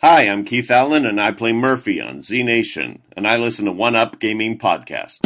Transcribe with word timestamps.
Hi, 0.00 0.28
I'm 0.28 0.44
Keith 0.44 0.70
Allen, 0.70 1.04
and 1.04 1.20
I 1.20 1.32
play 1.32 1.50
Murphy 1.52 2.00
on 2.00 2.22
Z 2.22 2.44
Nation, 2.44 3.02
and 3.16 3.26
I 3.26 3.36
listen 3.36 3.64
to 3.64 3.72
One 3.72 3.96
Up 3.96 4.20
Gaming 4.20 4.56
Podcast. 4.56 5.18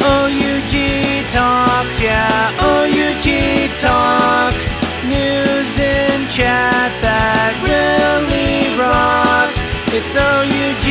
OUG 0.00 1.26
Talks, 1.32 2.00
yeah, 2.00 2.54
OUG 2.60 3.70
Talks. 3.80 4.70
News 5.06 5.76
and 5.80 6.30
chat 6.30 6.92
that 7.02 7.52
really 7.66 8.78
rocks. 8.78 9.58
It's 9.92 10.14
OUG 10.14 10.86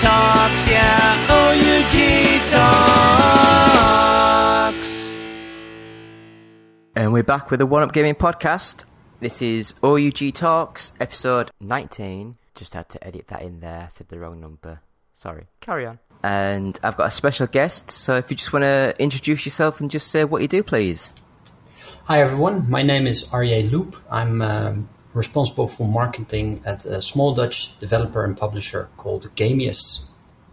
Talks, 0.00 0.68
yeah, 0.70 1.28
OUG 1.28 2.40
Talks. 4.72 5.12
And 6.96 7.12
we're 7.12 7.22
back 7.22 7.50
with 7.50 7.60
the 7.60 7.66
One 7.66 7.82
Up 7.82 7.92
Gaming 7.92 8.14
Podcast. 8.14 8.86
This 9.20 9.42
is 9.42 9.74
OUG 9.82 10.32
Talks, 10.32 10.92
episode 11.00 11.50
19. 11.60 12.36
Just 12.54 12.74
had 12.74 12.88
to 12.90 13.04
edit 13.04 13.26
that 13.26 13.42
in 13.42 13.58
there, 13.58 13.86
I 13.86 13.88
said 13.88 14.08
the 14.10 14.18
wrong 14.20 14.40
number. 14.40 14.78
Sorry, 15.12 15.48
carry 15.60 15.86
on. 15.86 15.98
And 16.22 16.78
I've 16.84 16.96
got 16.96 17.08
a 17.08 17.10
special 17.10 17.48
guest, 17.48 17.90
so 17.90 18.16
if 18.16 18.30
you 18.30 18.36
just 18.36 18.52
want 18.52 18.62
to 18.62 18.94
introduce 19.00 19.44
yourself 19.44 19.80
and 19.80 19.90
just 19.90 20.06
say 20.06 20.22
what 20.22 20.40
you 20.40 20.46
do, 20.46 20.62
please. 20.62 21.12
Hi 22.04 22.20
everyone, 22.20 22.70
my 22.70 22.84
name 22.84 23.08
is 23.08 23.24
Arje 23.24 23.68
Loop. 23.68 23.96
I'm 24.08 24.40
um, 24.40 24.88
responsible 25.14 25.66
for 25.66 25.88
marketing 25.88 26.62
at 26.64 26.84
a 26.84 27.02
small 27.02 27.34
Dutch 27.34 27.76
developer 27.80 28.24
and 28.24 28.36
publisher 28.36 28.88
called 28.96 29.34
Gamious. 29.34 30.04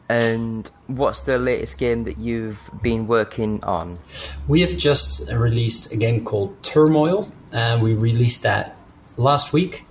And 0.09 0.69
what's 0.87 1.21
the 1.21 1.37
latest 1.37 1.77
game 1.77 2.03
that 2.05 2.17
you've 2.17 2.61
been 2.81 3.05
working 3.05 3.63
on? 3.63 3.99
We 4.47 4.61
have 4.61 4.75
just 4.75 5.29
released 5.31 5.91
a 5.91 5.97
game 5.97 6.25
called 6.25 6.63
Turmoil, 6.63 7.31
and 7.51 7.81
we 7.81 7.93
released 7.93 8.41
that 8.43 8.75
last 9.17 9.53
week 9.53 9.85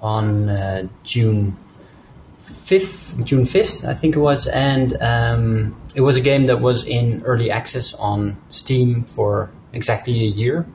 on 0.00 0.48
uh, 0.48 0.88
June 1.02 1.56
5th, 2.46 3.24
June 3.24 3.44
5th, 3.44 3.86
I 3.86 3.94
think 3.94 4.16
it 4.16 4.20
was, 4.20 4.46
and 4.46 4.96
um, 5.00 5.80
it 5.94 6.02
was 6.02 6.16
a 6.16 6.20
game 6.20 6.46
that 6.46 6.60
was 6.60 6.84
in 6.84 7.22
early 7.24 7.50
access 7.50 7.94
on 7.94 8.36
Steam 8.50 9.02
for 9.02 9.50
exactly 9.72 10.20
a 10.20 10.28
year. 10.28 10.66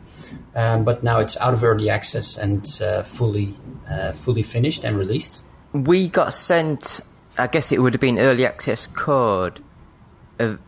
Um, 0.56 0.84
but 0.84 1.04
now 1.04 1.20
it's 1.20 1.38
out 1.38 1.54
of 1.54 1.64
early 1.64 1.90
access 1.90 2.38
and 2.38 2.60
it's 2.60 2.82
uh, 2.82 3.04
fully 3.04 3.56
uh, 3.90 4.14
fully 4.14 4.42
finished 4.42 4.84
and 4.84 4.98
released. 4.98 5.42
We 5.74 6.08
got 6.08 6.34
sent, 6.34 7.02
I 7.38 7.48
guess 7.48 7.72
it 7.72 7.80
would 7.80 7.94
have 7.94 8.02
been 8.02 8.18
early 8.18 8.46
access 8.46 8.88
code. 8.88 9.62
Of, 10.40 10.60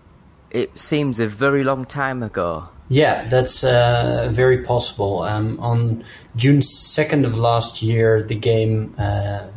it 0.52 0.78
seems 0.78 1.20
a 1.20 1.28
very 1.28 1.64
long 1.64 1.86
time 1.86 2.22
ago. 2.22 2.70
Yeah, 2.90 3.28
that's 3.28 3.64
uh, 3.64 4.30
very 4.32 4.64
possible. 4.64 5.24
Um, 5.24 5.60
on 5.60 6.06
June 6.36 6.60
2nd 6.60 7.26
of 7.26 7.38
last 7.38 7.82
year, 7.82 8.24
the 8.24 8.36
game 8.36 8.96
uh, 8.98 9.48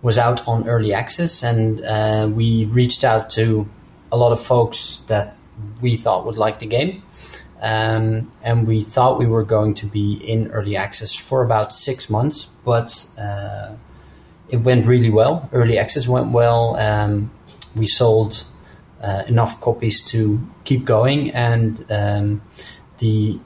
was 0.00 0.16
out 0.16 0.46
on 0.46 0.68
early 0.68 0.94
access, 0.94 1.42
and 1.42 1.84
uh, 1.84 2.28
we 2.32 2.66
reached 2.66 3.02
out 3.02 3.30
to 3.30 3.68
a 4.12 4.16
lot 4.16 4.32
of 4.32 4.40
folks 4.40 4.98
that 5.08 5.36
we 5.80 5.96
thought 5.96 6.24
would 6.24 6.38
like 6.38 6.60
the 6.60 6.66
game. 6.66 7.02
Um, 7.60 8.32
and 8.42 8.66
we 8.66 8.82
thought 8.82 9.18
we 9.18 9.26
were 9.26 9.44
going 9.44 9.74
to 9.74 9.86
be 9.86 10.14
in 10.14 10.50
early 10.50 10.76
access 10.76 11.14
for 11.14 11.42
about 11.44 11.72
six 11.72 12.10
months, 12.10 12.48
but 12.64 13.08
uh, 13.16 13.74
it 14.48 14.58
went 14.58 14.86
really 14.86 15.10
well. 15.10 15.48
Early 15.52 15.78
access 15.78 16.08
went 16.08 16.32
well. 16.32 16.76
Um, 16.76 17.30
we 17.76 17.86
sold 17.86 18.44
uh, 19.02 19.24
enough 19.26 19.60
copies 19.60 20.02
to 20.02 20.40
keep 20.64 20.84
going, 20.84 21.30
and 21.32 21.84
um, 21.90 22.42
the 22.98 23.38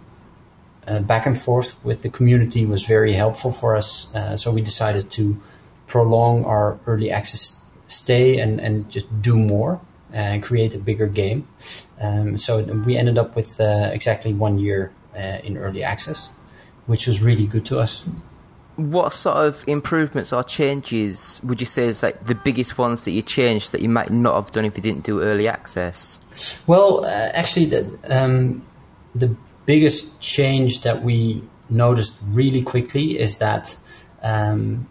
uh, 0.86 1.00
back 1.00 1.26
and 1.26 1.40
forth 1.40 1.82
with 1.84 2.02
the 2.02 2.08
community 2.08 2.64
was 2.64 2.84
very 2.84 3.14
helpful 3.14 3.52
for 3.52 3.76
us. 3.76 4.14
Uh, 4.14 4.36
so 4.36 4.50
we 4.50 4.60
decided 4.60 5.10
to 5.10 5.40
prolong 5.86 6.44
our 6.44 6.78
early 6.86 7.10
access 7.10 7.62
stay 7.88 8.38
and, 8.38 8.60
and 8.60 8.90
just 8.90 9.06
do 9.22 9.36
more 9.36 9.80
and 10.12 10.42
create 10.42 10.74
a 10.74 10.78
bigger 10.78 11.06
game. 11.06 11.46
Um, 12.00 12.38
so 12.38 12.62
we 12.62 12.96
ended 12.96 13.18
up 13.18 13.36
with 13.36 13.60
uh, 13.60 13.90
exactly 13.92 14.32
one 14.32 14.58
year 14.58 14.92
uh, 15.14 15.38
in 15.44 15.56
early 15.56 15.82
access, 15.82 16.30
which 16.86 17.06
was 17.06 17.22
really 17.22 17.46
good 17.46 17.64
to 17.66 17.78
us. 17.78 18.04
What 18.76 19.12
sort 19.12 19.36
of 19.38 19.64
improvements 19.66 20.32
or 20.32 20.42
changes 20.44 21.40
would 21.42 21.60
you 21.60 21.66
say 21.66 21.86
is 21.86 22.02
like 22.02 22.26
the 22.26 22.34
biggest 22.34 22.76
ones 22.78 23.04
that 23.04 23.12
you 23.12 23.22
changed 23.22 23.72
that 23.72 23.80
you 23.80 23.88
might 23.88 24.10
not 24.10 24.34
have 24.34 24.50
done 24.50 24.64
if 24.64 24.76
you 24.76 24.82
didn't 24.82 25.04
do 25.04 25.22
early 25.22 25.48
access? 25.48 26.20
Well, 26.66 27.04
uh, 27.04 27.30
actually, 27.32 27.66
the, 27.66 27.98
um, 28.10 28.66
the 29.14 29.34
biggest 29.64 30.20
change 30.20 30.82
that 30.82 31.02
we 31.02 31.42
noticed 31.68 32.18
really 32.26 32.62
quickly 32.62 33.18
is 33.18 33.38
that 33.38 33.76
um, 34.22 34.86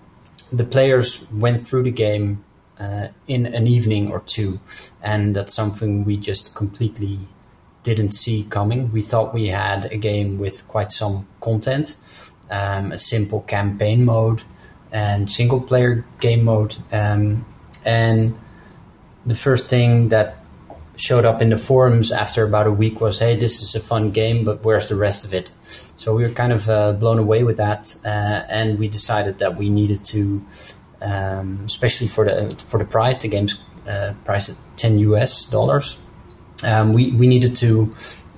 the 0.52 0.64
players 0.64 1.30
went 1.32 1.64
through 1.66 1.84
the 1.84 1.92
game 1.92 2.44
uh, 2.80 3.08
in 3.28 3.46
an 3.46 3.68
evening 3.68 4.12
or 4.12 4.20
two, 4.22 4.60
and 5.02 5.36
that's 5.36 5.54
something 5.54 6.04
we 6.04 6.18
just 6.18 6.56
completely 6.56 7.20
didn't 7.84 8.12
see 8.12 8.44
coming. 8.50 8.92
We 8.92 9.02
thought 9.02 9.34
we 9.34 9.48
had 9.50 9.86
a 9.92 9.98
game 9.98 10.40
with 10.40 10.68
quite 10.68 10.92
some 10.92 11.28
content, 11.40 11.96
um, 12.50 12.92
a 12.92 12.98
simple 12.98 13.42
campaign 13.42 14.06
mode, 14.06 14.44
and 14.92 15.30
single 15.30 15.62
player 15.62 16.06
game 16.20 16.44
mode, 16.44 16.78
um, 16.92 17.46
and 17.84 18.38
the 19.26 19.36
first 19.36 19.68
thing 19.68 20.10
that 20.10 20.38
showed 20.98 21.26
up 21.26 21.42
in 21.42 21.50
the 21.50 21.58
forums 21.58 22.12
after 22.12 22.44
about 22.44 22.68
a 22.68 22.72
week 22.72 23.02
was, 23.02 23.20
"Hey, 23.20 23.36
this 23.36 23.62
is 23.62 23.76
a 23.76 23.80
fun 23.80 24.12
game, 24.12 24.46
but 24.46 24.64
where's 24.64 24.88
the 24.88 24.96
rest 24.96 25.26
of 25.26 25.34
it?" 25.34 25.52
So 25.98 26.14
we 26.16 26.24
were 26.24 26.30
kind 26.30 26.54
of 26.54 26.70
uh, 26.70 26.94
blown 26.94 27.20
away 27.20 27.44
with 27.44 27.58
that, 27.58 27.96
uh, 28.06 28.44
and 28.50 28.80
we 28.80 28.88
decided 28.88 29.40
that 29.40 29.58
we 29.58 29.70
needed 29.70 30.04
to, 30.06 30.44
um, 31.02 31.64
especially 31.66 32.08
for 32.08 32.26
the 32.26 32.56
for 32.68 32.78
the 32.78 32.86
price, 32.86 33.18
the 33.18 33.28
game's 33.28 33.56
uh, 33.88 34.14
price 34.24 34.50
at 34.50 34.56
ten 34.78 35.00
US 35.00 35.46
dollars, 35.46 35.98
um, 36.64 36.94
we 36.94 37.12
we 37.12 37.28
needed 37.28 37.56
to 37.58 37.94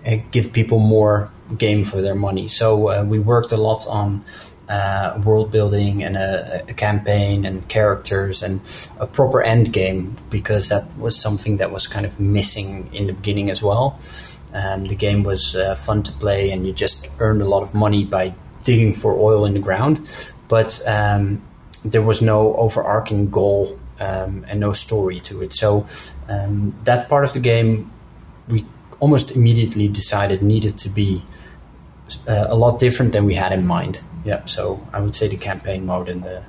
uh, 0.06 0.18
give 0.31 0.51
people 0.53 0.79
more 0.79 1.31
game 1.58 1.84
for 1.84 2.02
their 2.02 2.16
money. 2.16 2.47
So 2.47 2.90
uh, 2.90 3.03
we 3.03 3.19
worked 3.19 3.52
a 3.52 3.58
lot 3.58 3.88
on. 3.88 4.24
Uh, 4.69 5.18
world 5.24 5.50
building 5.50 6.03
and 6.03 6.18
a, 6.18 6.62
a, 6.68 6.74
campaign 6.74 7.46
and 7.46 7.69
characters 7.69 8.44
and 8.44 8.59
a 9.00 9.08
proper 9.08 9.41
end 9.41 9.72
game 9.72 10.13
because 10.30 10.68
that 10.68 10.86
was 10.97 11.18
something 11.18 11.56
that 11.56 11.72
was 11.72 11.88
kind 11.88 12.06
of 12.06 12.19
missing 12.19 12.90
in 12.91 13.07
the 13.07 13.13
beginning 13.13 13.50
as 13.50 13.63
well. 13.63 13.97
Um, 14.53 14.84
the 14.84 14.96
game 14.96 15.24
was 15.24 15.56
uh, 15.56 15.75
fun 15.75 16.03
to 16.03 16.12
play, 16.12 16.52
and 16.52 16.68
you 16.68 16.74
just 16.74 17.07
earned 17.19 17.41
a 17.41 17.46
lot 17.46 17.63
of 17.63 17.74
money 17.74 18.03
by 18.03 18.34
digging 18.63 18.94
for 18.94 19.18
oil 19.18 19.46
in 19.46 19.53
the 19.53 19.59
ground. 19.59 20.06
But 20.47 20.81
um, 20.86 21.41
there 21.86 22.02
was 22.02 22.22
no 22.22 22.53
overarching 22.56 23.30
goal 23.30 23.80
um, 24.00 24.46
and 24.47 24.59
no 24.59 24.74
story 24.74 25.19
to 25.22 25.41
it. 25.41 25.53
So 25.53 25.88
um, 26.28 26.75
that 26.84 27.09
part 27.09 27.24
of 27.24 27.34
the 27.34 27.40
game, 27.40 27.91
we 28.47 28.66
almost 29.00 29.31
immediately 29.31 29.88
decided 29.88 30.41
needed 30.41 30.78
to 30.80 30.90
be 30.90 31.24
uh, 32.28 32.47
a 32.50 32.56
lot 32.56 32.79
different 32.79 33.12
than 33.13 33.25
we 33.25 33.35
had 33.35 33.51
in 33.51 33.66
mind. 33.66 34.00
Yeah, 34.25 34.45
so 34.45 34.85
I 34.94 35.00
would 35.01 35.16
say 35.16 35.28
the 35.28 35.38
campaign 35.38 35.85
mode 35.85 36.09
and 36.09 36.23
the 36.23 36.44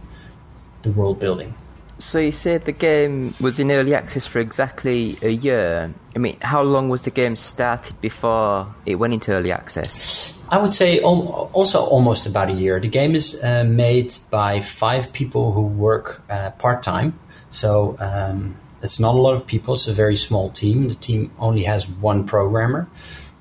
the 0.83 0.91
world 0.93 1.19
building. 1.19 1.55
So 1.99 2.21
you 2.21 2.31
said 2.31 2.65
the 2.65 2.73
game 2.73 3.35
was 3.41 3.59
in 3.59 3.73
early 3.73 3.93
access 3.93 4.27
for 4.27 4.39
exactly 4.39 5.17
a 5.21 5.31
year. 5.31 5.93
I 6.15 6.19
mean, 6.19 6.37
how 6.41 6.63
long 6.63 6.89
was 6.89 7.03
the 7.03 7.11
game 7.11 7.35
started 7.35 8.01
before 8.01 8.73
it 8.87 8.95
went 8.97 9.15
into 9.15 9.33
early 9.33 9.51
access? 9.51 10.39
I 10.49 10.59
would 10.59 10.73
say 10.73 11.01
al- 11.01 11.51
also 11.53 11.85
almost 11.85 12.25
about 12.27 12.51
a 12.51 12.53
year. 12.53 12.79
The 12.79 12.89
game 12.89 13.17
is 13.17 13.43
uh, 13.43 13.65
made 13.65 14.15
by 14.31 14.61
five 14.61 15.13
people 15.13 15.53
who 15.53 15.63
work 15.63 16.23
uh, 16.31 16.53
part 16.53 16.85
time, 16.85 17.19
so 17.51 17.97
um, 17.99 18.57
it's 18.81 19.01
not 19.01 19.17
a 19.17 19.19
lot 19.19 19.35
of 19.35 19.45
people. 19.47 19.75
It's 19.75 19.89
a 19.89 19.93
very 19.93 20.17
small 20.17 20.51
team. 20.51 20.89
The 20.89 20.95
team 20.95 21.33
only 21.39 21.65
has 21.65 21.89
one 21.89 22.27
programmer, 22.27 22.89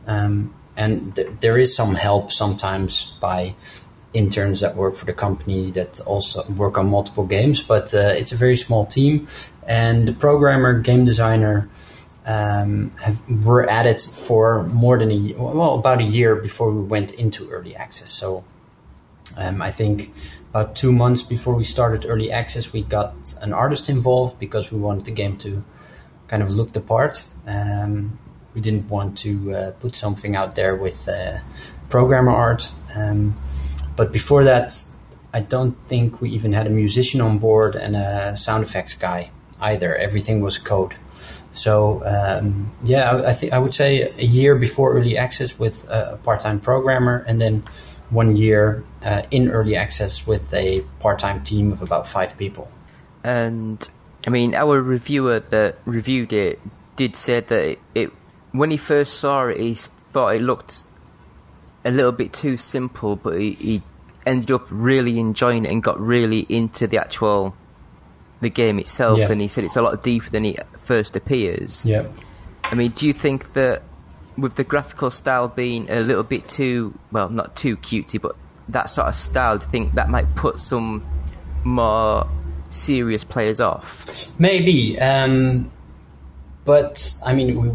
um, 0.07 0.53
and 0.77 1.15
th- 1.15 1.27
there 1.41 1.57
is 1.57 1.75
some 1.75 1.95
help 1.95 2.31
sometimes 2.31 3.11
by 3.19 3.55
interns 4.13 4.61
that 4.61 4.75
work 4.75 4.95
for 4.95 5.05
the 5.05 5.13
company 5.13 5.71
that 5.71 5.99
also 6.01 6.43
work 6.49 6.77
on 6.77 6.89
multiple 6.89 7.25
games, 7.25 7.61
but 7.61 7.93
uh, 7.93 8.13
it's 8.15 8.31
a 8.31 8.35
very 8.35 8.55
small 8.55 8.85
team. 8.85 9.27
And 9.67 10.07
the 10.07 10.13
programmer, 10.13 10.79
game 10.79 11.03
designer, 11.03 11.67
um, 12.25 12.91
have, 13.03 13.19
were 13.45 13.69
at 13.69 13.85
it 13.85 14.01
for 14.01 14.63
more 14.67 14.97
than 14.97 15.11
a 15.11 15.33
well, 15.33 15.75
about 15.75 15.99
a 15.99 16.03
year 16.03 16.35
before 16.35 16.71
we 16.71 16.81
went 16.81 17.11
into 17.13 17.49
early 17.49 17.75
access. 17.75 18.09
So 18.09 18.43
um, 19.35 19.61
I 19.61 19.71
think 19.71 20.13
about 20.49 20.75
two 20.75 20.91
months 20.91 21.21
before 21.21 21.55
we 21.55 21.63
started 21.63 22.05
early 22.05 22.31
access, 22.31 22.71
we 22.71 22.83
got 22.83 23.13
an 23.41 23.53
artist 23.53 23.89
involved 23.89 24.39
because 24.39 24.71
we 24.71 24.79
wanted 24.79 25.05
the 25.05 25.11
game 25.11 25.37
to 25.37 25.63
kind 26.27 26.43
of 26.43 26.51
look 26.51 26.73
the 26.73 26.81
part. 26.81 27.27
Um, 27.45 28.19
we 28.57 28.61
didn't 28.61 28.89
want 28.89 29.15
to 29.19 29.53
uh, 29.53 29.71
put 29.73 29.95
something 29.95 30.35
out 30.35 30.55
there 30.55 30.75
with 30.75 31.07
uh, 31.07 31.37
programmer 31.89 32.31
art. 32.31 32.73
Um, 32.95 33.39
but 33.95 34.11
before 34.11 34.43
that, 34.45 34.73
I 35.31 35.41
don't 35.41 35.77
think 35.85 36.21
we 36.21 36.31
even 36.31 36.53
had 36.53 36.65
a 36.65 36.71
musician 36.71 37.21
on 37.21 37.37
board 37.37 37.75
and 37.75 37.95
a 37.95 38.35
sound 38.35 38.63
effects 38.63 38.95
guy 38.95 39.29
either. 39.61 39.95
Everything 39.95 40.41
was 40.41 40.57
code. 40.57 40.95
So 41.51 42.01
um, 42.03 42.71
yeah, 42.83 43.11
I, 43.11 43.29
I 43.29 43.33
think 43.33 43.53
I 43.53 43.59
would 43.59 43.75
say 43.75 44.11
a 44.17 44.25
year 44.25 44.55
before 44.55 44.97
early 44.97 45.19
access 45.19 45.59
with 45.59 45.87
a 45.87 46.17
part-time 46.23 46.59
programmer, 46.59 47.23
and 47.27 47.39
then 47.39 47.63
one 48.09 48.35
year 48.35 48.83
uh, 49.03 49.21
in 49.29 49.51
early 49.51 49.75
access 49.75 50.25
with 50.25 50.51
a 50.51 50.81
part-time 50.99 51.43
team 51.43 51.71
of 51.71 51.83
about 51.83 52.07
five 52.07 52.35
people. 52.37 52.71
And 53.23 53.87
I 54.25 54.31
mean, 54.31 54.55
our 54.55 54.81
reviewer 54.81 55.41
that 55.51 55.75
reviewed 55.85 56.33
it 56.33 56.59
did 56.95 57.15
say 57.15 57.41
that 57.41 57.63
it, 57.69 57.79
it 57.93 58.11
when 58.51 58.71
he 58.71 58.77
first 58.77 59.15
saw 59.15 59.47
it, 59.47 59.59
he 59.59 59.75
thought 59.75 60.35
it 60.35 60.41
looked 60.41 60.83
a 61.85 61.91
little 61.91 62.11
bit 62.11 62.33
too 62.33 62.57
simple, 62.57 63.15
but 63.15 63.39
he, 63.39 63.53
he 63.53 63.81
ended 64.25 64.51
up 64.51 64.65
really 64.69 65.19
enjoying 65.19 65.65
it 65.65 65.71
and 65.71 65.81
got 65.81 65.99
really 65.99 66.45
into 66.49 66.87
the 66.87 66.97
actual 66.97 67.55
the 68.41 68.49
game 68.49 68.77
itself. 68.79 69.19
Yeah. 69.19 69.31
And 69.31 69.41
he 69.41 69.47
said 69.47 69.63
it's 69.63 69.75
a 69.75 69.81
lot 69.81 70.03
deeper 70.03 70.29
than 70.29 70.45
it 70.45 70.65
first 70.77 71.15
appears. 71.15 71.85
Yeah. 71.85 72.07
I 72.63 72.75
mean, 72.75 72.91
do 72.91 73.07
you 73.07 73.13
think 73.13 73.53
that 73.53 73.83
with 74.37 74.55
the 74.55 74.63
graphical 74.63 75.09
style 75.09 75.47
being 75.47 75.89
a 75.89 76.01
little 76.01 76.23
bit 76.23 76.47
too, 76.47 76.97
well, 77.11 77.29
not 77.29 77.55
too 77.55 77.77
cutesy, 77.77 78.21
but 78.21 78.35
that 78.69 78.89
sort 78.89 79.07
of 79.07 79.15
style, 79.15 79.57
do 79.57 79.65
you 79.65 79.71
think 79.71 79.95
that 79.95 80.09
might 80.09 80.35
put 80.35 80.59
some 80.59 81.05
more 81.63 82.27
serious 82.69 83.23
players 83.23 83.59
off? 83.59 84.29
Maybe, 84.37 84.99
um, 84.99 85.71
but 86.65 87.15
I 87.25 87.33
mean, 87.33 87.59
we 87.59 87.71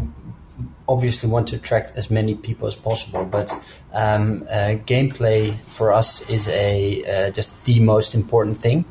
obviously 0.87 1.29
want 1.29 1.47
to 1.49 1.55
attract 1.55 1.93
as 1.95 2.11
many 2.11 2.35
people 2.35 2.67
as 2.67 2.75
possible. 2.75 3.25
But 3.25 3.51
um, 3.93 4.43
uh, 4.49 4.75
gameplay 4.85 5.59
for 5.59 5.93
us 5.93 6.27
is 6.29 6.47
a 6.49 7.27
uh, 7.27 7.31
just 7.31 7.63
the 7.63 7.79
most 7.79 8.15
important 8.15 8.57
thing. 8.57 8.85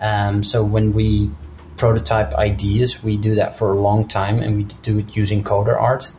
Um, 0.00 0.44
so 0.44 0.64
when 0.64 0.92
we 0.92 1.30
prototype 1.76 2.34
ideas, 2.34 3.02
we 3.02 3.16
do 3.16 3.34
that 3.34 3.58
for 3.58 3.72
a 3.72 3.80
long 3.80 4.06
time, 4.08 4.40
and 4.40 4.56
we 4.56 4.64
do 4.82 4.98
it 4.98 5.16
using 5.16 5.42
coder 5.42 5.80
art. 5.80 6.12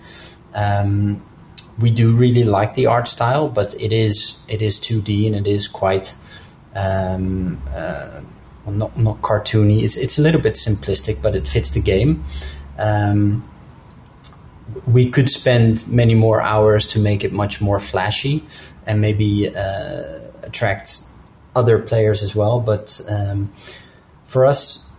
Um, 0.54 1.24
we 1.80 1.90
do 1.90 2.12
really 2.12 2.44
like 2.44 2.76
the 2.76 2.86
art 2.86 3.08
style, 3.08 3.50
but 3.50 3.74
it 3.82 3.92
is 3.92 4.38
it 4.48 4.62
is 4.62 4.80
2D 4.80 5.28
and 5.28 5.36
it 5.36 5.48
is 5.48 5.68
quite 5.68 6.16
um, 6.74 7.62
uh, 7.74 8.22
not 8.68 8.98
not 8.98 9.22
cartoony. 9.22 9.84
It's 9.84 9.96
it's 9.96 10.18
a 10.18 10.22
little 10.22 10.42
bit 10.42 10.54
simplistic, 10.54 11.22
but 11.22 11.36
it 11.36 11.48
fits 11.48 11.72
the 11.72 11.82
game. 11.82 12.24
Um, 12.78 13.48
we 14.88 15.10
could 15.10 15.30
spend 15.30 15.88
many 15.88 16.14
more 16.14 16.42
hours 16.42 16.86
to 16.88 17.00
make 17.00 17.24
it 17.24 17.32
much 17.32 17.62
more 17.62 17.80
flashy 17.80 18.44
and 18.86 19.02
maybe 19.02 19.50
uh, 19.56 20.20
attract 20.44 21.02
other 21.56 21.80
players 21.80 22.22
as 22.22 22.36
well. 22.36 22.60
But 22.60 23.02
um, 23.08 23.52
for 24.28 24.46
us, 24.46 24.90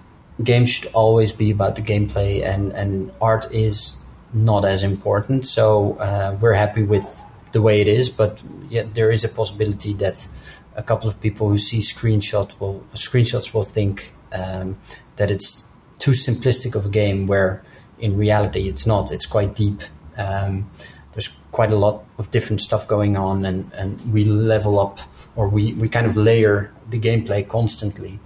games 0.43 0.71
should 0.71 0.91
always 0.93 1.33
be 1.33 1.51
about 1.51 1.77
the 1.77 1.83
gameplay, 1.83 2.45
and 2.45 2.73
and 2.73 3.13
art 3.21 3.51
is 3.53 4.03
not 4.33 4.65
as 4.65 4.83
important. 4.83 5.47
So 5.47 5.97
uh, 5.99 6.37
we're 6.41 6.55
happy 6.55 6.83
with 6.83 7.25
the 7.53 7.63
way 7.63 7.81
it 7.81 7.89
is, 7.89 8.11
but 8.11 8.43
yet 8.69 8.95
there 8.95 9.11
is 9.11 9.25
a 9.25 9.29
possibility 9.29 9.95
that 9.95 10.27
a 10.75 10.83
couple 10.83 11.09
of 11.09 11.21
people 11.21 11.49
who 11.49 11.59
see 11.59 11.79
screenshot 11.79 12.59
will 12.61 12.85
screenshots 12.95 13.55
will 13.55 13.63
think 13.63 14.13
um, 14.33 14.77
that 15.17 15.31
it's 15.31 15.65
too 15.99 16.11
simplistic 16.11 16.75
of 16.75 16.87
a 16.87 16.89
game 16.89 17.27
where 17.27 17.63
in 17.99 18.17
reality 18.17 18.69
it's 18.69 18.87
not. 18.87 19.13
It's 19.13 19.27
quite 19.27 19.55
deep. 19.55 19.83
Um, 20.17 20.71
there's 21.13 21.35
quite 21.53 21.73
a 21.73 21.77
lot 21.77 22.05
of 22.19 22.31
different 22.31 22.61
stuff 22.61 22.87
going 22.87 23.17
on 23.17 23.45
and, 23.45 23.71
and 23.73 24.13
we 24.13 24.25
level 24.25 24.79
up 24.79 25.01
or 25.35 25.49
we, 25.49 25.73
we 25.75 25.89
kind 25.89 26.07
of 26.07 26.17
layer 26.17 26.71
the 26.89 27.01
gameplay 27.01 27.47
constantly. 27.47 28.19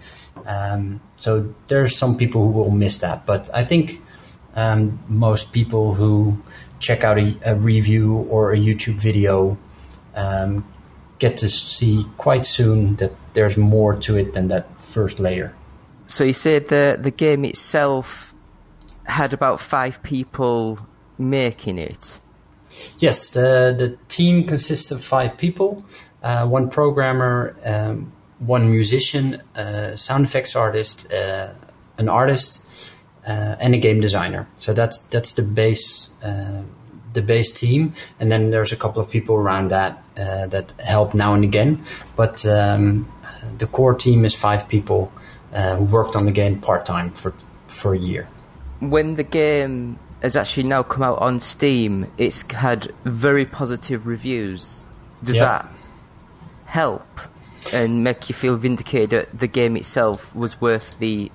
Um, 0.44 1.00
so 1.20 1.54
there's 1.68 1.96
some 1.96 2.16
people 2.16 2.42
who 2.44 2.50
will 2.50 2.70
miss 2.70 2.98
that 2.98 3.26
but 3.26 3.48
i 3.54 3.64
think 3.64 4.00
um, 4.56 4.98
most 5.06 5.52
people 5.52 5.94
who 5.94 6.42
check 6.80 7.04
out 7.04 7.18
a, 7.18 7.36
a, 7.44 7.54
review 7.54 8.16
or 8.30 8.52
a 8.52 8.56
youtube 8.56 8.98
video 8.98 9.56
um, 10.16 10.64
get 11.20 11.36
to 11.36 11.48
see 11.48 12.04
quite 12.16 12.46
soon 12.46 12.96
that 12.96 13.12
there's 13.34 13.56
more 13.56 13.94
to 13.94 14.16
it 14.16 14.32
than 14.32 14.48
that 14.48 14.66
first 14.80 15.20
layer. 15.20 15.54
So 16.06 16.24
you 16.24 16.32
said 16.32 16.68
the 16.68 16.98
the 17.00 17.12
game 17.12 17.44
itself 17.44 18.29
had 19.10 19.32
about 19.32 19.60
five 19.60 20.02
people 20.02 20.78
making 21.18 21.78
it. 21.78 22.20
Yes, 22.98 23.30
the 23.30 23.74
the 23.76 23.96
team 24.08 24.46
consists 24.46 24.90
of 24.90 25.04
five 25.04 25.36
people: 25.36 25.84
uh, 26.22 26.46
one 26.46 26.68
programmer, 26.70 27.56
um, 27.64 28.12
one 28.38 28.70
musician, 28.70 29.42
a 29.54 29.96
sound 29.96 30.24
effects 30.24 30.56
artist, 30.56 31.12
uh, 31.12 31.48
an 31.98 32.08
artist, 32.08 32.64
uh, 33.26 33.56
and 33.60 33.74
a 33.74 33.78
game 33.78 34.00
designer. 34.00 34.46
So 34.58 34.72
that's 34.72 34.98
that's 35.10 35.32
the 35.32 35.42
base 35.42 36.10
uh, 36.22 36.62
the 37.12 37.22
base 37.22 37.52
team, 37.52 37.94
and 38.20 38.30
then 38.30 38.50
there's 38.50 38.72
a 38.72 38.76
couple 38.76 39.02
of 39.02 39.10
people 39.10 39.34
around 39.34 39.70
that 39.70 40.04
uh, 40.16 40.46
that 40.46 40.72
help 40.80 41.14
now 41.14 41.34
and 41.34 41.44
again. 41.44 41.84
But 42.16 42.46
um, 42.46 43.08
the 43.58 43.66
core 43.66 43.94
team 43.94 44.24
is 44.24 44.34
five 44.34 44.68
people 44.68 45.12
uh, 45.52 45.76
who 45.76 45.84
worked 45.84 46.16
on 46.16 46.26
the 46.26 46.32
game 46.32 46.60
part 46.60 46.86
time 46.86 47.10
for 47.10 47.34
for 47.66 47.94
a 47.94 47.98
year. 47.98 48.28
When 48.80 49.14
the 49.16 49.22
game 49.24 49.98
has 50.22 50.36
actually 50.36 50.64
now 50.68 50.82
come 50.82 51.02
out 51.02 51.18
on 51.20 51.38
Steam, 51.40 52.06
it's 52.18 52.42
had 52.52 52.92
very 53.04 53.44
positive 53.46 54.06
reviews. 54.06 54.84
Does 55.22 55.36
Yeah. 55.36 55.44
that 55.44 55.68
help 56.66 57.20
and 57.72 58.02
make 58.04 58.28
you 58.28 58.34
feel 58.34 58.56
vindicated 58.56 59.10
that 59.10 59.38
the 59.38 59.46
game 59.46 59.76
itself 59.76 60.34
was 60.34 60.60
worth 60.60 60.98
the 60.98 61.30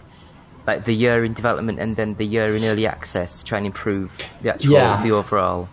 like 0.66 0.86
the 0.86 0.94
year 0.96 1.24
in 1.24 1.34
development 1.34 1.78
and 1.80 1.96
then 1.96 2.16
the 2.16 2.26
year 2.26 2.56
in 2.56 2.64
early 2.64 2.88
access 2.88 3.38
to 3.40 3.46
try 3.46 3.60
and 3.60 3.68
improve 3.68 4.12
the 4.42 4.50
actual 4.54 4.72
Yeah. 4.74 5.04
the 5.04 5.12
overall? 5.12 5.70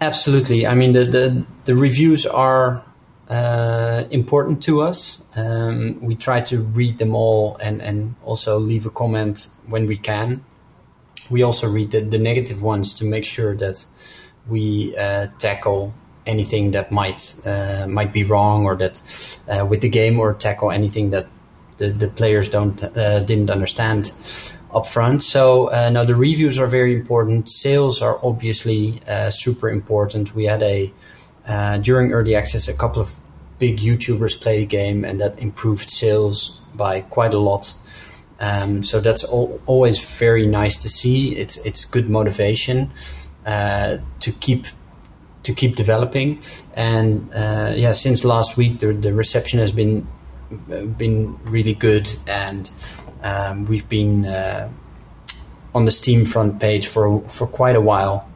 Absolutely. 0.00 0.66
I 0.66 0.74
mean, 0.74 0.92
the 0.94 1.04
the, 1.04 1.44
the 1.66 1.74
reviews 1.76 2.24
are 2.24 2.82
uh, 3.28 4.04
important 4.10 4.62
to 4.62 4.80
us. 4.80 5.18
Um, 5.36 5.98
we 6.00 6.14
try 6.14 6.40
to 6.40 6.62
read 6.62 6.96
them 6.98 7.14
all 7.14 7.56
and, 7.62 7.82
and 7.82 8.14
also 8.24 8.58
leave 8.58 8.86
a 8.86 8.90
comment 8.90 9.48
when 9.68 9.86
we 9.86 9.98
can. 9.98 10.42
We 11.30 11.42
also 11.42 11.68
read 11.68 11.90
the, 11.90 12.00
the 12.00 12.18
negative 12.18 12.62
ones 12.62 12.94
to 12.94 13.04
make 13.04 13.24
sure 13.24 13.56
that 13.56 13.86
we 14.48 14.96
uh, 14.96 15.28
tackle 15.38 15.94
anything 16.26 16.72
that 16.72 16.92
might 16.92 17.34
uh, 17.46 17.86
might 17.88 18.12
be 18.12 18.24
wrong 18.24 18.64
or 18.64 18.76
that 18.76 19.02
uh, 19.48 19.64
with 19.64 19.80
the 19.80 19.88
game 19.88 20.20
or 20.20 20.34
tackle 20.34 20.70
anything 20.70 21.10
that 21.10 21.26
the, 21.78 21.90
the 21.90 22.08
players 22.08 22.48
don't 22.48 22.82
uh, 22.82 23.20
didn't 23.20 23.50
understand 23.50 24.12
upfront. 24.72 25.22
So 25.22 25.70
uh, 25.70 25.90
now 25.90 26.04
the 26.04 26.14
reviews 26.14 26.58
are 26.58 26.66
very 26.66 26.94
important. 26.94 27.48
Sales 27.48 28.02
are 28.02 28.18
obviously 28.22 29.00
uh, 29.08 29.30
super 29.30 29.68
important. 29.68 30.34
We 30.34 30.44
had 30.44 30.62
a 30.62 30.92
during 31.82 32.12
early 32.12 32.36
access 32.36 32.68
a 32.68 32.74
couple 32.74 33.02
of 33.02 33.18
big 33.58 33.78
YouTubers 33.78 34.40
play 34.40 34.60
the 34.60 34.66
game, 34.66 35.04
and 35.04 35.20
that 35.20 35.38
improved 35.38 35.90
sales 35.90 36.60
by 36.74 37.00
quite 37.00 37.34
a 37.34 37.38
lot. 37.38 37.74
Um, 38.40 38.82
so 38.82 39.00
that's 39.00 39.22
al- 39.24 39.60
always 39.66 40.02
very 40.02 40.46
nice 40.46 40.78
to 40.78 40.88
see. 40.88 41.36
It's 41.36 41.58
it's 41.58 41.84
good 41.84 42.08
motivation 42.08 42.90
uh, 43.46 43.98
to 44.20 44.32
keep 44.32 44.66
to 45.42 45.54
keep 45.54 45.76
developing. 45.76 46.42
And 46.74 47.30
uh, 47.34 47.72
yeah, 47.76 47.92
since 47.92 48.24
last 48.24 48.56
week, 48.56 48.78
the 48.78 48.92
the 48.92 49.12
reception 49.12 49.60
has 49.60 49.72
been 49.72 50.06
been 50.96 51.38
really 51.44 51.74
good, 51.74 52.10
and 52.26 52.70
um, 53.22 53.66
we've 53.66 53.88
been 53.88 54.26
uh, 54.26 54.68
on 55.74 55.84
the 55.84 55.90
Steam 55.92 56.24
front 56.24 56.60
page 56.60 56.86
for 56.86 57.20
for 57.28 57.46
quite 57.46 57.76
a 57.76 57.80
while. 57.80 58.26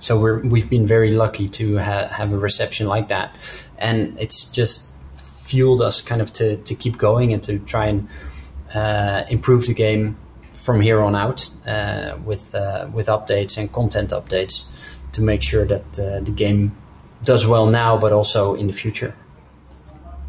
So 0.00 0.18
we're 0.18 0.40
we've 0.40 0.70
been 0.70 0.86
very 0.86 1.10
lucky 1.10 1.48
to 1.50 1.78
ha- 1.78 2.08
have 2.08 2.32
a 2.32 2.38
reception 2.38 2.86
like 2.86 3.08
that, 3.08 3.34
and 3.78 4.16
it's 4.18 4.44
just 4.44 4.88
fueled 5.16 5.80
us 5.80 6.02
kind 6.02 6.22
of 6.22 6.32
to 6.34 6.56
to 6.56 6.74
keep 6.74 6.98
going 6.98 7.32
and 7.32 7.42
to 7.42 7.58
try 7.58 7.86
and 7.86 8.06
uh, 8.06 8.27
improve 8.74 9.66
the 9.66 9.74
game 9.74 10.16
from 10.52 10.80
here 10.80 11.00
on 11.00 11.14
out 11.14 11.50
uh, 11.66 12.16
with 12.24 12.54
uh, 12.54 12.86
with 12.92 13.06
updates 13.06 13.56
and 13.56 13.72
content 13.72 14.10
updates 14.10 14.66
to 15.12 15.22
make 15.22 15.42
sure 15.42 15.64
that 15.64 15.98
uh, 15.98 16.20
the 16.20 16.30
game 16.30 16.76
does 17.24 17.46
well 17.46 17.66
now, 17.66 17.96
but 17.96 18.12
also 18.12 18.54
in 18.54 18.66
the 18.66 18.72
future. 18.72 19.14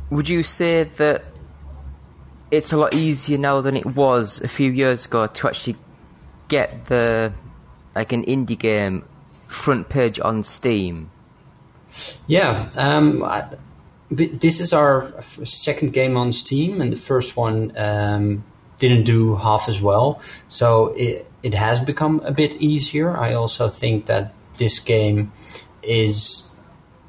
Would 0.09 0.29
you 0.29 0.43
say 0.43 0.85
that 0.85 1.23
it's 2.51 2.71
a 2.71 2.77
lot 2.77 2.95
easier 2.95 3.37
now 3.37 3.61
than 3.61 3.75
it 3.75 3.85
was 3.85 4.41
a 4.41 4.47
few 4.47 4.71
years 4.71 5.05
ago 5.05 5.27
to 5.27 5.47
actually 5.47 5.75
get 6.47 6.85
the 6.85 7.33
like 7.95 8.13
an 8.13 8.23
indie 8.23 8.57
game 8.57 9.05
front 9.47 9.89
page 9.89 10.19
on 10.19 10.43
Steam? 10.43 11.11
Yeah, 12.27 12.69
um, 12.75 13.23
I, 13.23 13.45
this 14.11 14.59
is 14.59 14.73
our 14.73 15.21
second 15.21 15.93
game 15.93 16.17
on 16.17 16.33
Steam, 16.33 16.81
and 16.81 16.91
the 16.91 16.97
first 16.97 17.37
one 17.37 17.71
um, 17.77 18.43
didn't 18.79 19.03
do 19.03 19.35
half 19.35 19.69
as 19.69 19.81
well. 19.81 20.21
So 20.47 20.87
it 20.97 21.29
it 21.43 21.53
has 21.53 21.79
become 21.79 22.21
a 22.25 22.31
bit 22.31 22.55
easier. 22.61 23.15
I 23.15 23.33
also 23.33 23.67
think 23.67 24.07
that 24.07 24.33
this 24.57 24.79
game 24.79 25.31
is 25.83 26.51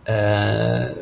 uh, 0.06 0.94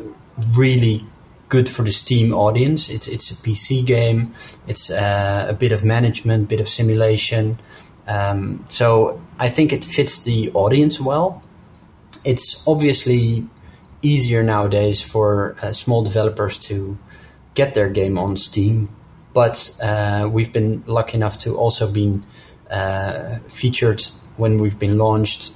really 0.53 1.05
good 1.49 1.67
for 1.67 1.83
the 1.83 1.91
Steam 1.91 2.33
audience. 2.33 2.89
It's 2.89 3.07
it's 3.07 3.31
a 3.31 3.35
PC 3.35 3.85
game. 3.85 4.33
It's 4.67 4.89
uh, 4.89 5.47
a 5.49 5.53
bit 5.53 5.71
of 5.71 5.83
management, 5.83 6.47
bit 6.47 6.61
of 6.61 6.69
simulation. 6.69 7.59
Um, 8.07 8.65
so 8.69 9.21
I 9.37 9.49
think 9.49 9.71
it 9.73 9.85
fits 9.85 10.23
the 10.23 10.51
audience 10.53 10.99
well. 10.99 11.43
It's 12.23 12.63
obviously 12.65 13.47
easier 14.01 14.43
nowadays 14.43 15.01
for 15.01 15.55
uh, 15.61 15.73
small 15.73 16.03
developers 16.03 16.57
to 16.57 16.97
get 17.53 17.73
their 17.73 17.89
game 17.89 18.17
on 18.17 18.37
Steam, 18.37 18.89
but 19.33 19.75
uh, 19.81 20.27
we've 20.31 20.53
been 20.53 20.83
lucky 20.85 21.17
enough 21.17 21.37
to 21.39 21.57
also 21.57 21.89
be 21.91 22.19
uh, 22.69 23.37
featured 23.47 24.03
when 24.37 24.57
we've 24.57 24.79
been 24.79 24.97
launched 24.97 25.53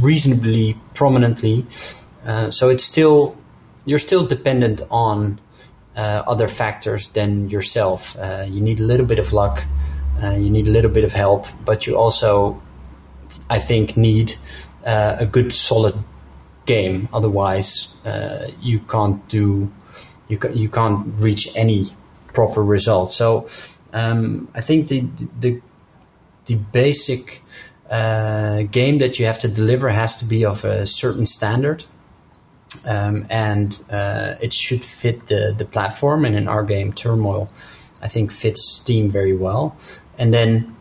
reasonably 0.00 0.78
prominently. 0.92 1.66
Uh, 2.26 2.50
so 2.50 2.68
it's 2.68 2.84
still 2.84 3.36
you're 3.86 3.98
still 3.98 4.26
dependent 4.26 4.82
on 4.90 5.40
uh, 5.96 6.22
other 6.26 6.48
factors 6.48 7.08
than 7.08 7.48
yourself. 7.50 8.16
Uh, 8.18 8.44
you 8.48 8.60
need 8.60 8.80
a 8.80 8.82
little 8.82 9.06
bit 9.06 9.18
of 9.18 9.32
luck, 9.32 9.64
you 10.22 10.50
need 10.50 10.66
a 10.66 10.70
little 10.70 10.90
bit 10.90 11.04
of 11.04 11.12
help, 11.12 11.46
but 11.64 11.86
you 11.86 11.96
also, 11.96 12.62
I 13.50 13.58
think, 13.58 13.96
need 13.96 14.36
a 14.84 15.26
good 15.26 15.52
solid 15.54 15.94
game. 16.66 17.08
Otherwise, 17.12 17.94
uh, 18.04 18.48
you 18.60 18.80
can't 18.80 19.26
do 19.28 19.72
you 20.28 20.38
ca- 20.38 20.52
you 20.52 20.68
can't 20.68 21.06
reach 21.18 21.48
any 21.54 21.94
proper 22.32 22.62
result. 22.62 23.12
So 23.12 23.48
um, 23.92 24.48
I 24.54 24.60
think 24.60 24.88
the 24.88 25.06
the 25.40 25.60
the 26.46 26.56
basic 26.56 27.42
uh, 27.90 28.62
game 28.62 28.98
that 28.98 29.18
you 29.18 29.26
have 29.26 29.38
to 29.40 29.48
deliver 29.48 29.90
has 29.90 30.16
to 30.16 30.24
be 30.24 30.44
of 30.44 30.64
a 30.64 30.86
certain 30.86 31.26
standard. 31.26 31.84
Um, 32.84 33.26
and 33.30 33.80
uh, 33.88 34.34
it 34.40 34.52
should 34.52 34.84
fit 34.84 35.28
the, 35.28 35.54
the 35.56 35.64
platform. 35.64 36.24
And 36.24 36.34
in 36.34 36.48
our 36.48 36.64
game, 36.64 36.92
Turmoil, 36.92 37.48
I 38.02 38.08
think 38.08 38.32
fits 38.32 38.68
Steam 38.68 39.10
very 39.10 39.36
well. 39.36 39.76
And 40.18 40.34
then 40.34 40.74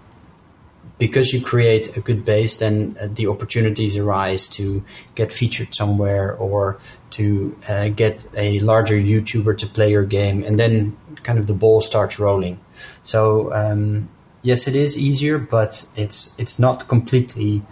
because 0.97 1.33
you 1.33 1.41
create 1.41 1.97
a 1.97 2.01
good 2.01 2.23
base, 2.23 2.57
then 2.57 2.95
uh, 2.99 3.07
the 3.11 3.27
opportunities 3.27 3.97
arise 3.97 4.47
to 4.47 4.83
get 5.15 5.31
featured 5.31 5.73
somewhere 5.73 6.35
or 6.35 6.79
to 7.11 7.57
uh, 7.67 7.89
get 7.89 8.25
a 8.37 8.59
larger 8.59 8.95
YouTuber 8.95 9.57
to 9.57 9.67
play 9.67 9.91
your 9.91 10.05
game, 10.05 10.43
and 10.43 10.59
then 10.59 10.95
kind 11.23 11.39
of 11.39 11.47
the 11.47 11.53
ball 11.53 11.81
starts 11.81 12.19
rolling. 12.19 12.59
So 13.01 13.53
um, 13.53 14.09
yes, 14.41 14.67
it 14.67 14.75
is 14.75 14.97
easier, 14.97 15.37
but 15.37 15.85
it's 15.95 16.37
it's 16.37 16.59
not 16.59 16.87
completely, 16.87 17.63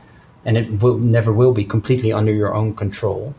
and 0.43 0.57
it 0.57 0.81
will 0.81 0.97
never 0.97 1.31
will 1.31 1.53
be 1.53 1.65
completely 1.65 2.11
under 2.11 2.33
your 2.33 2.53
own 2.53 2.73
control. 2.73 3.35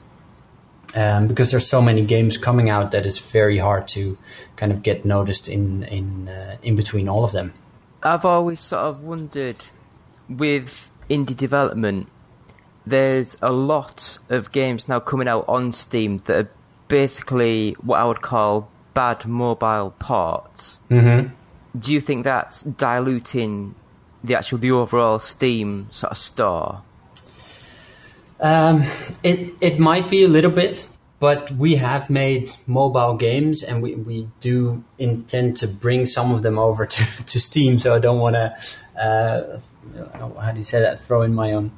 Um, 0.95 1.27
because 1.27 1.51
there's 1.51 1.67
so 1.67 1.81
many 1.81 2.03
games 2.03 2.37
coming 2.37 2.69
out 2.69 2.91
that 2.91 3.07
it's 3.07 3.19
very 3.19 3.57
hard 3.57 3.89
to 3.89 4.19
kind 4.57 4.73
of 4.73 4.83
get 4.83 5.05
noticed 5.05 5.49
in 5.49 5.85
in 5.85 6.29
uh, 6.29 6.57
in 6.62 6.77
between 6.77 7.09
all 7.09 7.25
of 7.25 7.33
them. 7.33 7.55
I've 8.02 8.25
always 8.25 8.61
sort 8.61 8.82
of 8.82 9.02
wondered 9.02 9.64
with 10.28 10.90
indie 11.09 11.37
development, 11.37 12.09
there's 12.87 13.37
a 13.40 13.52
lot 13.52 14.18
of 14.28 14.52
games 14.52 14.88
now 14.88 15.00
coming 15.00 15.28
out 15.28 15.44
on 15.49 15.73
Steam 15.73 16.18
that 16.18 16.37
are 16.37 16.50
basically 16.88 17.76
what 17.80 18.00
I 18.00 18.04
would 18.04 18.23
call 18.23 18.71
bad 18.94 19.26
mobile 19.26 19.94
ports. 19.99 20.80
Mm-hmm. 20.90 21.28
Do 21.78 21.92
you 21.92 22.00
think 22.00 22.25
that's 22.25 22.62
diluting 22.62 23.75
the 24.23 24.35
actual 24.35 24.59
the 24.59 24.73
overall 24.73 25.18
Steam 25.18 25.88
sort 25.90 26.12
of 26.12 26.18
store? 26.18 26.82
Um, 28.40 28.85
it 29.23 29.52
it 29.61 29.78
might 29.78 30.11
be 30.11 30.25
a 30.25 30.28
little 30.28 30.50
bit, 30.50 30.88
but 31.23 31.52
we 31.52 31.76
have 31.76 32.11
made 32.11 32.50
mobile 32.67 33.14
games, 33.14 33.62
and 33.62 33.81
we, 33.81 33.95
we 33.95 34.29
do 34.41 34.83
intend 34.99 35.57
to 35.57 35.69
bring 35.69 36.05
some 36.05 36.35
of 36.35 36.43
them 36.43 36.59
over 36.59 36.85
to, 36.97 37.05
to 37.26 37.41
Steam. 37.41 37.79
So 37.79 37.95
I 37.95 38.00
don't 38.00 38.19
want 38.19 38.35
to, 38.35 38.57
uh, 39.00 39.61
how 40.41 40.50
do 40.50 40.59
you 40.59 40.64
say 40.64 40.81
that? 40.81 40.99
Throw 40.99 41.23
in 41.23 41.33
my 41.33 41.52
own 41.52 41.71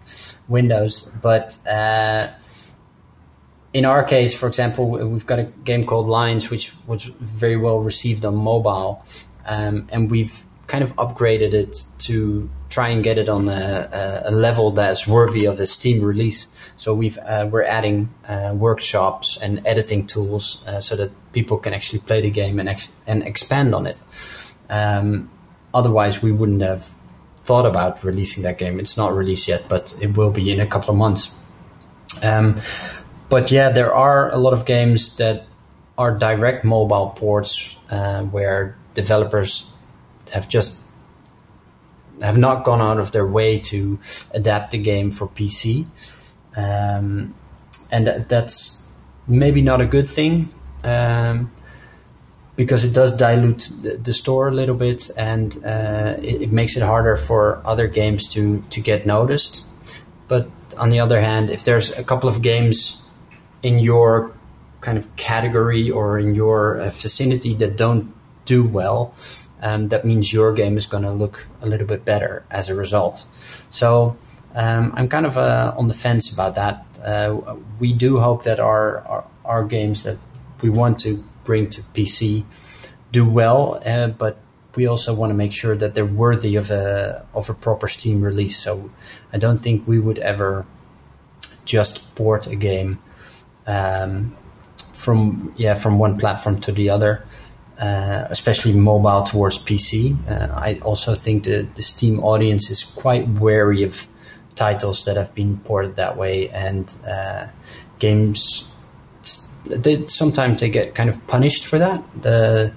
windows, 0.49 1.11
but. 1.21 1.59
Uh, 1.69 2.29
in 3.75 3.85
our 3.85 4.05
case, 4.05 4.33
for 4.33 4.47
example, 4.47 4.89
we've 4.89 5.27
got 5.27 5.41
a 5.41 5.43
game 5.65 5.85
called 5.85 6.07
Lines, 6.07 6.49
which 6.49 6.73
was 6.87 7.03
very 7.03 7.57
well 7.57 7.81
received 7.81 8.25
on 8.25 8.37
mobile, 8.37 9.05
um, 9.47 9.89
and 9.91 10.13
we've 10.13 10.45
kind 10.69 10.85
of 10.85 10.95
upgraded 10.95 11.55
it 11.55 11.85
to 11.99 12.49
try 12.75 12.89
and 12.89 13.05
get 13.05 13.19
it 13.19 13.29
on 13.29 13.49
a, 13.49 14.23
a 14.25 14.33
level 14.33 14.73
that's 14.73 15.07
worthy 15.07 15.45
of 15.47 15.61
a 15.61 15.67
Steam 15.67 16.03
release. 16.03 16.49
So 16.77 16.93
we've 16.93 17.19
uh, 17.19 17.49
we're 17.49 17.63
adding 17.63 18.09
uh, 18.29 18.53
workshops 18.53 19.39
and 19.41 19.63
editing 19.65 20.09
tools 20.09 20.61
uh, 20.67 20.81
so 20.81 20.97
that 20.97 21.11
people 21.33 21.57
can 21.59 21.73
actually 21.73 22.01
play 22.01 22.21
the 22.21 22.31
game 22.31 22.59
and 22.59 22.69
ex- 22.69 22.91
and 23.07 23.23
expand 23.23 23.75
on 23.75 23.87
it. 23.87 24.03
Um, 24.69 25.31
otherwise, 25.73 26.21
we 26.21 26.33
wouldn't 26.33 26.63
have 26.63 26.91
thought 27.37 27.65
about 27.65 28.03
releasing 28.03 28.43
that 28.43 28.59
game. 28.59 28.81
It's 28.81 28.97
not 28.97 29.15
released 29.15 29.47
yet, 29.47 29.69
but 29.69 29.95
it 30.01 30.17
will 30.17 30.31
be 30.33 30.51
in 30.51 30.59
a 30.59 30.67
couple 30.67 30.91
of 30.91 30.97
months. 30.97 31.31
Um, 32.23 32.61
but 33.29 33.53
yeah, 33.53 33.71
there 33.71 33.95
are 33.95 34.33
a 34.33 34.39
lot 34.39 34.53
of 34.53 34.65
games 34.65 35.17
that 35.17 35.47
are 35.97 36.19
direct 36.19 36.65
mobile 36.65 37.11
ports 37.11 37.77
uh, 37.89 38.23
where 38.25 38.77
developers 38.95 39.71
have 40.33 40.49
just 40.49 40.84
have 42.23 42.39
not 42.39 42.65
gone 42.65 42.81
out 42.81 42.99
of 42.99 43.13
their 43.13 43.27
way 43.27 43.59
to 43.59 43.99
adapt 44.33 44.71
the 44.71 44.79
game 44.79 45.11
for 45.11 45.29
PC, 45.29 45.87
um, 46.57 47.35
and 47.91 48.07
that, 48.07 48.29
that's 48.29 48.85
maybe 49.27 49.63
not 49.63 49.81
a 49.81 49.87
good 49.87 50.09
thing 50.09 50.53
um, 50.85 51.51
because 52.57 52.85
it 52.85 52.93
does 52.93 53.13
dilute 53.17 53.71
the, 53.83 53.97
the, 53.97 54.15
store 54.15 54.49
a 54.49 54.53
little 54.53 54.75
bit, 54.75 55.11
and 55.17 55.57
uh, 55.65 56.17
it, 56.23 56.43
it 56.43 56.53
makes 56.53 56.77
it 56.77 56.83
harder 56.83 57.17
for 57.17 57.61
other 57.65 57.89
games 57.89 58.29
to 58.29 58.63
to 58.71 58.81
get 58.81 59.07
noticed. 59.07 59.67
But 60.29 60.49
on 60.77 60.91
the 60.91 61.01
other 61.01 61.21
hand, 61.21 61.51
if 61.51 61.65
there's 61.65 61.91
a 61.99 62.05
couple 62.05 62.29
of 62.29 62.43
games 62.43 63.03
in 63.63 63.79
your 63.79 64.33
kind 64.81 64.99
of 64.99 65.17
category 65.17 65.91
or 65.91 66.19
in 66.19 66.35
your 66.35 66.77
uh, 66.77 66.91
vicinity 66.91 67.55
that 67.55 67.77
don't 67.77 68.13
do 68.45 68.63
well, 68.63 69.15
um, 69.65 69.89
that 69.89 70.05
means 70.05 70.33
your 70.33 70.53
game 70.53 70.77
is 70.77 70.87
going 70.87 71.05
to 71.05 71.11
look 71.11 71.49
a 71.63 71.67
little 71.67 71.87
bit 71.87 72.05
better 72.05 72.45
as 72.51 72.69
a 72.69 72.75
result. 72.75 73.27
So 73.71 74.17
um, 74.55 74.93
I'm 74.95 75.09
kind 75.09 75.25
of 75.25 75.39
uh, 75.39 75.75
on 75.77 75.89
the 75.89 75.95
fence 75.95 76.31
about 76.31 76.55
that. 76.55 76.87
Uh, 77.03 77.57
we 77.81 77.95
do 77.95 78.21
hope 78.21 78.45
that 78.45 78.61
our, 78.61 78.99
our, 79.01 79.25
our 79.45 79.65
games 79.65 80.05
that 80.05 80.19
we 80.61 80.69
want 80.69 80.99
to 81.01 81.25
bring 81.45 81.71
to 81.71 81.81
PC 81.95 82.45
do 83.11 83.29
well, 83.29 83.81
uh, 83.87 84.09
but 84.09 84.37
we 84.77 84.87
also 84.87 85.15
want 85.15 85.31
to 85.31 85.35
make 85.35 85.53
sure 85.53 85.77
that 85.77 85.95
they're 85.95 86.05
worthy 86.05 86.57
of 86.57 86.71
a 86.71 87.25
of 87.33 87.49
a 87.49 87.55
proper 87.55 87.89
Steam 87.89 88.21
release. 88.23 88.57
So 88.57 88.91
I 89.33 89.39
don't 89.39 89.59
think 89.59 89.87
we 89.87 89.99
would 89.99 90.19
ever 90.19 90.67
just 91.65 92.15
port 92.17 92.47
a 92.47 92.57
game 92.57 92.99
um, 93.67 94.37
from 94.93 95.55
yeah 95.57 95.75
from 95.75 95.99
one 95.99 96.19
platform 96.19 96.61
to 96.63 96.73
the 96.73 96.91
other, 96.91 97.25
uh, 97.79 98.27
especially 98.31 98.73
mobile 98.73 99.23
towards 99.23 99.59
PC. 99.59 100.17
Uh, 100.29 100.55
I 100.55 100.79
also 100.83 101.15
think 101.15 101.45
the 101.45 101.67
the 101.75 101.83
Steam 101.83 102.21
audience 102.21 102.71
is 102.71 102.85
quite 102.85 103.29
wary 103.29 103.83
of 103.83 104.07
titles 104.55 105.05
that 105.05 105.17
have 105.17 105.35
been 105.35 105.59
ported 105.59 105.97
that 105.97 106.17
way, 106.17 106.49
and 106.51 106.95
uh, 107.09 107.47
games. 107.99 108.69
They, 109.67 110.07
sometimes 110.07 110.61
they 110.61 110.69
get 110.69 110.95
kind 110.95 111.09
of 111.09 111.27
punished 111.27 111.65
for 111.65 111.79
that. 111.79 112.05
The, 112.21 112.73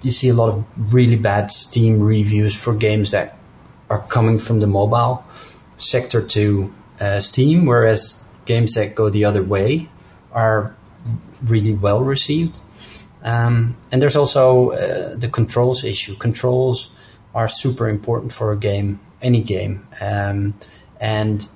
you 0.00 0.10
see 0.10 0.28
a 0.28 0.34
lot 0.34 0.48
of 0.48 0.64
really 0.94 1.16
bad 1.16 1.50
Steam 1.50 2.00
reviews 2.00 2.54
for 2.56 2.74
games 2.74 3.10
that 3.10 3.36
are 3.90 4.00
coming 4.08 4.38
from 4.38 4.60
the 4.60 4.66
mobile 4.66 5.24
sector 5.76 6.22
to 6.22 6.72
uh, 7.00 7.20
Steam, 7.20 7.66
whereas 7.66 8.26
games 8.46 8.74
that 8.74 8.94
go 8.94 9.10
the 9.10 9.24
other 9.24 9.42
way 9.42 9.88
are 10.32 10.74
really 11.44 11.74
well 11.74 12.02
received. 12.02 12.60
Um, 13.22 13.76
and 13.90 14.02
there's 14.02 14.16
also 14.16 14.70
uh, 14.70 15.14
the 15.14 15.28
controls 15.28 15.84
issue. 15.84 16.16
Controls 16.16 16.90
are 17.34 17.48
super 17.48 17.88
important 17.88 18.32
for 18.32 18.52
a 18.52 18.56
game, 18.56 19.00
any 19.20 19.42
game. 19.42 19.86
Um, 20.00 20.54
and 21.00 21.48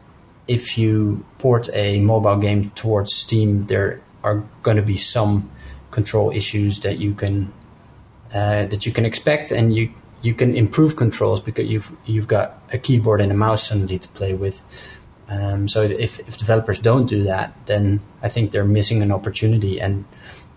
if 0.48 0.78
you 0.78 1.24
port 1.38 1.68
a 1.72 2.00
mobile 2.00 2.36
game 2.36 2.70
towards 2.70 3.14
Steam, 3.14 3.66
there 3.66 4.00
are 4.22 4.44
going 4.62 4.76
to 4.76 4.82
be 4.82 4.96
some 4.96 5.50
control 5.90 6.30
issues 6.30 6.80
that 6.80 6.98
you 6.98 7.14
can 7.14 7.52
uh, 8.32 8.66
that 8.66 8.86
you 8.86 8.92
can 8.92 9.04
expect, 9.04 9.50
and 9.50 9.74
you 9.74 9.92
you 10.22 10.34
can 10.34 10.54
improve 10.54 10.96
controls 10.96 11.40
because 11.40 11.66
you've 11.66 11.90
you've 12.06 12.28
got 12.28 12.60
a 12.72 12.78
keyboard 12.78 13.20
and 13.20 13.32
a 13.32 13.34
mouse 13.34 13.68
suddenly 13.68 13.98
to 13.98 14.08
play 14.08 14.34
with. 14.34 14.62
Um, 15.28 15.66
so 15.68 15.82
if, 15.82 16.20
if 16.20 16.38
developers 16.38 16.78
don't 16.78 17.06
do 17.06 17.24
that, 17.24 17.52
then 17.66 18.00
I 18.22 18.28
think 18.28 18.52
they're 18.52 18.64
missing 18.64 19.02
an 19.02 19.10
opportunity. 19.10 19.80
And 19.80 20.04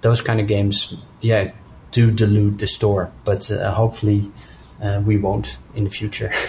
those 0.01 0.22
kind 0.22 0.39
of 0.39 0.48
games, 0.48 0.94
yeah, 1.22 1.51
do 1.91 2.12
dilute 2.12 2.58
the 2.60 2.68
store. 2.68 3.12
But 3.24 3.50
uh, 3.51 3.72
hopefully, 3.72 4.32
uh, 4.82 5.01
we 5.06 5.18
won't 5.18 5.58
in 5.75 5.84
the 5.86 5.89
future. 5.89 6.32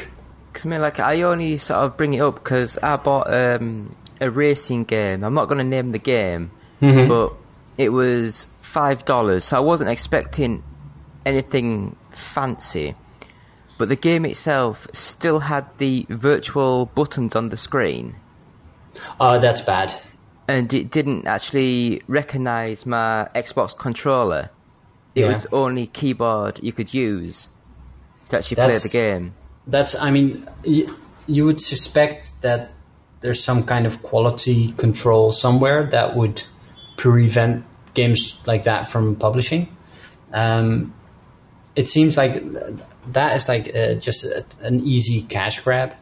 Because 0.53 0.67
I 0.67 0.69
mean, 0.69 0.81
like, 0.81 0.99
I 0.99 1.23
only 1.23 1.59
sort 1.59 1.79
of 1.79 1.97
bring 1.97 2.13
it 2.15 2.21
up 2.21 2.35
because 2.35 2.77
I 2.79 2.97
bought 2.97 3.33
um, 3.33 3.95
a 4.21 4.29
racing 4.29 4.83
game. 4.83 5.23
I'm 5.23 5.33
not 5.33 5.45
going 5.47 5.59
to 5.59 5.65
name 5.65 5.93
the 5.93 5.99
game, 6.01 6.51
Mhm. 6.83 7.07
but 7.07 7.35
it 7.79 7.91
was 7.91 8.49
five 8.61 9.05
dollars. 9.05 9.45
So 9.45 9.57
I 9.57 9.61
wasn't 9.61 9.91
expecting 9.91 10.65
anything 11.25 11.95
fancy. 12.11 12.97
But 13.79 13.91
the 13.91 13.95
game 13.97 14.25
itself 14.27 14.89
still 14.93 15.39
had 15.39 15.67
the 15.79 16.05
virtual 16.11 16.87
buttons 16.87 17.37
on 17.37 17.51
the 17.51 17.57
screen. 17.57 18.17
Uh, 19.21 19.39
that's 19.39 19.61
bad. 19.63 19.95
And 20.51 20.73
it 20.75 20.91
didn't 20.91 21.27
actually 21.27 22.03
recognize 22.09 22.85
my 22.87 23.29
Xbox 23.35 23.77
controller. 23.77 24.51
It 25.15 25.23
Yeah. 25.23 25.29
was 25.29 25.47
only 25.53 25.87
keyboard 25.87 26.61
you 26.63 26.73
could 26.73 26.93
use 26.95 27.49
to 28.29 28.37
actually 28.39 28.57
That's- 28.57 28.81
play 28.83 28.89
the 28.89 28.93
game. 28.93 29.33
That's, 29.67 29.95
I 29.95 30.11
mean, 30.11 30.47
y- 30.67 30.87
you 31.27 31.45
would 31.47 31.61
suspect 31.61 32.43
that 32.43 32.71
there's 33.21 33.43
some 33.43 33.63
kind 33.65 33.87
of 33.87 34.03
quality 34.03 34.73
control 34.77 35.33
somewhere 35.33 35.87
that 35.91 36.17
would 36.17 36.43
prevent 36.97 37.65
games 37.95 38.39
like 38.47 38.65
that 38.65 38.89
from 38.89 39.17
publishing. 39.17 39.69
Um, 40.33 40.95
it 41.77 41.87
seems 41.89 42.17
like 42.17 42.43
that 43.13 43.37
is 43.37 43.49
like 43.49 43.71
uh, 43.77 43.95
just 43.95 44.25
a, 44.25 44.45
an 44.63 44.81
easy 44.85 45.23
cash 45.23 45.61
grab, 45.61 45.93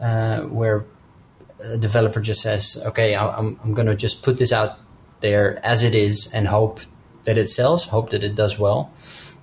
uh, 0.00 0.40
where 0.42 0.84
a 1.60 1.76
developer 1.76 2.20
just 2.20 2.42
says, 2.42 2.82
"Okay, 2.86 3.16
I'm 3.16 3.58
I'm 3.62 3.74
going 3.74 3.88
to 3.88 3.94
just 3.94 4.22
put 4.22 4.38
this 4.38 4.52
out 4.52 4.78
there 5.20 5.64
as 5.64 5.82
it 5.82 5.94
is 5.94 6.32
and 6.32 6.48
hope 6.48 6.80
that 7.24 7.38
it 7.38 7.48
sells, 7.48 7.86
hope 7.86 8.10
that 8.10 8.24
it 8.24 8.34
does 8.34 8.58
well." 8.58 8.90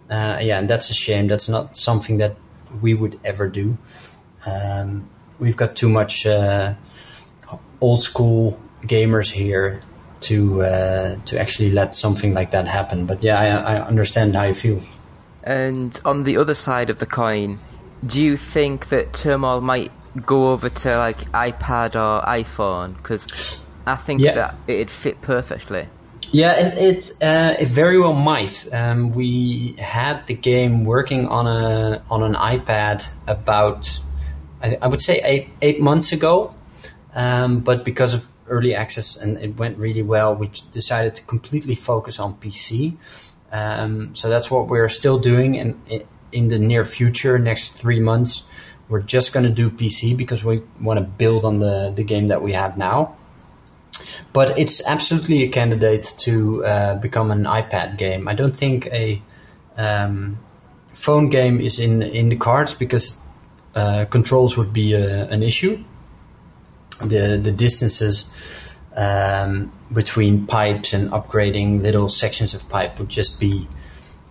Uh, 0.09 0.37
yeah, 0.41 0.59
and 0.59 0.69
that's 0.69 0.89
a 0.89 0.93
shame. 0.93 1.27
That's 1.27 1.49
not 1.49 1.75
something 1.75 2.17
that 2.17 2.35
we 2.81 2.93
would 2.93 3.19
ever 3.23 3.47
do. 3.47 3.77
Um, 4.45 5.09
we've 5.39 5.57
got 5.57 5.75
too 5.75 5.89
much 5.89 6.25
uh, 6.25 6.73
old 7.81 8.01
school 8.01 8.59
gamers 8.83 9.31
here 9.31 9.79
to 10.21 10.63
uh, 10.63 11.17
to 11.25 11.39
actually 11.39 11.71
let 11.71 11.95
something 11.95 12.33
like 12.33 12.51
that 12.51 12.67
happen. 12.67 13.05
But 13.05 13.23
yeah, 13.23 13.39
I, 13.39 13.75
I 13.75 13.87
understand 13.87 14.35
how 14.35 14.43
you 14.43 14.53
feel. 14.53 14.81
And 15.43 15.99
on 16.05 16.23
the 16.23 16.37
other 16.37 16.53
side 16.53 16.89
of 16.89 16.99
the 16.99 17.05
coin, 17.05 17.59
do 18.05 18.21
you 18.23 18.37
think 18.37 18.89
that 18.89 19.13
Turmoil 19.13 19.61
might 19.61 19.91
go 20.25 20.51
over 20.51 20.69
to 20.69 20.97
like 20.97 21.31
iPad 21.31 21.95
or 21.95 22.25
iPhone? 22.25 22.95
Because 22.97 23.59
I 23.85 23.95
think 23.95 24.21
Yeah. 24.21 24.33
that 24.35 24.55
it'd 24.67 24.89
fit 24.91 25.21
perfectly. 25.21 25.87
Yeah, 26.31 26.53
it 26.53 26.77
it, 26.79 27.11
uh, 27.21 27.55
it 27.59 27.67
very 27.67 27.99
well 27.99 28.13
might. 28.13 28.65
Um, 28.73 29.11
we 29.11 29.75
had 29.77 30.25
the 30.27 30.33
game 30.33 30.83
working 30.83 31.27
on 31.27 31.45
a 31.47 32.01
on 32.09 32.23
an 32.23 32.33
iPad 32.35 33.05
about 33.27 33.99
I, 34.63 34.77
I 34.81 34.87
would 34.87 35.01
say 35.01 35.19
eight 35.23 35.49
eight 35.61 35.79
months 35.81 36.11
ago, 36.11 36.55
um, 37.13 37.59
but 37.59 37.83
because 37.85 38.13
of 38.15 38.27
early 38.49 38.73
access 38.75 39.15
and 39.15 39.37
it 39.37 39.57
went 39.57 39.77
really 39.77 40.01
well, 40.01 40.33
we 40.35 40.49
decided 40.71 41.13
to 41.15 41.23
completely 41.23 41.75
focus 41.75 42.19
on 42.19 42.33
PC. 42.35 42.95
Um, 43.51 44.15
so 44.15 44.29
that's 44.29 44.49
what 44.49 44.67
we're 44.67 44.89
still 44.89 45.19
doing, 45.19 45.57
and 45.59 45.79
i- 45.91 46.01
in 46.31 46.47
the 46.47 46.57
near 46.57 46.83
future, 46.83 47.37
next 47.37 47.73
three 47.73 47.99
months, 47.99 48.43
we're 48.89 49.01
just 49.01 49.33
going 49.33 49.45
to 49.45 49.51
do 49.51 49.69
PC 49.69 50.15
because 50.15 50.43
we 50.43 50.61
want 50.79 50.99
to 50.99 51.03
build 51.03 51.45
on 51.45 51.59
the 51.59 51.91
the 51.95 52.03
game 52.03 52.27
that 52.27 52.41
we 52.41 52.53
have 52.53 52.77
now 52.77 53.15
but 54.31 54.57
it's 54.57 54.85
absolutely 54.85 55.43
a 55.43 55.49
candidate 55.49 56.13
to 56.17 56.65
uh, 56.65 56.95
become 56.95 57.31
an 57.31 57.43
iPad 57.43 57.97
game. 57.97 58.27
I 58.27 58.33
don't 58.33 58.55
think 58.55 58.87
a 58.87 59.21
um, 59.77 60.39
phone 60.93 61.29
game 61.29 61.59
is 61.59 61.79
in 61.79 62.01
in 62.01 62.29
the 62.29 62.35
cards 62.35 62.73
because 62.73 63.17
uh, 63.75 64.05
controls 64.05 64.57
would 64.57 64.73
be 64.73 64.93
a, 64.93 65.25
an 65.29 65.43
issue. 65.43 65.83
The 66.99 67.39
the 67.41 67.51
distances 67.51 68.31
um, 68.95 69.71
between 69.91 70.47
pipes 70.47 70.93
and 70.93 71.11
upgrading 71.11 71.81
little 71.81 72.09
sections 72.09 72.53
of 72.53 72.67
pipe 72.69 72.99
would 72.99 73.09
just 73.09 73.39
be 73.39 73.67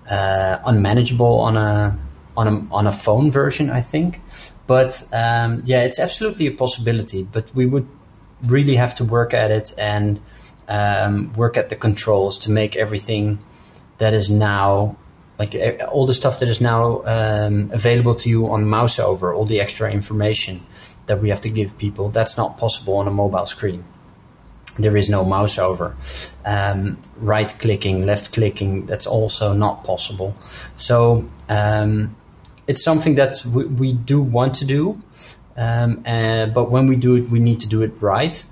uh, 0.08 0.58
unmanageable 0.64 1.40
on 1.40 1.56
a 1.56 1.98
on 2.36 2.48
a 2.48 2.74
on 2.74 2.86
a 2.86 2.92
phone 2.92 3.30
version, 3.30 3.70
I 3.70 3.80
think. 3.80 4.20
But 4.66 5.06
um, 5.12 5.62
yeah, 5.64 5.82
it's 5.82 5.98
absolutely 5.98 6.46
a 6.46 6.52
possibility. 6.52 7.22
But 7.24 7.54
we 7.54 7.66
would 7.66 7.88
really 8.44 8.76
have 8.76 8.94
to 8.96 9.04
work 9.04 9.34
at 9.34 9.50
it 9.50 9.74
and 9.78 10.20
um, 10.68 11.32
work 11.34 11.56
at 11.56 11.68
the 11.68 11.76
controls 11.76 12.38
to 12.40 12.50
make 12.50 12.76
everything 12.76 13.38
that 13.98 14.14
is 14.14 14.30
now 14.30 14.96
like 15.38 15.54
all 15.90 16.06
the 16.06 16.14
stuff 16.14 16.38
that 16.38 16.48
is 16.48 16.60
now 16.60 17.02
um, 17.04 17.70
available 17.72 18.14
to 18.14 18.28
you 18.28 18.48
on 18.48 18.64
mouse 18.68 18.98
over 18.98 19.32
all 19.32 19.46
the 19.46 19.60
extra 19.60 19.90
information 19.90 20.64
that 21.06 21.20
we 21.20 21.30
have 21.30 21.40
to 21.40 21.50
give 21.50 21.76
people 21.78 22.10
that's 22.10 22.36
not 22.36 22.58
possible 22.58 22.96
on 22.96 23.08
a 23.08 23.10
mobile 23.10 23.46
screen 23.46 23.84
there 24.78 24.96
is 24.96 25.10
no 25.10 25.24
mouse 25.24 25.58
over 25.58 25.96
um, 26.44 26.98
right 27.16 27.54
clicking 27.58 28.06
left 28.06 28.32
clicking 28.32 28.86
that's 28.86 29.06
also 29.06 29.52
not 29.52 29.84
possible 29.84 30.34
so 30.76 31.28
um, 31.48 32.14
it's 32.66 32.82
something 32.82 33.16
that 33.16 33.44
we, 33.44 33.64
we 33.66 33.92
do 33.92 34.20
want 34.20 34.54
to 34.54 34.64
do 34.64 35.02
um, 35.56 36.02
uh, 36.06 36.46
but 36.46 36.70
when 36.70 36.86
we 36.86 36.96
do 36.96 37.16
it, 37.16 37.30
we 37.30 37.38
need 37.38 37.60
to 37.60 37.68
do 37.68 37.82
it 37.82 38.00
right. 38.00 38.42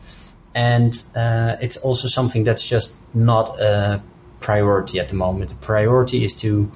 And 0.54 1.02
uh, 1.14 1.56
it's 1.60 1.76
also 1.78 2.08
something 2.08 2.44
that's 2.44 2.68
just 2.68 2.94
not 3.14 3.60
a 3.60 4.02
priority 4.40 4.98
at 4.98 5.08
the 5.08 5.14
moment. 5.14 5.50
The 5.50 5.56
priority 5.56 6.24
is 6.24 6.34
to 6.36 6.70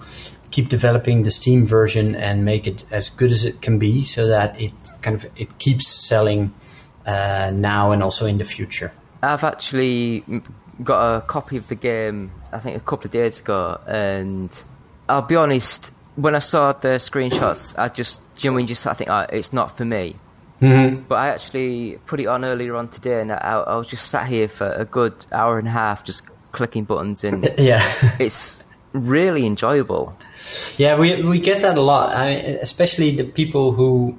keep 0.50 0.68
developing 0.68 1.24
the 1.24 1.30
Steam 1.30 1.66
version 1.66 2.14
and 2.14 2.44
make 2.44 2.66
it 2.66 2.84
as 2.90 3.10
good 3.10 3.32
as 3.32 3.44
it 3.44 3.60
can 3.60 3.78
be, 3.78 4.04
so 4.04 4.28
that 4.28 4.58
it 4.60 4.72
kind 5.02 5.16
of 5.16 5.26
it 5.36 5.58
keeps 5.58 5.88
selling 5.88 6.54
uh, 7.04 7.50
now 7.52 7.90
and 7.90 8.02
also 8.02 8.26
in 8.26 8.38
the 8.38 8.44
future. 8.44 8.92
I've 9.22 9.44
actually 9.44 10.22
got 10.82 11.16
a 11.16 11.20
copy 11.22 11.56
of 11.56 11.66
the 11.68 11.74
game, 11.74 12.30
I 12.52 12.58
think 12.58 12.76
a 12.76 12.80
couple 12.80 13.06
of 13.06 13.10
days 13.10 13.40
ago, 13.40 13.80
and 13.86 14.62
I'll 15.08 15.22
be 15.22 15.34
honest, 15.34 15.92
when 16.16 16.34
I 16.34 16.38
saw 16.40 16.72
the 16.72 16.96
screenshots, 16.98 17.74
I 17.78 17.88
just 17.88 18.20
genuinely 18.36 18.68
just 18.68 18.86
I 18.86 18.94
think 18.94 19.10
oh, 19.10 19.26
it's 19.32 19.52
not 19.52 19.76
for 19.76 19.84
me. 19.84 20.16
Mm-hmm. 20.60 21.02
But 21.08 21.16
I 21.16 21.28
actually 21.28 21.98
put 22.06 22.20
it 22.20 22.26
on 22.26 22.44
earlier 22.44 22.76
on 22.76 22.88
today, 22.88 23.20
and 23.20 23.32
I, 23.32 23.36
I 23.36 23.76
was 23.76 23.88
just 23.88 24.08
sat 24.08 24.26
here 24.28 24.48
for 24.48 24.70
a 24.70 24.84
good 24.84 25.26
hour 25.32 25.58
and 25.58 25.66
a 25.68 25.70
half, 25.72 26.04
just 26.04 26.22
clicking 26.52 26.84
buttons, 26.84 27.24
and 27.24 27.52
Yeah. 27.58 27.82
it's 28.18 28.62
really 28.92 29.44
enjoyable. 29.44 30.16
Yeah, 30.76 30.96
we 30.98 31.22
we 31.22 31.40
get 31.40 31.62
that 31.62 31.76
a 31.76 31.80
lot. 31.82 32.14
I 32.14 32.26
mean, 32.34 32.58
especially 32.62 33.16
the 33.16 33.24
people 33.24 33.72
who 33.72 34.18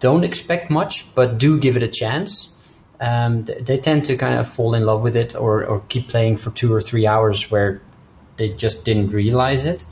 don't 0.00 0.24
expect 0.24 0.70
much 0.70 1.12
but 1.14 1.38
do 1.38 1.58
give 1.58 1.76
it 1.76 1.82
a 1.82 1.88
chance. 1.88 2.54
Um, 3.00 3.44
th- 3.44 3.64
they 3.64 3.76
tend 3.78 4.04
to 4.06 4.16
kind 4.16 4.38
of 4.38 4.48
fall 4.48 4.74
in 4.74 4.84
love 4.86 5.02
with 5.02 5.16
it, 5.16 5.36
or 5.36 5.64
or 5.64 5.80
keep 5.88 6.08
playing 6.08 6.38
for 6.38 6.50
two 6.50 6.72
or 6.72 6.80
three 6.80 7.06
hours 7.06 7.50
where 7.50 7.80
they 8.38 8.48
just 8.50 8.84
didn't 8.84 9.10
realize 9.12 9.64
it. 9.64 9.84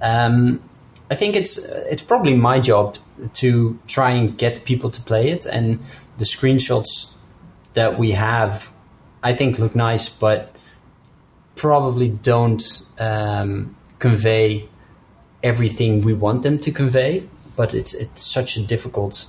Um, 0.00 0.60
I 1.10 1.14
think 1.14 1.36
it's 1.36 1.58
it's 1.58 2.02
probably 2.02 2.34
my 2.34 2.60
job 2.60 2.96
to 3.34 3.78
try 3.86 4.10
and 4.10 4.36
get 4.38 4.64
people 4.64 4.90
to 4.90 5.00
play 5.02 5.30
it, 5.30 5.46
and 5.46 5.78
the 6.18 6.24
screenshots 6.24 7.12
that 7.74 7.98
we 7.98 8.12
have, 8.12 8.72
I 9.22 9.34
think, 9.34 9.58
look 9.58 9.74
nice, 9.74 10.08
but 10.08 10.54
probably 11.56 12.08
don't 12.08 12.64
um, 12.98 13.76
convey 13.98 14.68
everything 15.42 16.00
we 16.00 16.14
want 16.14 16.42
them 16.42 16.58
to 16.60 16.70
convey. 16.70 17.28
But 17.56 17.74
it's 17.74 17.94
it's 17.94 18.22
such 18.22 18.56
a 18.56 18.62
difficult 18.62 19.26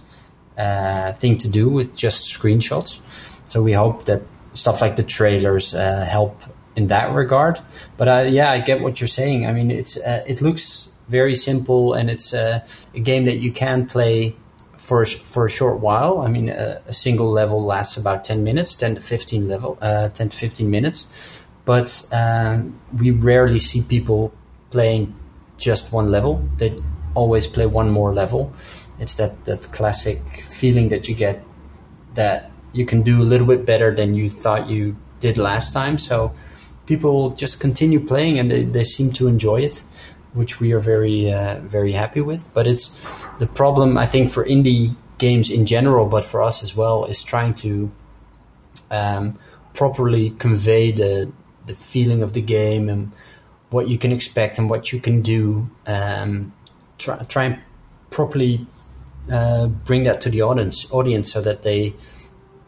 uh, 0.57 1.11
thing 1.11 1.37
to 1.37 1.47
do 1.47 1.69
with 1.69 1.95
just 1.95 2.33
screenshots. 2.33 3.01
So 3.45 3.61
we 3.61 3.73
hope 3.73 4.05
that 4.05 4.21
stuff 4.53 4.81
like 4.81 4.95
the 4.95 5.03
trailers 5.03 5.75
uh, 5.75 6.05
help 6.05 6.41
in 6.75 6.87
that 6.87 7.13
regard. 7.13 7.59
But 7.97 8.07
uh, 8.07 8.25
yeah, 8.29 8.51
I 8.51 8.59
get 8.59 8.81
what 8.81 8.99
you're 8.99 9.07
saying. 9.07 9.45
I 9.45 9.51
mean, 9.51 9.71
it's 9.71 9.97
uh, 9.97 10.23
it 10.25 10.41
looks 10.41 10.89
very 11.07 11.35
simple, 11.35 11.93
and 11.93 12.09
it's 12.09 12.33
uh, 12.33 12.65
a 12.93 12.99
game 12.99 13.25
that 13.25 13.37
you 13.37 13.51
can 13.51 13.85
play 13.85 14.35
for 14.77 15.01
a 15.01 15.05
for 15.05 15.45
a 15.45 15.49
short 15.49 15.79
while. 15.79 16.19
I 16.19 16.27
mean, 16.27 16.49
a, 16.49 16.81
a 16.87 16.93
single 16.93 17.31
level 17.31 17.63
lasts 17.63 17.97
about 17.97 18.23
ten 18.23 18.43
minutes, 18.43 18.75
ten 18.75 18.95
to 18.95 19.01
fifteen 19.01 19.47
level, 19.47 19.77
uh, 19.81 20.09
ten 20.09 20.29
to 20.29 20.37
fifteen 20.37 20.69
minutes. 20.69 21.07
But 21.65 22.07
uh, 22.11 22.61
we 22.93 23.11
rarely 23.11 23.59
see 23.59 23.81
people 23.81 24.31
playing 24.69 25.15
just 25.57 25.91
one 25.91 26.11
level. 26.11 26.47
They 26.57 26.75
always 27.15 27.47
play 27.47 27.65
one 27.65 27.89
more 27.89 28.13
level. 28.13 28.53
It's 28.99 29.15
that 29.15 29.45
that 29.45 29.71
classic 29.71 30.19
feeling 30.47 30.89
that 30.89 31.07
you 31.07 31.15
get 31.15 31.43
that 32.13 32.51
you 32.73 32.85
can 32.85 33.01
do 33.01 33.21
a 33.21 33.25
little 33.25 33.47
bit 33.47 33.65
better 33.65 33.95
than 33.95 34.15
you 34.15 34.29
thought 34.29 34.69
you 34.69 34.95
did 35.19 35.37
last 35.37 35.73
time. 35.73 35.97
So 35.97 36.33
people 36.85 37.31
just 37.31 37.59
continue 37.59 37.99
playing 37.99 38.37
and 38.39 38.51
they, 38.51 38.63
they 38.63 38.83
seem 38.83 39.11
to 39.13 39.27
enjoy 39.27 39.61
it, 39.61 39.83
which 40.35 40.59
we 40.59 40.71
are 40.73 40.79
very 40.79 41.31
uh, 41.31 41.59
very 41.61 41.93
happy 41.93 42.21
with. 42.21 42.47
But 42.53 42.67
it's 42.67 42.99
the 43.39 43.47
problem 43.47 43.97
I 43.97 44.05
think 44.05 44.29
for 44.29 44.45
indie 44.45 44.95
games 45.17 45.49
in 45.49 45.65
general, 45.65 46.05
but 46.05 46.25
for 46.25 46.41
us 46.43 46.61
as 46.61 46.75
well, 46.75 47.05
is 47.05 47.23
trying 47.23 47.53
to 47.55 47.91
um, 48.91 49.39
properly 49.73 50.31
convey 50.31 50.91
the 50.91 51.31
the 51.65 51.73
feeling 51.73 52.21
of 52.21 52.33
the 52.33 52.41
game 52.41 52.89
and 52.89 53.11
what 53.71 53.87
you 53.87 53.97
can 53.97 54.11
expect 54.11 54.59
and 54.59 54.69
what 54.69 54.91
you 54.91 54.99
can 54.99 55.21
do. 55.21 55.69
Um, 55.87 56.53
try, 56.97 57.17
try 57.23 57.43
and 57.45 57.59
properly 58.11 58.65
uh, 59.31 59.67
bring 59.67 60.03
that 60.03 60.21
to 60.21 60.29
the 60.29 60.41
audience 60.41 60.87
audience 60.91 61.31
so 61.31 61.41
that 61.41 61.63
they 61.63 61.93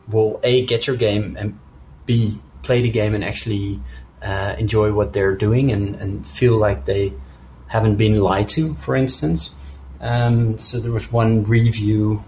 will 0.07 0.39
a 0.43 0.65
get 0.65 0.87
your 0.87 0.95
game 0.95 1.37
and 1.37 1.59
b 2.05 2.39
play 2.63 2.81
the 2.81 2.89
game 2.89 3.13
and 3.13 3.23
actually 3.23 3.79
uh, 4.21 4.55
enjoy 4.57 4.91
what 4.91 5.13
they're 5.13 5.35
doing 5.35 5.71
and, 5.71 5.95
and 5.95 6.25
feel 6.25 6.57
like 6.57 6.85
they 6.85 7.13
haven't 7.67 7.95
been 7.95 8.19
lied 8.19 8.47
to 8.47 8.73
for 8.75 8.95
instance 8.95 9.51
um, 9.99 10.57
so 10.57 10.79
there 10.79 10.91
was 10.91 11.11
one 11.11 11.43
review 11.43 12.23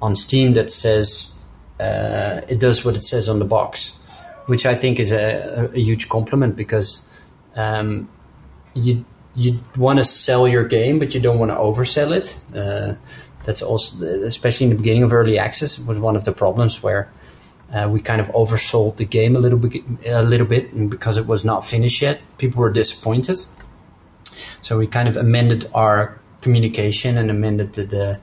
on 0.00 0.16
steam 0.16 0.54
that 0.54 0.70
says 0.70 1.36
uh, 1.80 2.40
it 2.48 2.58
does 2.58 2.84
what 2.84 2.96
it 2.96 3.02
says 3.02 3.28
on 3.28 3.38
the 3.38 3.44
box 3.44 3.98
which 4.48 4.64
I 4.64 4.74
think 4.74 4.98
is 4.98 5.12
a, 5.12 5.70
a 5.74 5.78
huge 5.78 6.08
compliment 6.08 6.56
because 6.56 7.06
um, 7.54 8.08
you 8.74 9.04
you 9.34 9.60
want 9.76 9.98
to 9.98 10.04
sell 10.04 10.48
your 10.48 10.64
game, 10.64 10.98
but 10.98 11.14
you 11.14 11.20
don't 11.20 11.38
want 11.38 11.52
to 11.52 11.56
oversell 11.56 12.16
it. 12.16 12.40
Uh, 12.56 12.94
that's 13.44 13.62
also, 13.62 14.02
especially 14.24 14.64
in 14.64 14.70
the 14.70 14.76
beginning 14.76 15.02
of 15.04 15.12
early 15.12 15.38
access, 15.38 15.78
was 15.78 15.98
one 15.98 16.16
of 16.16 16.24
the 16.24 16.32
problems 16.32 16.82
where 16.82 17.12
uh, 17.72 17.88
we 17.88 18.00
kind 18.00 18.20
of 18.20 18.28
oversold 18.28 18.96
the 18.96 19.04
game 19.04 19.36
a 19.36 19.38
little 19.38 19.58
bit, 19.58 19.84
a 20.06 20.22
little 20.22 20.46
bit, 20.46 20.72
and 20.72 20.90
because 20.90 21.18
it 21.18 21.26
was 21.26 21.44
not 21.44 21.64
finished 21.64 22.02
yet, 22.02 22.20
people 22.38 22.60
were 22.60 22.72
disappointed. 22.72 23.38
So 24.60 24.78
we 24.78 24.86
kind 24.86 25.08
of 25.08 25.16
amended 25.16 25.66
our 25.74 26.20
communication 26.40 27.18
and 27.18 27.30
amended 27.30 27.74
the, 27.74 27.84
the 27.84 28.20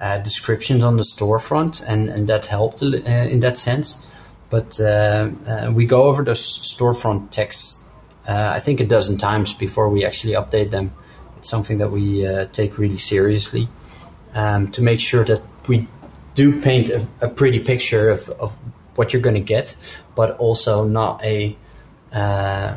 uh, 0.00 0.18
descriptions 0.18 0.84
on 0.84 0.96
the 0.96 1.04
storefront, 1.04 1.82
and, 1.86 2.08
and 2.08 2.28
that 2.28 2.46
helped 2.46 2.82
uh, 2.82 2.86
in 2.96 3.40
that 3.40 3.56
sense. 3.56 4.02
But 4.50 4.78
uh, 4.80 5.30
uh, 5.46 5.72
we 5.72 5.86
go 5.86 6.04
over 6.04 6.22
the 6.24 6.32
storefront 6.32 7.30
text 7.30 7.80
uh, 8.26 8.52
I 8.54 8.60
think 8.60 8.78
a 8.78 8.86
dozen 8.86 9.18
times 9.18 9.52
before 9.52 9.88
we 9.88 10.04
actually 10.04 10.34
update 10.34 10.70
them. 10.70 10.92
It's 11.38 11.48
something 11.48 11.78
that 11.78 11.90
we 11.90 12.24
take 12.52 12.78
really 12.78 12.98
seriously 12.98 13.68
um, 14.34 14.70
to 14.72 14.82
make 14.82 15.00
sure 15.00 15.24
that 15.24 15.42
we 15.66 15.88
do 16.34 16.60
paint 16.60 16.90
a, 16.90 17.06
a 17.20 17.28
pretty 17.28 17.58
picture 17.58 18.10
of, 18.10 18.28
of 18.30 18.56
what 18.94 19.12
you're 19.12 19.22
going 19.22 19.34
to 19.34 19.40
get, 19.40 19.76
but 20.14 20.36
also 20.38 20.84
not 20.84 21.22
a. 21.24 21.56
Uh, 22.12 22.76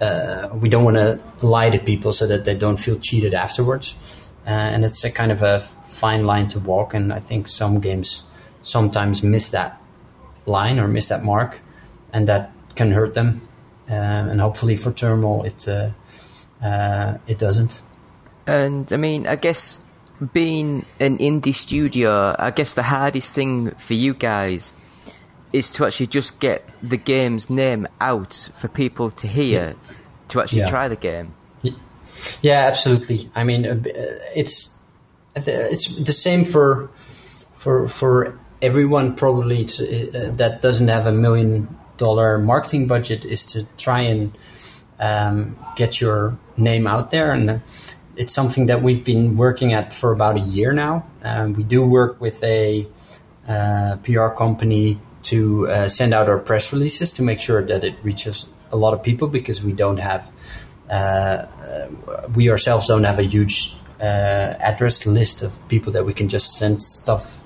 uh, 0.00 0.48
we 0.52 0.68
don't 0.68 0.84
want 0.84 0.96
to 0.96 1.18
lie 1.46 1.70
to 1.70 1.78
people 1.78 2.12
so 2.12 2.26
that 2.26 2.44
they 2.44 2.54
don't 2.54 2.78
feel 2.78 2.98
cheated 2.98 3.34
afterwards, 3.34 3.94
uh, 4.46 4.50
and 4.50 4.84
it's 4.84 5.04
a 5.04 5.10
kind 5.10 5.32
of 5.32 5.42
a 5.42 5.60
fine 5.60 6.24
line 6.24 6.48
to 6.48 6.60
walk. 6.60 6.94
And 6.94 7.12
I 7.12 7.20
think 7.20 7.48
some 7.48 7.80
games 7.80 8.24
sometimes 8.62 9.22
miss 9.22 9.50
that 9.50 9.80
line 10.46 10.78
or 10.78 10.88
miss 10.88 11.08
that 11.08 11.24
mark, 11.24 11.60
and 12.12 12.26
that 12.28 12.52
can 12.74 12.92
hurt 12.92 13.14
them 13.14 13.40
um, 13.88 14.28
and 14.28 14.40
hopefully 14.40 14.76
for 14.76 14.92
Turmoil 14.92 15.42
it 15.44 15.68
uh, 15.68 15.90
uh, 16.62 17.18
it 17.26 17.38
doesn't. 17.38 17.82
And 18.46 18.92
I 18.92 18.96
mean, 18.96 19.26
I 19.26 19.36
guess 19.36 19.82
being 20.32 20.84
an 21.00 21.18
indie 21.18 21.54
studio, 21.54 22.34
I 22.38 22.50
guess 22.50 22.74
the 22.74 22.82
hardest 22.82 23.34
thing 23.34 23.72
for 23.72 23.94
you 23.94 24.14
guys 24.14 24.72
is 25.52 25.70
to 25.70 25.86
actually 25.86 26.06
just 26.08 26.40
get 26.40 26.68
the 26.82 26.96
game's 26.96 27.48
name 27.48 27.86
out 28.00 28.50
for 28.56 28.68
people 28.68 29.10
to 29.10 29.26
hear, 29.26 29.76
to 30.34 30.42
actually 30.42 30.60
yeah. 30.60 30.70
try 30.70 30.88
the 30.88 30.96
game. 30.96 31.34
Yeah, 32.42 32.60
absolutely. 32.60 33.30
I 33.34 33.44
mean, 33.44 33.66
uh, 33.66 33.82
it's 34.34 34.74
it's 35.36 35.86
the 35.96 36.12
same 36.12 36.44
for 36.44 36.90
for 37.54 37.88
for 37.88 38.38
everyone 38.62 39.14
probably 39.14 39.64
to, 39.64 40.08
uh, 40.08 40.30
that 40.36 40.60
doesn't 40.60 40.88
have 40.88 41.06
a 41.06 41.12
million 41.12 41.76
dollar 41.96 42.38
marketing 42.38 42.86
budget 42.86 43.24
is 43.24 43.44
to 43.46 43.66
try 43.76 44.00
and 44.00 44.36
um, 44.98 45.56
get 45.76 46.00
your 46.00 46.38
name 46.56 46.86
out 46.86 47.10
there 47.10 47.32
and 47.32 47.60
it's 48.16 48.32
something 48.32 48.66
that 48.66 48.82
we've 48.82 49.04
been 49.04 49.36
working 49.36 49.72
at 49.72 49.92
for 49.92 50.12
about 50.12 50.36
a 50.36 50.40
year 50.40 50.72
now 50.72 51.04
um, 51.24 51.52
we 51.52 51.62
do 51.62 51.84
work 51.84 52.20
with 52.20 52.42
a 52.42 52.86
uh, 53.48 53.96
pr 54.02 54.28
company 54.28 54.98
to 55.22 55.68
uh, 55.68 55.88
send 55.88 56.14
out 56.14 56.28
our 56.28 56.38
press 56.38 56.72
releases 56.72 57.12
to 57.12 57.22
make 57.22 57.40
sure 57.40 57.64
that 57.64 57.84
it 57.84 57.94
reaches 58.02 58.46
a 58.74 58.76
lot 58.76 58.92
of 58.92 59.02
people 59.02 59.28
because 59.28 59.62
we 59.62 59.72
don't 59.72 60.00
have 60.10 60.30
uh, 60.90 61.46
we 62.36 62.50
ourselves 62.50 62.86
don't 62.86 63.04
have 63.04 63.18
a 63.18 63.24
huge 63.36 63.74
uh, 64.00 64.04
address 64.70 65.06
list 65.06 65.42
of 65.42 65.50
people 65.68 65.90
that 65.92 66.04
we 66.04 66.12
can 66.12 66.28
just 66.28 66.58
send 66.58 66.82
stuff 66.82 67.42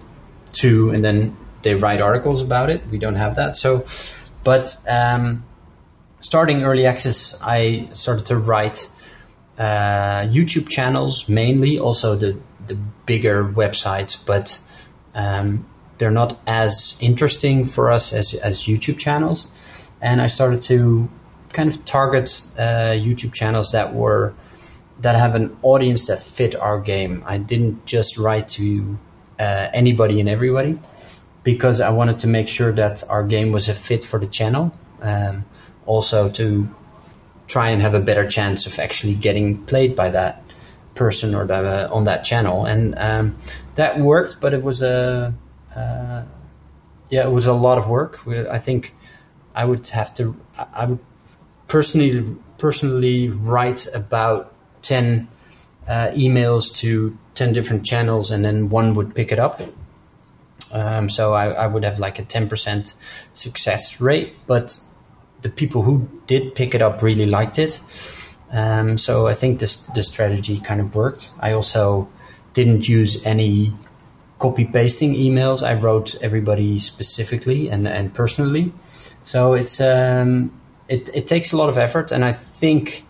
to 0.52 0.90
and 0.90 1.04
then 1.04 1.36
they 1.62 1.74
write 1.74 2.00
articles 2.00 2.42
about 2.42 2.68
it 2.70 2.80
we 2.90 2.98
don't 2.98 3.16
have 3.16 3.36
that 3.36 3.56
so 3.56 3.86
but 4.44 4.76
um, 4.88 5.44
starting 6.20 6.64
early 6.64 6.86
access, 6.86 7.40
I 7.42 7.88
started 7.94 8.26
to 8.26 8.36
write 8.36 8.88
uh, 9.58 10.22
YouTube 10.22 10.68
channels 10.68 11.28
mainly, 11.28 11.78
also 11.78 12.16
the 12.16 12.38
the 12.66 12.76
bigger 13.06 13.44
websites, 13.44 14.18
but 14.24 14.60
um, 15.14 15.66
they're 15.96 16.10
not 16.10 16.38
as 16.46 16.98
interesting 17.00 17.66
for 17.66 17.90
us 17.90 18.12
as 18.12 18.34
as 18.34 18.62
YouTube 18.62 18.98
channels. 18.98 19.48
And 20.00 20.22
I 20.22 20.28
started 20.28 20.60
to 20.62 21.08
kind 21.52 21.68
of 21.68 21.84
target 21.84 22.42
uh, 22.58 22.92
YouTube 22.92 23.32
channels 23.32 23.72
that 23.72 23.94
were 23.94 24.34
that 25.00 25.14
have 25.14 25.34
an 25.34 25.56
audience 25.62 26.06
that 26.06 26.20
fit 26.20 26.54
our 26.56 26.80
game. 26.80 27.22
I 27.24 27.38
didn't 27.38 27.87
just 27.87 28.18
write 28.18 28.48
to 28.50 28.98
uh, 29.38 29.68
anybody 29.72 30.18
and 30.18 30.28
everybody 30.28 30.78
because 31.44 31.80
I 31.80 31.90
wanted 31.90 32.18
to 32.18 32.26
make 32.26 32.48
sure 32.48 32.72
that 32.72 33.04
our 33.08 33.22
game 33.22 33.52
was 33.52 33.68
a 33.68 33.74
fit 33.74 34.02
for 34.04 34.18
the 34.18 34.26
channel. 34.26 34.72
Um, 35.00 35.44
also 35.87 36.28
to 36.28 36.68
try 37.46 37.70
and 37.70 37.80
have 37.80 37.94
a 37.94 38.00
better 38.00 38.28
chance 38.28 38.66
of 38.66 38.78
actually 38.78 39.14
getting 39.14 39.64
played 39.64 39.96
by 39.96 40.11
that 40.11 40.42
person 40.94 41.34
or 41.34 41.46
the, 41.46 41.54
uh, 41.54 41.88
on 41.94 42.04
that 42.04 42.24
channel, 42.24 42.66
and 42.66 42.94
um, 42.98 43.37
that 43.76 43.98
worked. 43.98 44.40
But 44.40 44.52
it 44.52 44.62
was 44.62 44.82
a 44.82 45.34
uh, 45.74 46.22
yeah, 47.08 47.24
it 47.24 47.30
was 47.30 47.46
a 47.46 47.52
lot 47.52 47.78
of 47.78 47.88
work. 47.88 48.26
I 48.28 48.58
think 48.58 48.94
I 49.54 49.64
would 49.64 49.87
have 49.88 50.12
to. 50.14 50.37
I 50.56 50.84
would 50.84 50.98
personally 51.68 52.37
personally 52.59 53.28
write 53.28 53.87
about 53.94 54.52
ten 54.83 55.28
uh, 55.87 56.09
emails 56.09 56.74
to 56.76 57.16
ten 57.35 57.52
different 57.52 57.87
channels, 57.87 58.31
and 58.31 58.44
then 58.44 58.68
one 58.68 58.94
would 58.94 59.14
pick 59.14 59.31
it 59.33 59.38
up. 59.38 59.62
Um, 60.72 61.09
so 61.09 61.33
I, 61.33 61.46
I, 61.50 61.66
would 61.66 61.83
have 61.83 61.98
like 61.98 62.18
a 62.18 62.22
10% 62.22 62.92
success 63.33 64.02
rate, 64.02 64.35
but 64.46 64.78
the 65.40 65.48
people 65.48 65.81
who 65.81 66.09
did 66.26 66.54
pick 66.54 66.74
it 66.74 66.83
up 66.83 67.00
really 67.02 67.24
liked 67.24 67.59
it. 67.59 67.81
Um, 68.50 68.98
so 68.98 69.26
I 69.28 69.35
think 69.35 69.61
this 69.61 69.76
the 69.94 70.02
strategy 70.02 70.59
kind 70.59 70.81
of 70.81 70.94
worked. 70.94 71.33
I 71.40 71.52
also 71.52 72.09
didn't 72.52 72.88
use 72.88 73.24
any 73.24 73.72
copy 74.38 74.64
pasting 74.64 75.14
emails. 75.14 75.62
I 75.62 75.74
wrote 75.74 76.16
everybody 76.22 76.78
specifically 76.78 77.68
and, 77.68 77.87
and 77.87 78.14
personally. 78.14 78.72
So 79.22 79.54
it's 79.54 79.81
um, 79.81 80.58
it, 80.88 81.11
it 81.14 81.27
takes 81.27 81.53
a 81.53 81.57
lot 81.57 81.68
of 81.68 81.79
effort, 81.79 82.12
and 82.12 82.24
I 82.24 82.33
think 82.33 83.05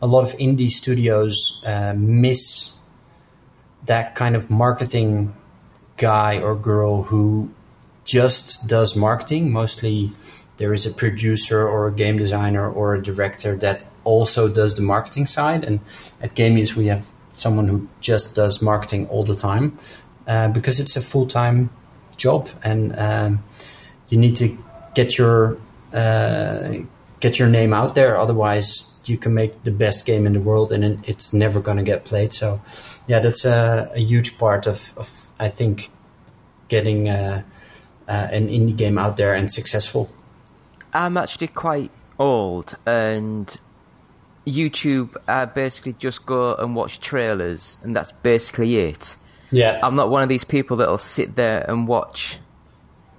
a 0.00 0.06
lot 0.06 0.22
of 0.22 0.36
indie 0.38 0.70
studios 0.70 1.60
uh, 1.64 1.94
miss 1.96 2.74
that 3.86 4.14
kind 4.14 4.36
of 4.36 4.50
marketing 4.50 5.34
guy 5.96 6.40
or 6.40 6.54
girl 6.54 7.04
who 7.04 7.50
just 8.04 8.66
does 8.66 8.94
marketing. 8.94 9.50
Mostly 9.50 10.12
there 10.58 10.72
is 10.72 10.86
a 10.86 10.90
producer 10.90 11.66
or 11.66 11.88
a 11.88 11.92
game 11.92 12.16
designer 12.16 12.70
or 12.70 12.94
a 12.94 13.02
director 13.02 13.56
that 13.56 13.84
also 14.04 14.48
does 14.48 14.74
the 14.74 14.82
marketing 14.82 15.26
side. 15.26 15.64
And 15.64 15.80
at 16.20 16.34
Gamious, 16.34 16.74
we 16.74 16.86
have 16.86 17.06
someone 17.34 17.68
who 17.68 17.88
just 18.00 18.34
does 18.34 18.60
marketing 18.60 19.08
all 19.08 19.24
the 19.24 19.34
time 19.34 19.78
uh, 20.26 20.48
because 20.48 20.80
it's 20.80 20.96
a 20.96 21.00
full 21.00 21.26
time 21.26 21.70
job 22.16 22.48
and 22.62 22.98
um, 22.98 23.44
you 24.08 24.18
need 24.18 24.36
to 24.36 24.58
get 24.94 25.16
your 25.16 25.56
uh, 25.92 26.74
get 27.20 27.38
your 27.38 27.48
name 27.48 27.72
out 27.72 27.94
there. 27.94 28.16
Otherwise, 28.16 28.92
you 29.04 29.16
can 29.16 29.34
make 29.34 29.64
the 29.64 29.70
best 29.70 30.06
game 30.06 30.26
in 30.26 30.32
the 30.32 30.40
world 30.40 30.72
and 30.72 31.06
it's 31.08 31.32
never 31.32 31.60
going 31.60 31.78
to 31.78 31.82
get 31.82 32.04
played. 32.04 32.32
So, 32.32 32.60
yeah, 33.06 33.20
that's 33.20 33.44
a, 33.44 33.90
a 33.94 34.00
huge 34.00 34.38
part 34.38 34.66
of, 34.66 34.92
of 34.96 35.30
I 35.38 35.48
think 35.48 35.90
getting 36.68 37.08
uh, 37.08 37.42
uh, 38.06 38.28
an 38.30 38.48
indie 38.48 38.76
game 38.76 38.98
out 38.98 39.16
there 39.16 39.34
and 39.34 39.50
successful. 39.50 40.10
I'm 40.92 41.16
actually 41.16 41.48
quite 41.48 41.90
old, 42.18 42.74
and 42.86 43.56
YouTube, 44.46 45.16
I 45.26 45.44
basically 45.44 45.94
just 45.94 46.24
go 46.24 46.54
and 46.54 46.74
watch 46.74 47.00
trailers, 47.00 47.78
and 47.82 47.94
that's 47.94 48.12
basically 48.22 48.78
it. 48.78 49.16
Yeah, 49.50 49.80
I'm 49.82 49.94
not 49.94 50.10
one 50.10 50.22
of 50.22 50.28
these 50.28 50.44
people 50.44 50.76
that'll 50.78 50.98
sit 50.98 51.36
there 51.36 51.64
and 51.68 51.86
watch 51.86 52.38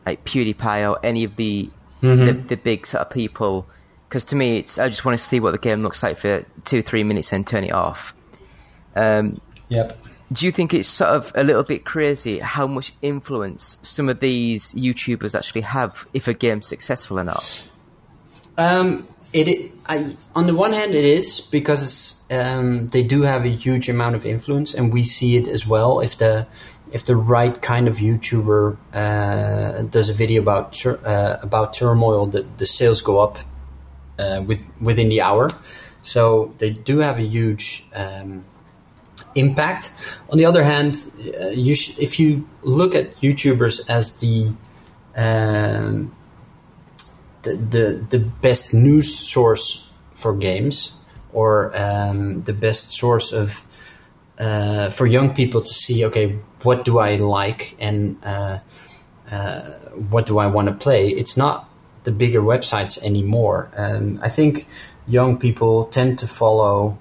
like 0.06 0.26
PewDiePie 0.26 0.90
or 0.90 1.00
any 1.04 1.24
of 1.24 1.36
the 1.36 1.70
mm-hmm. 2.02 2.26
the, 2.26 2.34
the, 2.34 2.58
big 2.58 2.88
sort 2.88 3.02
of 3.02 3.10
people. 3.12 3.68
Because 4.10 4.26
to 4.26 4.36
me, 4.36 4.58
it's 4.58 4.78
I 4.78 4.90
just 4.90 5.06
want 5.06 5.18
to 5.18 5.24
see 5.24 5.40
what 5.40 5.52
the 5.52 5.58
game 5.58 5.82
looks 5.82 6.04
like 6.04 6.18
for 6.18 6.44
two, 6.66 6.82
three 6.82 7.04
minutes 7.04 7.32
and 7.32 7.48
turn 7.48 7.64
it 7.64 7.72
off. 7.72 8.14
Um, 8.96 9.40
yep 9.70 9.98
do 10.32 10.46
you 10.46 10.52
think 10.52 10.74
it's 10.74 10.88
sort 10.88 11.10
of 11.10 11.32
a 11.36 11.44
little 11.44 11.64
bit 11.64 11.86
crazy 11.86 12.40
how 12.40 12.68
much 12.68 12.94
influence 13.02 13.78
some 13.82 14.10
of 14.10 14.20
these 14.20 14.72
YouTubers 14.74 15.36
actually 15.36 15.62
have 15.62 16.08
if 16.14 16.28
a 16.28 16.34
game's 16.34 16.68
successful 16.68 17.20
or 17.20 17.24
not? 17.24 17.68
Um, 18.58 19.08
it, 19.34 19.72
I, 19.88 20.16
on 20.36 20.48
the 20.48 20.54
one 20.54 20.74
hand, 20.74 20.94
it 20.94 21.06
is 21.06 21.40
because 21.40 22.22
um, 22.30 22.90
they 22.90 23.04
do 23.04 23.24
have 23.24 23.46
a 23.46 23.50
huge 23.50 23.90
amount 23.90 24.16
of 24.16 24.26
influence, 24.26 24.74
and 24.74 24.94
we 24.94 25.04
see 25.04 25.36
it 25.38 25.48
as 25.48 25.66
well. 25.66 26.00
If 26.00 26.18
the 26.18 26.48
if 26.92 27.06
the 27.06 27.16
right 27.16 27.62
kind 27.62 27.88
of 27.88 27.98
YouTuber 27.98 28.78
uh, 28.94 29.82
does 29.84 30.10
a 30.10 30.14
video 30.14 30.42
about 30.42 30.86
uh, 30.86 31.38
about 31.42 31.74
turmoil, 31.74 32.28
the, 32.28 32.46
the 32.58 32.66
sales 32.66 33.02
go 33.02 33.20
up 33.20 33.40
uh, 34.20 34.42
with 34.42 34.60
within 34.82 35.10
the 35.10 35.22
hour. 35.22 35.50
So 36.02 36.54
they 36.58 36.72
do 36.72 37.00
have 37.00 37.20
a 37.20 37.24
huge 37.24 37.86
um, 37.94 38.46
impact. 39.36 39.94
On 40.30 40.38
the 40.38 40.46
other 40.46 40.64
hand, 40.64 41.12
uh, 41.42 41.48
you 41.50 41.76
sh- 41.76 41.98
if 42.00 42.20
you 42.20 42.48
look 42.64 42.96
at 42.96 43.16
YouTubers 43.22 43.90
as 43.90 44.18
the 44.18 44.56
um, 45.16 46.16
the, 47.44 47.56
the 47.56 48.06
the 48.10 48.20
best 48.20 48.74
news 48.74 49.18
source 49.18 49.92
for 50.14 50.34
games 50.34 50.92
or 51.32 51.72
um, 51.78 52.44
the 52.44 52.54
best 52.54 52.92
source 52.92 53.32
of 53.32 53.66
uh, 54.40 54.90
for 54.90 55.06
young 55.06 55.34
people 55.34 55.62
to 55.62 55.74
see 55.74 56.06
okay 56.06 56.38
what 56.64 56.86
do 56.86 57.00
I 57.00 57.16
like 57.16 57.76
and 57.80 58.18
uh, 58.24 58.60
uh, 59.32 59.62
what 60.10 60.26
do 60.26 60.40
I 60.40 60.48
want 60.48 60.68
to 60.68 60.74
play 60.74 61.10
it's 61.10 61.38
not 61.38 61.69
the 62.04 62.12
bigger 62.12 62.42
websites 62.42 63.02
anymore. 63.04 63.70
Um, 63.76 64.20
I 64.22 64.30
think 64.30 64.68
young 65.08 65.38
people 65.38 65.86
tend 65.86 66.20
to 66.20 66.28
follow 66.28 66.98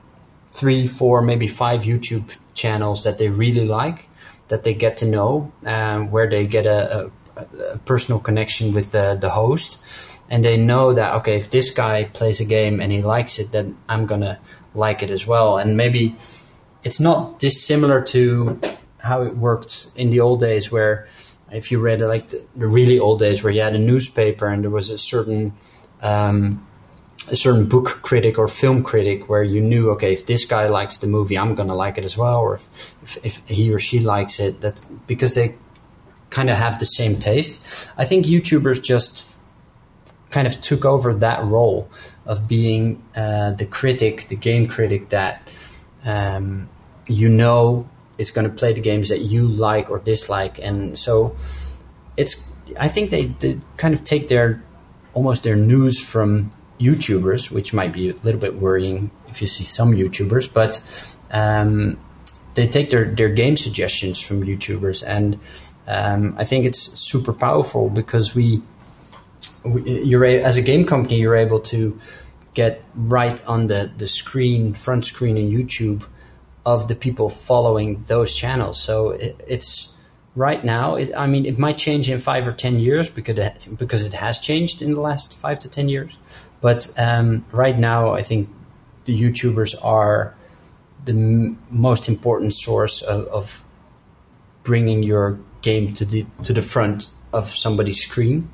three 0.48 0.86
four 0.86 1.22
maybe 1.22 1.46
five 1.46 1.82
YouTube 1.82 2.36
channels 2.54 3.04
that 3.04 3.18
they 3.18 3.28
really 3.28 3.66
like 3.66 4.08
that 4.48 4.64
they 4.64 4.74
get 4.74 4.96
to 4.96 5.06
know 5.06 5.52
um, 5.64 6.10
where 6.10 6.28
they 6.28 6.46
get 6.46 6.66
a, 6.66 7.10
a, 7.36 7.42
a 7.72 7.78
personal 7.78 8.18
connection 8.18 8.72
with 8.72 8.92
the, 8.92 9.16
the 9.20 9.30
host. 9.30 9.78
And 10.30 10.44
they 10.44 10.56
know 10.56 10.92
that 10.92 11.14
okay 11.16 11.36
if 11.36 11.50
this 11.50 11.70
guy 11.70 12.04
plays 12.04 12.40
a 12.40 12.44
game 12.44 12.80
and 12.80 12.92
he 12.92 13.00
likes 13.00 13.38
it 13.38 13.50
then 13.50 13.78
i'm 13.88 14.04
gonna 14.04 14.38
like 14.74 15.02
it 15.02 15.10
as 15.10 15.26
well. 15.26 15.58
And 15.58 15.76
maybe 15.76 16.16
it's 16.84 17.00
not 17.00 17.38
dissimilar 17.38 18.02
to 18.02 18.60
how 18.98 19.22
it 19.22 19.36
worked 19.36 19.90
in 19.96 20.10
the 20.10 20.20
old 20.20 20.40
days 20.40 20.70
where 20.70 21.06
if 21.52 21.70
you 21.70 21.78
read 21.80 22.00
like 22.00 22.28
the, 22.30 22.44
the 22.56 22.66
really 22.66 22.98
old 22.98 23.18
days 23.18 23.42
where 23.42 23.52
you 23.52 23.60
had 23.60 23.74
a 23.74 23.78
newspaper 23.78 24.48
and 24.48 24.64
there 24.64 24.70
was 24.70 24.90
a 24.90 24.98
certain 24.98 25.54
um, 26.02 26.66
a 27.28 27.36
certain 27.36 27.66
book 27.66 28.00
critic 28.02 28.38
or 28.38 28.48
film 28.48 28.82
critic 28.82 29.28
where 29.28 29.42
you 29.42 29.60
knew 29.60 29.90
okay 29.90 30.12
if 30.12 30.26
this 30.26 30.44
guy 30.44 30.66
likes 30.66 30.98
the 30.98 31.06
movie 31.06 31.36
i'm 31.36 31.54
gonna 31.54 31.74
like 31.74 31.98
it 31.98 32.04
as 32.04 32.16
well 32.16 32.38
or 32.40 32.54
if, 32.54 33.16
if, 33.18 33.26
if 33.26 33.48
he 33.48 33.70
or 33.72 33.78
she 33.78 34.00
likes 34.00 34.40
it 34.40 34.60
that 34.62 34.80
because 35.06 35.34
they 35.34 35.54
kind 36.30 36.50
of 36.50 36.56
have 36.56 36.78
the 36.78 36.86
same 36.86 37.18
taste. 37.18 37.64
I 37.96 38.04
think 38.04 38.26
youtubers 38.26 38.82
just 38.82 39.28
kind 40.30 40.46
of 40.46 40.60
took 40.60 40.84
over 40.84 41.14
that 41.14 41.42
role 41.44 41.90
of 42.26 42.46
being 42.46 43.02
uh, 43.16 43.52
the 43.52 43.64
critic, 43.64 44.28
the 44.28 44.36
game 44.36 44.66
critic 44.66 45.08
that 45.08 45.48
um, 46.04 46.68
you 47.06 47.28
know 47.28 47.88
is 48.18 48.30
going 48.30 48.48
to 48.48 48.54
play 48.54 48.72
the 48.72 48.80
games 48.80 49.08
that 49.08 49.22
you 49.22 49.48
like 49.48 49.90
or 49.90 49.98
dislike, 49.98 50.58
and 50.58 50.98
so 50.98 51.36
it's. 52.16 52.44
I 52.78 52.88
think 52.88 53.08
they, 53.08 53.26
they 53.26 53.58
kind 53.78 53.94
of 53.94 54.04
take 54.04 54.28
their 54.28 54.62
almost 55.14 55.42
their 55.42 55.56
news 55.56 55.98
from 55.98 56.52
YouTubers, 56.78 57.50
which 57.50 57.72
might 57.72 57.92
be 57.92 58.10
a 58.10 58.14
little 58.22 58.40
bit 58.40 58.56
worrying 58.56 59.10
if 59.28 59.40
you 59.40 59.46
see 59.46 59.64
some 59.64 59.92
YouTubers, 59.92 60.52
but 60.52 60.82
um, 61.30 61.98
they 62.54 62.66
take 62.66 62.90
their, 62.90 63.04
their 63.14 63.28
game 63.28 63.56
suggestions 63.56 64.20
from 64.20 64.42
YouTubers, 64.42 65.02
and 65.06 65.38
um, 65.86 66.34
I 66.38 66.44
think 66.44 66.66
it's 66.66 66.80
super 67.00 67.32
powerful 67.32 67.88
because 67.88 68.34
we 68.34 68.62
you're 69.64 70.24
as 70.24 70.56
a 70.56 70.62
game 70.62 70.84
company 70.84 71.18
you're 71.18 71.36
able 71.36 71.60
to 71.60 71.98
get 72.54 72.82
right 72.94 73.44
on 73.46 73.66
the 73.66 73.90
the 73.96 74.06
screen 74.06 74.74
front 74.74 75.04
screen 75.04 75.36
in 75.36 75.50
YouTube 75.50 76.04
of 76.68 76.86
the 76.86 76.94
people 76.94 77.30
following 77.30 78.04
those 78.08 78.34
channels. 78.34 78.78
So 78.78 79.10
it, 79.12 79.40
it's 79.48 79.88
right 80.34 80.62
now 80.62 80.96
it, 80.96 81.10
I 81.16 81.26
mean 81.26 81.46
it 81.46 81.58
might 81.58 81.78
change 81.78 82.10
in 82.10 82.20
5 82.20 82.46
or 82.46 82.52
10 82.52 82.78
years 82.78 83.08
because 83.08 83.38
it, 83.38 83.56
because 83.78 84.04
it 84.04 84.12
has 84.12 84.38
changed 84.38 84.82
in 84.82 84.90
the 84.90 85.00
last 85.00 85.32
5 85.32 85.58
to 85.60 85.68
10 85.70 85.88
years. 85.88 86.18
But 86.60 86.92
um, 86.98 87.46
right 87.52 87.78
now 87.78 88.12
I 88.12 88.22
think 88.22 88.50
the 89.06 89.18
YouTubers 89.18 89.74
are 89.82 90.34
the 91.06 91.12
m- 91.12 91.58
most 91.70 92.06
important 92.06 92.52
source 92.52 93.00
of, 93.00 93.26
of 93.28 93.64
bringing 94.62 95.02
your 95.02 95.38
game 95.62 95.94
to 95.94 96.04
the 96.04 96.26
to 96.42 96.52
the 96.52 96.62
front 96.62 97.10
of 97.32 97.50
somebody's 97.50 98.00
screen. 98.08 98.50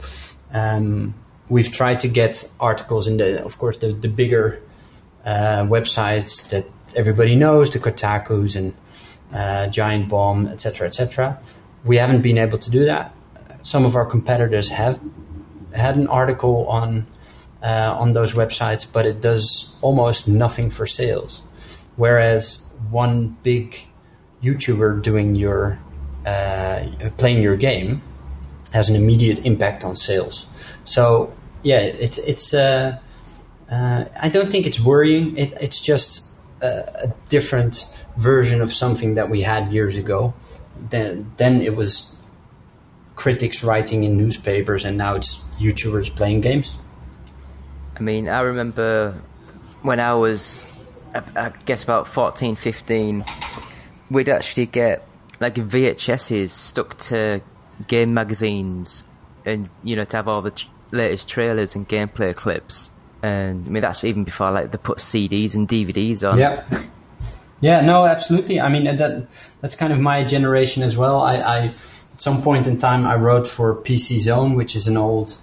Um, 0.52 1.14
we've 1.48 1.72
tried 1.72 1.98
to 2.00 2.08
get 2.08 2.48
articles 2.60 3.08
in 3.08 3.16
the, 3.16 3.44
of 3.44 3.58
course, 3.58 3.78
the, 3.78 3.92
the 3.92 4.08
bigger 4.08 4.62
uh, 5.24 5.66
websites 5.66 6.48
that 6.50 6.64
everybody 6.94 7.34
knows, 7.34 7.70
the 7.70 7.78
Kotaku's 7.78 8.56
and 8.56 8.74
uh, 9.32 9.66
Giant 9.68 10.08
Bomb, 10.08 10.48
etc., 10.48 10.86
etc. 10.86 11.38
We 11.84 11.96
haven't 11.96 12.22
been 12.22 12.38
able 12.38 12.58
to 12.58 12.70
do 12.70 12.84
that. 12.86 13.14
Some 13.62 13.84
of 13.84 13.96
our 13.96 14.06
competitors 14.06 14.68
have 14.68 15.00
had 15.72 15.96
an 15.96 16.06
article 16.06 16.66
on 16.68 17.06
uh, 17.62 17.96
on 17.98 18.12
those 18.12 18.32
websites, 18.32 18.86
but 18.90 19.06
it 19.06 19.20
does 19.20 19.74
almost 19.80 20.28
nothing 20.28 20.70
for 20.70 20.86
sales. 20.86 21.42
Whereas 21.96 22.62
one 22.90 23.36
big 23.42 23.86
YouTuber 24.42 25.02
doing 25.02 25.34
your 25.34 25.78
uh, 26.26 26.86
playing 27.16 27.42
your 27.42 27.56
game 27.56 28.02
has 28.72 28.88
an 28.88 28.96
immediate 28.96 29.44
impact 29.46 29.84
on 29.84 29.96
sales. 29.96 30.46
So 30.84 31.34
yeah, 31.62 31.80
it's 31.80 32.18
it's. 32.18 32.54
Uh, 32.54 32.98
uh, 33.70 34.04
I 34.20 34.28
don't 34.28 34.50
think 34.50 34.66
it's 34.66 34.78
worrying. 34.78 35.36
It, 35.38 35.54
it's 35.58 35.80
just 35.80 36.23
a, 36.64 37.04
a, 37.04 37.14
different 37.28 37.86
version 38.16 38.60
of 38.60 38.72
something 38.72 39.14
that 39.14 39.28
we 39.28 39.42
had 39.42 39.72
years 39.72 39.96
ago. 39.96 40.34
Then 40.76 41.32
then 41.36 41.60
it 41.60 41.76
was 41.76 42.14
critics 43.16 43.62
writing 43.62 44.04
in 44.04 44.16
newspapers, 44.16 44.84
and 44.84 44.96
now 44.96 45.14
it's 45.14 45.40
YouTubers 45.58 46.14
playing 46.14 46.40
games. 46.40 46.74
I 47.96 48.00
mean, 48.00 48.28
I 48.28 48.40
remember 48.40 49.20
when 49.82 50.00
I 50.00 50.14
was, 50.14 50.68
I, 51.14 51.22
I 51.36 51.52
guess 51.64 51.84
about 51.84 52.08
14, 52.08 52.56
15, 52.56 53.24
we'd 54.10 54.28
actually 54.28 54.66
get 54.66 55.06
like 55.40 55.54
VHSs 55.54 56.50
stuck 56.50 56.98
to 56.98 57.40
game 57.86 58.14
magazines, 58.14 59.04
and 59.44 59.68
you 59.82 59.96
know 59.96 60.04
to 60.04 60.16
have 60.16 60.28
all 60.28 60.42
the 60.42 60.52
ch- 60.52 60.68
latest 60.90 61.28
trailers 61.28 61.74
and 61.74 61.88
gameplay 61.88 62.34
clips. 62.34 62.90
And 63.24 63.66
I 63.66 63.70
mean 63.70 63.80
that's 63.80 64.04
even 64.04 64.24
before 64.24 64.50
like 64.50 64.70
they 64.70 64.76
put 64.76 64.98
CDs 64.98 65.54
and 65.54 65.66
DVDs 65.66 66.30
on. 66.30 66.38
Yeah. 66.38 66.62
Yeah, 67.62 67.80
no, 67.80 68.04
absolutely. 68.04 68.60
I 68.60 68.68
mean 68.68 68.84
that 68.84 69.28
that's 69.62 69.74
kind 69.74 69.94
of 69.94 69.98
my 69.98 70.24
generation 70.24 70.82
as 70.82 70.94
well. 70.94 71.22
I, 71.22 71.36
I 71.36 71.58
at 72.12 72.20
some 72.20 72.42
point 72.42 72.66
in 72.66 72.76
time 72.76 73.06
I 73.06 73.16
wrote 73.16 73.48
for 73.48 73.74
PC 73.76 74.20
Zone, 74.20 74.56
which 74.56 74.76
is 74.76 74.88
an 74.88 74.98
old 74.98 75.38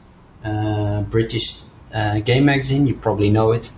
uh, 0.45 1.01
British 1.01 1.59
uh, 1.91 2.19
game 2.19 2.45
magazine. 2.45 2.85
You 2.85 2.93
probably 2.93 3.31
know 3.31 3.51
it. 3.51 3.71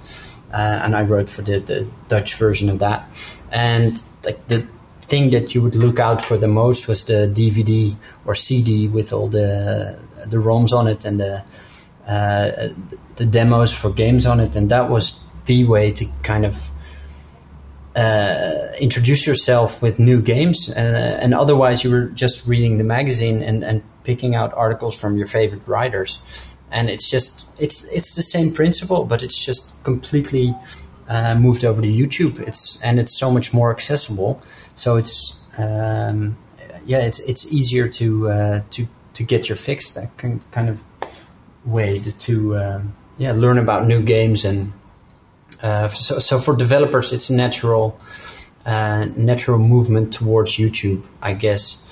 Uh, 0.51 0.81
and 0.83 0.95
I 0.95 1.03
wrote 1.03 1.29
for 1.29 1.41
the, 1.41 1.59
the 1.59 1.87
Dutch 2.09 2.35
version 2.35 2.69
of 2.69 2.79
that. 2.79 3.07
And 3.51 4.03
like 4.25 4.45
the 4.49 4.67
thing 5.03 5.31
that 5.31 5.55
you 5.55 5.61
would 5.61 5.75
look 5.75 5.99
out 5.99 6.21
for 6.21 6.37
the 6.37 6.49
most 6.49 6.89
was 6.89 7.05
the 7.05 7.31
DVD 7.33 7.95
or 8.25 8.35
CD 8.35 8.89
with 8.89 9.13
all 9.13 9.29
the 9.29 9.97
the 10.25 10.37
ROMs 10.37 10.73
on 10.73 10.87
it 10.89 11.05
and 11.05 11.21
the 11.21 11.43
uh, 12.07 12.69
the 13.15 13.25
demos 13.25 13.73
for 13.73 13.89
games 13.89 14.25
on 14.25 14.39
it, 14.39 14.55
and 14.55 14.69
that 14.69 14.89
was 14.89 15.19
the 15.45 15.63
way 15.65 15.91
to 15.91 16.05
kind 16.21 16.45
of 16.45 16.69
uh, 17.95 18.71
introduce 18.79 19.27
yourself 19.27 19.81
with 19.81 19.99
new 19.99 20.21
games. 20.21 20.69
Uh, 20.69 21.19
and 21.21 21.33
otherwise, 21.33 21.83
you 21.83 21.91
were 21.91 22.05
just 22.05 22.47
reading 22.47 22.77
the 22.77 22.83
magazine 22.83 23.43
and, 23.43 23.63
and 23.63 23.83
picking 24.03 24.35
out 24.35 24.53
articles 24.55 24.99
from 24.99 25.17
your 25.17 25.27
favorite 25.27 25.61
writers. 25.67 26.19
And 26.71 26.89
it's 26.89 27.09
just 27.09 27.45
it's 27.59 27.87
it's 27.91 28.15
the 28.15 28.23
same 28.23 28.51
principle, 28.51 29.05
but 29.05 29.21
it's 29.21 29.45
just 29.45 29.81
completely 29.83 30.55
uh, 31.07 31.35
moved 31.35 31.63
over 31.63 31.81
to 31.81 31.87
YouTube. 31.87 32.39
It's 32.39 32.81
and 32.81 32.99
it's 32.99 33.17
so 33.19 33.29
much 33.29 33.53
more 33.53 33.69
accessible. 33.71 34.41
So 34.73 34.97
it's 34.97 35.39
um, 35.57 36.35
yeah, 36.85 36.99
it's 36.99 37.19
it's 37.19 37.51
easier 37.51 37.87
to 37.89 38.29
uh, 38.29 38.61
to 38.71 38.87
to 39.13 39.23
get 39.23 39.49
your 39.49 39.55
fix 39.55 39.91
that 39.91 40.17
kind 40.17 40.69
of 40.69 40.83
way 41.65 41.99
to 41.99 42.58
um, 42.58 42.95
yeah 43.17 43.32
learn 43.32 43.58
about 43.58 43.86
new 43.88 44.02
games 44.02 44.45
and 44.45 44.73
uh, 45.62 45.88
so 45.88 46.19
so 46.19 46.39
for 46.39 46.56
developers 46.56 47.13
it's 47.13 47.30
natural 47.30 47.99
uh, 48.65 49.08
natural 49.17 49.60
movement 49.60 50.13
towards 50.13 50.54
YouTube, 50.54 51.04
I 51.21 51.34
guess, 51.34 51.86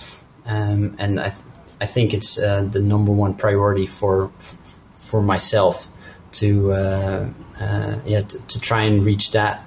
um, 0.46 0.96
and 0.98 1.20
I 1.20 1.30
th- 1.30 1.44
I 1.82 1.86
think 1.86 2.14
it's 2.14 2.38
uh, 2.38 2.62
the 2.62 2.80
number 2.80 3.12
one 3.12 3.34
priority 3.34 3.86
for 3.86 4.32
for 4.92 5.22
myself 5.22 5.88
to 6.34 6.72
uh, 6.72 7.30
uh, 7.60 8.00
yeah 8.06 8.22
to, 8.22 8.40
to, 8.48 8.60
try 8.60 8.84
and 8.84 9.04
reach 9.04 9.32
that 9.32 9.66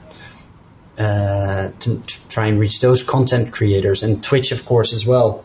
uh, 0.97 1.69
to, 1.81 1.99
to, 1.99 2.29
try 2.29 2.47
and 2.47 2.59
reach 2.59 2.81
those 2.81 3.03
content 3.03 3.53
creators 3.53 4.03
and 4.03 4.23
Twitch 4.25 4.51
of 4.51 4.65
course 4.65 4.95
as 4.95 5.05
well. 5.05 5.45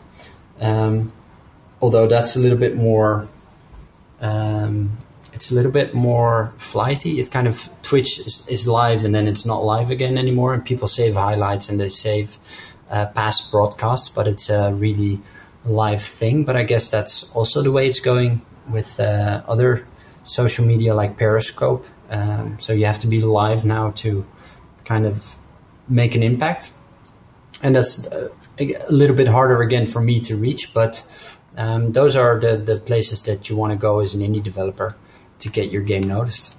Um, 0.60 1.12
although 1.82 2.06
that's 2.06 2.36
a 2.36 2.38
little 2.38 2.58
bit 2.58 2.76
more 2.76 3.28
um, 4.20 4.98
it's 5.32 5.50
a 5.50 5.54
little 5.54 5.72
bit 5.72 5.94
more 5.94 6.52
flighty 6.58 7.20
it's 7.20 7.28
kind 7.28 7.48
of 7.48 7.68
Twitch 7.82 8.18
is, 8.18 8.46
is, 8.48 8.66
live 8.66 9.04
and 9.04 9.14
then 9.14 9.26
it's 9.26 9.46
not 9.46 9.64
live 9.64 9.90
again 9.90 10.18
anymore 10.18 10.54
and 10.54 10.64
people 10.64 10.88
save 10.88 11.14
highlights 11.14 11.68
and 11.68 11.80
they 11.80 11.88
save 11.88 12.38
uh, 12.90 13.06
past 13.06 13.50
broadcasts 13.50 14.08
but 14.08 14.26
it's 14.28 14.50
a 14.50 14.72
really 14.74 15.20
live 15.64 16.02
thing 16.02 16.44
but 16.44 16.56
I 16.56 16.64
guess 16.64 16.90
that's 16.90 17.30
also 17.34 17.62
the 17.62 17.72
way 17.72 17.86
it's 17.88 18.00
going 18.00 18.42
with 18.68 19.00
uh, 19.00 19.42
other 19.48 19.86
social 20.24 20.64
media 20.64 20.94
like 20.94 21.16
Periscope. 21.16 21.84
Um, 22.08 22.58
so 22.60 22.72
you 22.72 22.86
have 22.86 22.98
to 23.00 23.06
be 23.06 23.20
live 23.20 23.64
now 23.64 23.90
to 24.02 24.26
kind 24.84 25.06
of 25.06 25.36
make 25.88 26.14
an 26.14 26.22
impact. 26.22 26.72
And 27.62 27.76
that's 27.76 28.06
uh, 28.06 28.30
a 28.58 28.92
little 28.92 29.16
bit 29.16 29.28
harder 29.28 29.60
again 29.62 29.86
for 29.86 30.00
me 30.00 30.20
to 30.20 30.36
reach, 30.36 30.72
but 30.72 31.04
um, 31.60 31.92
those 31.92 32.16
are 32.16 32.40
the, 32.40 32.56
the 32.56 32.80
places 32.80 33.22
that 33.22 33.48
you 33.48 33.56
want 33.56 33.72
to 33.72 33.76
go 33.76 34.00
as 34.00 34.14
an 34.14 34.20
indie 34.20 34.42
developer. 34.42 34.96
to 35.40 35.48
get 35.48 35.70
your 35.70 35.82
game 35.82 36.02
noticed. 36.02 36.56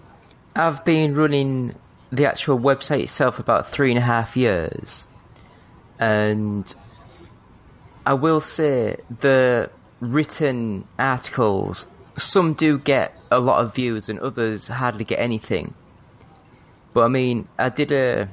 I've 0.55 0.83
been 0.83 1.15
running 1.15 1.75
the 2.11 2.25
actual 2.25 2.59
website 2.59 3.01
itself 3.01 3.39
about 3.39 3.67
three 3.67 3.91
and 3.91 3.97
a 3.97 4.03
half 4.03 4.35
years, 4.35 5.07
and 5.99 6.73
I 8.05 8.13
will 8.15 8.41
say 8.41 8.97
the 9.21 9.69
written 9.99 10.87
articles 10.97 11.87
some 12.17 12.53
do 12.53 12.77
get 12.77 13.17
a 13.31 13.39
lot 13.39 13.63
of 13.63 13.73
views 13.73 14.09
and 14.09 14.19
others 14.19 14.67
hardly 14.67 15.05
get 15.05 15.19
anything. 15.19 15.73
But 16.93 17.03
I 17.05 17.07
mean, 17.07 17.47
I 17.57 17.69
did 17.69 17.91
a 17.91 18.27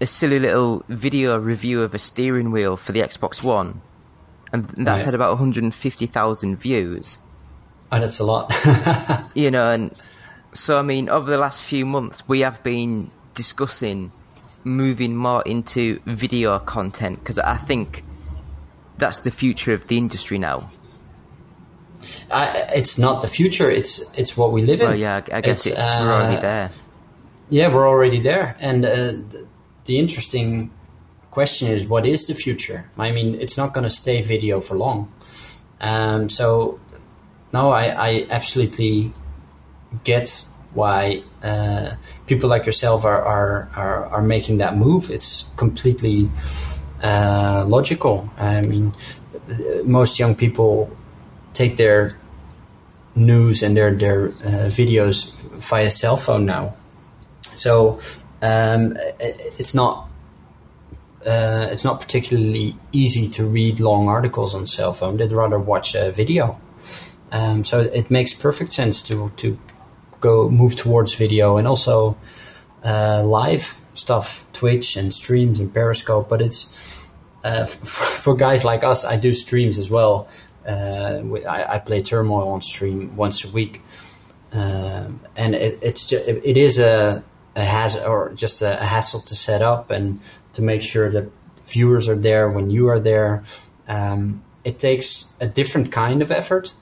a 0.00 0.06
silly 0.06 0.38
little 0.38 0.84
video 0.88 1.38
review 1.38 1.82
of 1.82 1.94
a 1.94 1.98
steering 1.98 2.50
wheel 2.50 2.76
for 2.76 2.92
the 2.92 3.00
Xbox 3.00 3.42
One, 3.42 3.80
and 4.54 4.86
that's 4.86 5.02
Right. 5.02 5.06
had 5.06 5.14
about 5.14 5.30
150,000 5.30 6.56
views. 6.56 7.18
And 7.90 8.04
it's 8.04 8.18
a 8.20 8.24
lot. 8.24 8.52
You 9.34 9.50
know, 9.50 9.70
and 9.70 9.90
so 10.52 10.78
I 10.78 10.82
mean, 10.82 11.08
over 11.08 11.28
the 11.28 11.38
last 11.38 11.64
few 11.64 11.84
months, 11.84 12.22
we 12.28 12.40
have 12.40 12.62
been 12.62 13.10
discussing 13.34 14.12
moving 14.62 15.16
more 15.16 15.42
into 15.42 16.00
video 16.06 16.58
content 16.60 17.18
because 17.18 17.38
I 17.38 17.56
think 17.56 18.04
that's 18.96 19.18
the 19.20 19.30
future 19.32 19.74
of 19.74 19.88
the 19.88 19.98
industry 19.98 20.38
now. 20.38 20.70
I, 22.30 22.70
it's 22.74 22.96
not 22.96 23.22
the 23.22 23.28
future. 23.28 23.70
It's 23.70 24.00
it's 24.14 24.36
what 24.36 24.52
we 24.52 24.62
live 24.62 24.80
in. 24.80 24.88
Well, 24.88 24.98
yeah, 24.98 25.22
I 25.32 25.40
guess 25.40 25.66
it's, 25.66 25.76
It's, 25.76 25.94
we're 25.94 26.12
already 26.12 26.36
uh, 26.36 26.40
there. 26.40 26.70
Yeah, 27.50 27.74
we're 27.74 27.88
already 27.88 28.20
there. 28.20 28.56
And 28.60 28.84
uh, 28.84 29.14
the 29.84 29.98
interesting 29.98 30.70
question 31.34 31.68
is, 31.68 31.86
what 31.86 32.06
is 32.06 32.26
the 32.26 32.34
future? 32.34 32.88
I 32.96 33.10
mean, 33.10 33.34
it's 33.34 33.56
not 33.56 33.74
going 33.74 33.84
to 33.84 33.90
stay 33.90 34.22
video 34.22 34.60
for 34.60 34.76
long. 34.76 35.12
Um, 35.80 36.28
so, 36.28 36.78
no, 37.52 37.70
I, 37.70 37.84
I 38.08 38.26
absolutely 38.30 39.12
get 40.04 40.44
why 40.72 41.22
uh, 41.42 41.94
people 42.26 42.48
like 42.48 42.64
yourself 42.66 43.04
are, 43.04 43.22
are, 43.22 43.68
are, 43.76 44.06
are 44.06 44.22
making 44.22 44.58
that 44.58 44.76
move. 44.76 45.10
It's 45.10 45.46
completely 45.56 46.30
uh, 47.02 47.64
logical. 47.66 48.30
I 48.38 48.60
mean, 48.60 48.92
most 49.84 50.18
young 50.18 50.34
people 50.34 50.90
take 51.52 51.76
their 51.76 52.18
news 53.14 53.62
and 53.62 53.76
their, 53.76 53.94
their 53.94 54.26
uh, 54.26 54.70
videos 54.70 55.32
via 55.70 55.90
cell 55.90 56.16
phone 56.16 56.46
now. 56.46 56.74
So 57.56 58.00
um, 58.42 58.96
it's 59.60 59.74
not 59.74 60.08
uh, 61.26 61.68
it's 61.70 61.84
not 61.84 62.00
particularly 62.00 62.76
easy 62.92 63.28
to 63.28 63.44
read 63.44 63.80
long 63.80 64.08
articles 64.08 64.54
on 64.54 64.66
cell 64.66 64.92
phone. 64.92 65.16
They'd 65.16 65.32
rather 65.32 65.58
watch 65.58 65.94
a 65.94 66.10
video. 66.10 66.60
Um, 67.32 67.64
so 67.64 67.80
it 67.80 68.10
makes 68.10 68.32
perfect 68.34 68.72
sense 68.72 69.02
to 69.02 69.30
to 69.36 69.58
go 70.20 70.48
move 70.48 70.76
towards 70.76 71.14
video 71.14 71.56
and 71.56 71.66
also 71.66 72.16
uh, 72.84 73.22
live 73.22 73.80
stuff, 73.94 74.44
Twitch 74.52 74.96
and 74.96 75.12
streams 75.12 75.60
and 75.60 75.72
Periscope. 75.72 76.28
But 76.28 76.42
it's 76.42 76.70
uh, 77.42 77.60
f- 77.62 77.78
for 77.78 78.34
guys 78.36 78.64
like 78.64 78.84
us. 78.84 79.04
I 79.04 79.16
do 79.16 79.32
streams 79.32 79.78
as 79.78 79.90
well. 79.90 80.28
Uh, 80.66 81.22
I, 81.48 81.74
I 81.74 81.78
play 81.78 82.02
Turmoil 82.02 82.48
on 82.48 82.62
stream 82.62 83.16
once 83.16 83.44
a 83.44 83.48
week 83.48 83.82
um, 84.54 85.20
and 85.36 85.54
it, 85.54 85.80
it's 85.82 86.08
just, 86.08 86.26
it 86.26 86.56
is 86.56 86.78
a, 86.78 87.24
a 87.56 87.64
hassle 87.64 88.04
or 88.06 88.32
just 88.34 88.62
a 88.62 88.76
hassle 88.76 89.20
to 89.22 89.34
set 89.34 89.62
up 89.62 89.90
and 89.90 90.20
to 90.54 90.62
make 90.62 90.82
sure 90.82 91.10
that 91.10 91.30
viewers 91.66 92.08
are 92.08 92.16
there 92.16 92.48
when 92.48 92.70
you 92.70 92.88
are 92.88 93.00
there. 93.00 93.44
Um, 93.86 94.42
it 94.64 94.78
takes 94.78 95.32
a 95.40 95.46
different 95.46 95.92
kind 95.92 96.22
of 96.22 96.30
effort, 96.30 96.74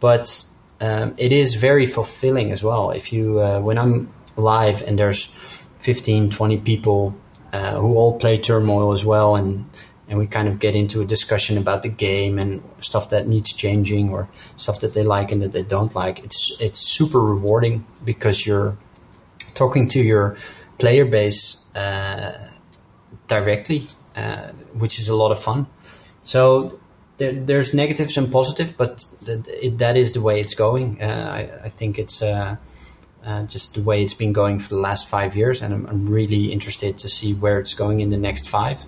but 0.00 0.44
um, 0.80 1.14
it 1.18 1.32
is 1.32 1.54
very 1.54 1.86
fulfilling 1.86 2.50
as 2.52 2.62
well. 2.62 2.90
If 2.90 3.12
you 3.12 3.40
uh, 3.40 3.60
when 3.60 3.78
I'm 3.78 4.12
live 4.36 4.82
and 4.82 4.98
there's 4.98 5.26
15, 5.80 6.30
20 6.30 6.58
people 6.58 7.14
uh, 7.52 7.76
who 7.76 7.94
all 7.96 8.18
play 8.18 8.38
Turmoil 8.38 8.92
as 8.92 9.04
well, 9.04 9.36
and 9.36 9.66
and 10.08 10.18
we 10.18 10.26
kind 10.26 10.46
of 10.46 10.60
get 10.60 10.76
into 10.76 11.00
a 11.00 11.04
discussion 11.04 11.58
about 11.58 11.82
the 11.82 11.88
game 11.88 12.38
and 12.38 12.62
stuff 12.80 13.10
that 13.10 13.26
needs 13.26 13.52
changing 13.52 14.10
or 14.10 14.28
stuff 14.56 14.80
that 14.80 14.94
they 14.94 15.02
like 15.02 15.32
and 15.32 15.42
that 15.42 15.52
they 15.52 15.62
don't 15.62 15.94
like. 15.94 16.24
It's 16.24 16.56
it's 16.60 16.78
super 16.78 17.20
rewarding 17.20 17.86
because 18.04 18.46
you're 18.46 18.76
talking 19.54 19.88
to 19.88 20.00
your 20.00 20.36
player 20.78 21.04
base 21.04 21.58
uh, 21.74 22.32
directly, 23.26 23.86
uh, 24.16 24.48
which 24.74 24.98
is 24.98 25.08
a 25.08 25.14
lot 25.14 25.32
of 25.32 25.38
fun. 25.42 25.66
So 26.22 26.78
there, 27.16 27.32
there's 27.32 27.74
negatives 27.74 28.16
and 28.16 28.30
positives, 28.30 28.72
but 28.72 29.06
th- 29.24 29.46
it, 29.48 29.78
that 29.78 29.96
is 29.96 30.12
the 30.12 30.20
way 30.20 30.40
it's 30.40 30.54
going. 30.54 31.02
Uh, 31.02 31.30
I, 31.62 31.66
I 31.66 31.68
think 31.68 31.98
it's. 31.98 32.22
Uh, 32.22 32.56
uh, 33.26 33.42
just 33.42 33.74
the 33.74 33.82
way 33.82 34.04
it's 34.04 34.14
been 34.14 34.32
going 34.32 34.58
for 34.58 34.68
the 34.68 34.80
last 34.80 35.08
five 35.08 35.36
years, 35.36 35.60
and 35.60 35.74
I'm, 35.74 35.86
I'm 35.86 36.06
really 36.06 36.52
interested 36.52 36.96
to 36.98 37.08
see 37.08 37.34
where 37.34 37.58
it's 37.58 37.74
going 37.74 38.00
in 38.00 38.10
the 38.10 38.16
next 38.16 38.48
five. 38.48 38.86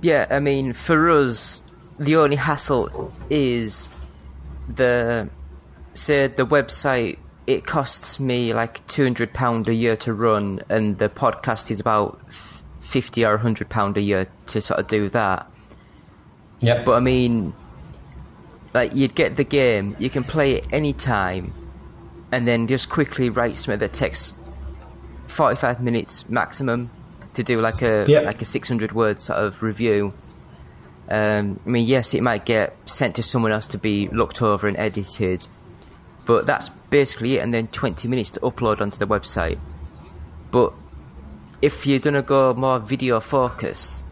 Yeah, 0.00 0.26
I 0.30 0.38
mean, 0.38 0.72
for 0.72 1.10
us, 1.10 1.60
the 1.98 2.16
only 2.16 2.36
hassle 2.36 3.12
is 3.30 3.90
the 4.72 5.28
say 5.94 6.28
the 6.28 6.46
website. 6.46 7.18
It 7.44 7.66
costs 7.66 8.20
me 8.20 8.54
like 8.54 8.86
two 8.86 9.02
hundred 9.02 9.32
pound 9.32 9.66
a 9.66 9.74
year 9.74 9.96
to 9.96 10.14
run, 10.14 10.60
and 10.68 10.98
the 10.98 11.08
podcast 11.08 11.72
is 11.72 11.80
about 11.80 12.20
fifty 12.92 13.24
or 13.24 13.36
hundred 13.38 13.68
pound 13.68 13.96
a 13.96 14.00
year 14.00 14.26
to 14.48 14.60
sort 14.60 14.78
of 14.80 14.86
do 14.86 15.08
that. 15.10 15.50
Yeah, 16.60 16.84
But 16.84 16.92
I 16.92 17.00
mean, 17.00 17.54
like 18.74 18.94
you'd 18.94 19.14
get 19.14 19.36
the 19.36 19.44
game, 19.44 19.96
you 19.98 20.08
can 20.10 20.22
play 20.24 20.52
it 20.52 20.66
anytime, 20.72 21.52
and 22.30 22.46
then 22.46 22.68
just 22.68 22.88
quickly 22.88 23.30
write 23.30 23.56
something 23.56 23.80
that 23.80 23.92
takes 23.92 24.32
forty-five 25.26 25.80
minutes 25.82 26.28
maximum 26.28 26.90
to 27.34 27.42
do 27.42 27.60
like 27.60 27.80
a 27.82 28.04
Yeah. 28.06 28.20
like 28.20 28.40
a 28.42 28.44
six 28.44 28.68
hundred 28.68 28.92
word 28.92 29.20
sort 29.20 29.38
of 29.38 29.62
review. 29.62 30.12
Um, 31.10 31.58
I 31.66 31.68
mean, 31.68 31.86
yes, 31.86 32.14
it 32.14 32.22
might 32.22 32.44
get 32.46 32.76
sent 32.86 33.16
to 33.16 33.22
someone 33.22 33.50
else 33.52 33.66
to 33.68 33.78
be 33.78 34.08
looked 34.08 34.40
over 34.40 34.68
and 34.68 34.76
edited, 34.78 35.46
but 36.26 36.46
that's 36.46 36.68
basically 36.90 37.36
it. 37.36 37.40
And 37.40 37.52
then 37.52 37.66
twenty 37.68 38.06
minutes 38.08 38.30
to 38.32 38.40
upload 38.40 38.80
onto 38.80 38.98
the 38.98 39.06
website. 39.06 39.58
But 40.52 40.72
if 41.62 41.86
you're 41.86 42.00
gonna 42.00 42.22
go 42.22 42.52
more 42.54 42.80
video 42.80 43.20
focus, 43.20 44.02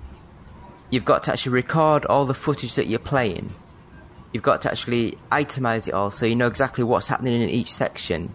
you've 0.91 1.05
got 1.05 1.25
to 1.25 1.33
actually 1.33 1.53
record 1.53 2.05
all 2.07 2.25
the 2.25 2.35
footage 2.35 2.77
that 2.77 2.87
you're 2.87 3.01
playing. 3.01 3.51
You've 4.33 4.45
got 4.45 4.63
to 4.63 4.71
actually 4.71 5.19
itemize 5.33 5.89
it 5.89 5.95
all 5.95 6.13
so 6.13 6.25
you 6.27 6.37
know 6.37 6.47
exactly 6.47 6.85
what's 6.85 7.09
happening 7.09 7.43
in 7.43 7.49
each 7.49 7.73
section. 7.75 8.33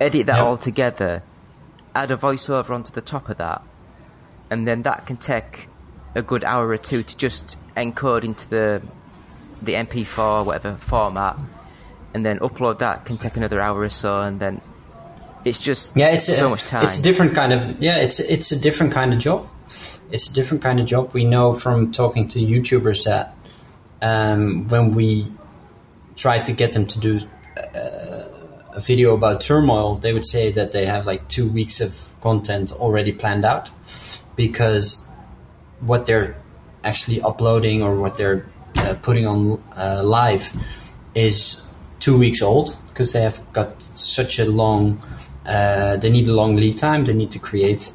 Edit 0.00 0.26
that 0.26 0.38
Yep. 0.38 0.46
all 0.46 0.56
together, 0.56 1.22
add 1.94 2.10
a 2.10 2.16
voiceover 2.16 2.70
onto 2.70 2.92
the 2.92 3.02
top 3.02 3.28
of 3.28 3.36
that, 3.36 3.62
and 4.50 4.66
then 4.66 4.82
that 4.82 5.06
can 5.06 5.18
take 5.18 5.68
a 6.14 6.22
good 6.22 6.44
hour 6.44 6.68
or 6.68 6.78
two 6.78 7.02
to 7.02 7.16
just 7.16 7.56
encode 7.76 8.24
into 8.24 8.48
the 8.48 8.80
the 9.60 9.74
MP4 9.74 10.44
whatever 10.46 10.76
format, 10.76 11.36
and 12.14 12.24
then 12.24 12.38
upload 12.38 12.78
that 12.78 13.04
can 13.04 13.18
take 13.18 13.36
another 13.36 13.60
hour 13.60 13.80
or 13.80 13.90
so, 13.90 14.20
and 14.20 14.40
then 14.40 14.62
it's 15.48 15.58
just 15.58 15.96
yeah, 15.96 16.08
it's 16.08 16.26
so 16.26 16.46
a, 16.46 16.50
much 16.50 16.64
time. 16.64 16.84
It's 16.84 16.98
a 16.98 17.02
different 17.02 17.34
kind 17.34 17.52
of 17.52 17.82
yeah, 17.82 17.98
it's 17.98 18.20
it's 18.20 18.52
a 18.52 18.58
different 18.58 18.92
kind 18.92 19.12
of 19.12 19.18
job. 19.18 19.48
It's 20.10 20.28
a 20.28 20.32
different 20.32 20.62
kind 20.62 20.80
of 20.80 20.86
job. 20.86 21.12
We 21.12 21.24
know 21.24 21.54
from 21.54 21.92
talking 21.92 22.28
to 22.28 22.38
YouTubers 22.38 23.04
that 23.04 23.34
um, 24.00 24.68
when 24.68 24.92
we 24.92 25.32
try 26.16 26.38
to 26.40 26.52
get 26.52 26.72
them 26.72 26.86
to 26.86 26.98
do 26.98 27.20
uh, 27.56 28.24
a 28.72 28.80
video 28.80 29.14
about 29.14 29.40
turmoil, 29.40 29.96
they 29.96 30.12
would 30.12 30.26
say 30.26 30.52
that 30.52 30.72
they 30.72 30.86
have 30.86 31.06
like 31.06 31.28
two 31.28 31.48
weeks 31.48 31.80
of 31.80 32.14
content 32.20 32.72
already 32.72 33.12
planned 33.12 33.44
out 33.44 33.70
because 34.36 35.06
what 35.80 36.06
they're 36.06 36.36
actually 36.84 37.20
uploading 37.22 37.82
or 37.82 37.96
what 37.96 38.16
they're 38.16 38.46
uh, 38.76 38.94
putting 39.02 39.26
on 39.26 39.62
uh, 39.76 40.02
live 40.04 40.50
is 41.14 41.66
two 42.00 42.18
weeks 42.18 42.42
old 42.42 42.76
because 42.88 43.12
they 43.12 43.22
have 43.22 43.40
got 43.52 43.82
such 43.96 44.38
a 44.38 44.44
long 44.44 45.00
uh, 45.48 45.96
they 45.96 46.10
need 46.10 46.28
a 46.28 46.34
long 46.34 46.56
lead 46.56 46.76
time. 46.76 47.06
They 47.06 47.14
need 47.14 47.30
to 47.30 47.38
create 47.38 47.92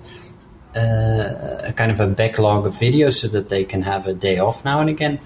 uh, 0.76 1.62
a 1.64 1.74
kind 1.76 1.91
of 1.91 1.99
a 1.99 2.08
backlog 2.08 2.66
of 2.66 2.74
videos 2.74 3.20
so 3.20 3.28
that 3.28 3.49
they 3.49 3.64
can 3.64 3.84
have 3.84 4.08
a 4.08 4.14
day 4.14 4.39
off 4.39 4.66
now 4.66 4.82
and 4.82 4.89
again. 4.89 5.20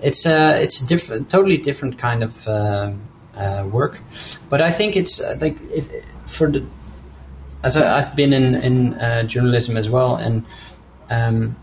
It's 0.00 0.24
uh, 0.24 0.58
it's 0.60 0.80
a 0.80 0.86
different 0.86 1.30
totally 1.30 1.58
different 1.58 1.98
kind 1.98 2.24
of 2.24 2.48
uh, 2.48 2.92
uh, 3.36 3.68
work. 3.70 4.00
But 4.48 4.62
I 4.62 4.72
think 4.72 4.96
it's 4.96 5.20
uh, 5.20 5.36
like 5.40 5.56
if, 5.70 5.90
for 6.26 6.50
the 6.50 6.64
as 7.62 7.76
I, 7.76 7.98
I've 7.98 8.16
been 8.16 8.32
in 8.32 8.54
in 8.54 8.94
uh, 8.94 9.24
journalism 9.24 9.76
as 9.76 9.90
well 9.90 10.16
and 10.16 10.44
um, 11.10 11.56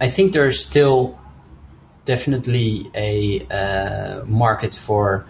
I 0.00 0.08
think 0.08 0.32
there's 0.32 0.60
still 0.60 1.18
definitely 2.04 2.90
a 2.94 4.22
market 4.24 4.74
for 4.74 5.26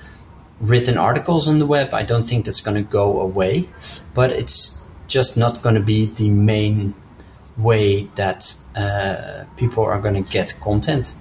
written 0.60 0.96
articles 0.96 1.48
on 1.48 1.58
the 1.58 1.66
web. 1.66 1.92
I 1.92 2.02
don't 2.02 2.24
think 2.24 2.46
that's 2.46 2.60
going 2.60 2.76
to 2.76 2.90
go 2.90 3.20
away, 3.20 3.68
but 4.14 4.30
it's 4.30 4.80
just 5.06 5.36
not 5.36 5.62
going 5.62 5.74
to 5.74 5.80
be 5.82 6.06
the 6.06 6.30
main 6.30 6.94
way 7.56 8.04
that 8.14 8.56
uh, 8.74 9.44
people 9.56 9.84
are 9.84 10.00
going 10.00 10.22
to 10.22 10.32
get 10.32 10.54
content 10.60 11.14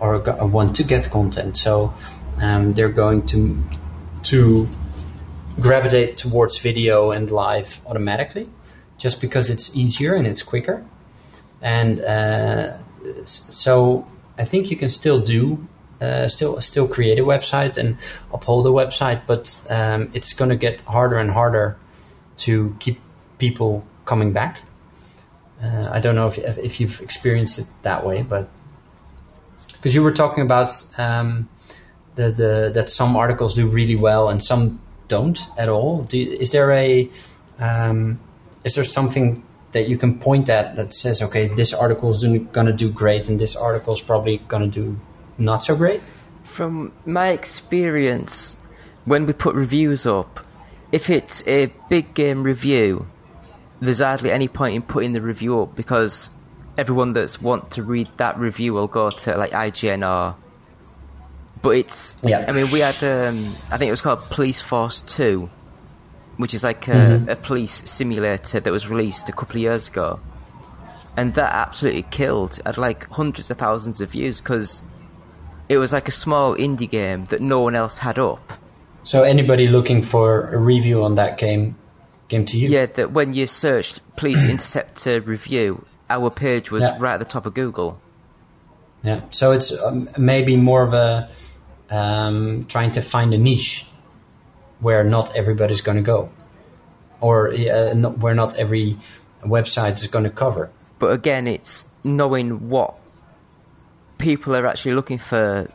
or 0.00 0.18
go- 0.18 0.46
want 0.46 0.76
to 0.76 0.82
get 0.82 1.10
content. 1.10 1.56
So 1.56 1.94
um, 2.40 2.74
they're 2.74 2.88
going 2.88 3.26
to 3.26 3.62
to 4.24 4.68
gravitate 5.60 6.16
towards 6.16 6.58
video 6.58 7.10
and 7.10 7.30
live 7.30 7.80
automatically, 7.86 8.48
just 8.96 9.20
because 9.20 9.50
it's 9.50 9.74
easier 9.76 10.14
and 10.14 10.26
it's 10.26 10.42
quicker. 10.42 10.84
And 11.60 12.00
uh, 12.00 12.78
so 13.24 14.06
I 14.36 14.44
think 14.44 14.70
you 14.70 14.76
can 14.76 14.88
still 14.88 15.20
do 15.20 15.66
uh, 16.00 16.28
still 16.28 16.60
still 16.60 16.86
create 16.86 17.18
a 17.18 17.24
website 17.24 17.76
and 17.76 17.96
uphold 18.32 18.66
a 18.66 18.70
website, 18.70 19.22
but 19.26 19.60
um, 19.68 20.10
it's 20.14 20.32
going 20.32 20.50
to 20.50 20.56
get 20.56 20.80
harder 20.82 21.18
and 21.18 21.30
harder 21.30 21.76
to 22.38 22.76
keep 22.78 22.98
people 23.38 23.84
coming 24.04 24.32
back. 24.32 24.62
Uh, 25.62 25.90
I 25.92 26.00
don't 26.00 26.14
know 26.14 26.28
if 26.28 26.38
if 26.38 26.80
you've 26.80 27.00
experienced 27.00 27.58
it 27.58 27.66
that 27.82 28.04
way, 28.06 28.22
but 28.22 28.48
because 29.72 29.94
you 29.94 30.02
were 30.02 30.12
talking 30.12 30.44
about 30.44 30.72
um, 30.98 31.48
the 32.14 32.30
the 32.30 32.70
that 32.74 32.88
some 32.88 33.16
articles 33.16 33.54
do 33.54 33.66
really 33.66 33.96
well 33.96 34.28
and 34.28 34.42
some 34.42 34.80
don't 35.08 35.40
at 35.56 35.68
all. 35.68 36.02
Do, 36.02 36.18
is 36.18 36.52
there 36.52 36.70
a 36.70 37.10
um, 37.58 38.20
is 38.64 38.74
there 38.74 38.84
something 38.84 39.42
that 39.72 39.88
you 39.88 39.98
can 39.98 40.18
point 40.18 40.48
at 40.48 40.76
that 40.76 40.94
says, 40.94 41.20
okay, 41.20 41.48
this 41.48 41.72
article 41.72 42.10
is 42.10 42.22
going 42.24 42.66
to 42.66 42.72
do 42.72 42.90
great 42.90 43.28
and 43.28 43.38
this 43.38 43.54
article 43.54 43.94
is 43.94 44.00
probably 44.00 44.38
going 44.48 44.70
to 44.70 44.80
do 44.80 44.98
not 45.38 45.62
so 45.62 45.76
great? 45.76 46.00
From 46.42 46.92
my 47.06 47.28
experience, 47.28 48.56
when 49.04 49.26
we 49.26 49.32
put 49.32 49.54
reviews 49.54 50.06
up, 50.06 50.40
if 50.92 51.10
it's 51.10 51.46
a 51.46 51.72
big 51.88 52.14
game 52.14 52.42
review, 52.42 53.06
there's 53.80 54.00
hardly 54.00 54.30
any 54.32 54.48
point 54.48 54.74
in 54.74 54.82
putting 54.82 55.12
the 55.12 55.20
review 55.20 55.60
up 55.60 55.76
because 55.76 56.30
everyone 56.76 57.12
that's 57.12 57.40
want 57.40 57.70
to 57.72 57.82
read 57.82 58.08
that 58.16 58.38
review 58.38 58.74
will 58.74 58.86
go 58.88 59.10
to 59.10 59.36
like 59.36 59.52
IGN 59.52 60.02
or. 60.06 60.36
But 61.60 61.70
it's. 61.70 62.16
Yeah. 62.22 62.44
I 62.48 62.52
mean, 62.52 62.70
we 62.70 62.80
had. 62.80 62.96
Um, 63.02 63.36
I 63.70 63.76
think 63.76 63.88
it 63.88 63.90
was 63.92 64.00
called 64.00 64.20
Police 64.30 64.60
Force 64.60 65.02
2, 65.02 65.50
which 66.36 66.54
is 66.54 66.62
like 66.64 66.86
a, 66.88 66.92
Mhm. 66.92 67.28
a 67.28 67.36
police 67.36 67.82
simulator 67.84 68.60
that 68.60 68.72
was 68.72 68.88
released 68.88 69.28
a 69.28 69.32
couple 69.32 69.56
of 69.56 69.62
years 69.62 69.88
ago. 69.88 70.20
And 71.16 71.34
that 71.34 71.52
absolutely 71.52 72.04
killed. 72.10 72.60
Had 72.64 72.78
like 72.78 73.08
hundreds 73.10 73.50
of 73.50 73.58
thousands 73.58 74.00
of 74.00 74.10
views 74.12 74.40
because 74.40 74.82
it 75.68 75.78
was 75.78 75.92
like 75.92 76.08
a 76.08 76.12
small 76.12 76.54
indie 76.54 76.88
game 76.88 77.24
that 77.26 77.40
no 77.40 77.60
one 77.60 77.74
else 77.74 77.98
had 77.98 78.18
up. 78.18 78.52
So 79.02 79.22
anybody 79.22 79.66
looking 79.66 80.02
for 80.02 80.48
a 80.54 80.58
review 80.58 81.02
on 81.04 81.14
that 81.16 81.38
game 81.38 81.76
came 82.28 82.44
to 82.46 82.58
you. 82.58 82.68
Yeah, 82.68 82.86
that 82.86 83.12
when 83.12 83.32
you 83.34 83.46
searched 83.46 84.00
Police 84.16 84.44
Interceptor 84.50 85.20
review, 85.20 85.84
our 86.10 86.30
page 86.30 86.70
was 86.70 86.82
Yeah. 86.82 86.96
right 86.98 87.14
at 87.14 87.18
the 87.18 87.24
top 87.24 87.46
of 87.46 87.54
Google. 87.54 88.00
Yeah. 89.02 89.20
So 89.30 89.52
it's 89.52 89.72
um, 89.80 90.08
maybe 90.18 90.56
more 90.56 90.82
of 90.82 90.92
a 90.94 91.28
um, 91.90 92.64
trying 92.68 92.90
to 92.92 93.00
find 93.00 93.32
a 93.32 93.38
niche 93.38 93.86
where 94.80 95.02
not 95.04 95.34
everybody's 95.36 95.80
going 95.80 95.96
to 95.96 96.02
go, 96.02 96.30
or 97.20 97.52
uh, 97.52 97.94
not, 97.94 98.18
where 98.18 98.34
not 98.34 98.56
every 98.56 98.96
website 99.44 99.94
is 99.94 100.06
going 100.06 100.24
to 100.24 100.30
cover. 100.30 100.70
But 100.98 101.12
again, 101.12 101.46
it's 101.46 101.84
knowing 102.04 102.68
what 102.68 102.94
people 104.18 104.54
are 104.54 104.66
actually 104.66 104.94
looking 104.94 105.18
for 105.18 105.70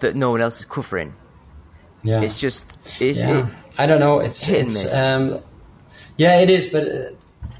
that 0.00 0.16
no 0.16 0.30
one 0.30 0.40
else 0.40 0.60
is 0.60 0.64
covering. 0.64 1.14
Yeah. 2.02 2.22
It's 2.22 2.40
just 2.40 2.78
it's 3.00 3.20
yeah. 3.20 3.46
it, 3.46 3.54
I 3.78 3.86
don't 3.86 4.00
know. 4.00 4.18
It's, 4.20 4.48
it's 4.48 4.92
um, 4.92 5.40
yeah, 6.16 6.40
it 6.40 6.50
is. 6.50 6.66
But 6.66 6.88
uh, 6.88 7.10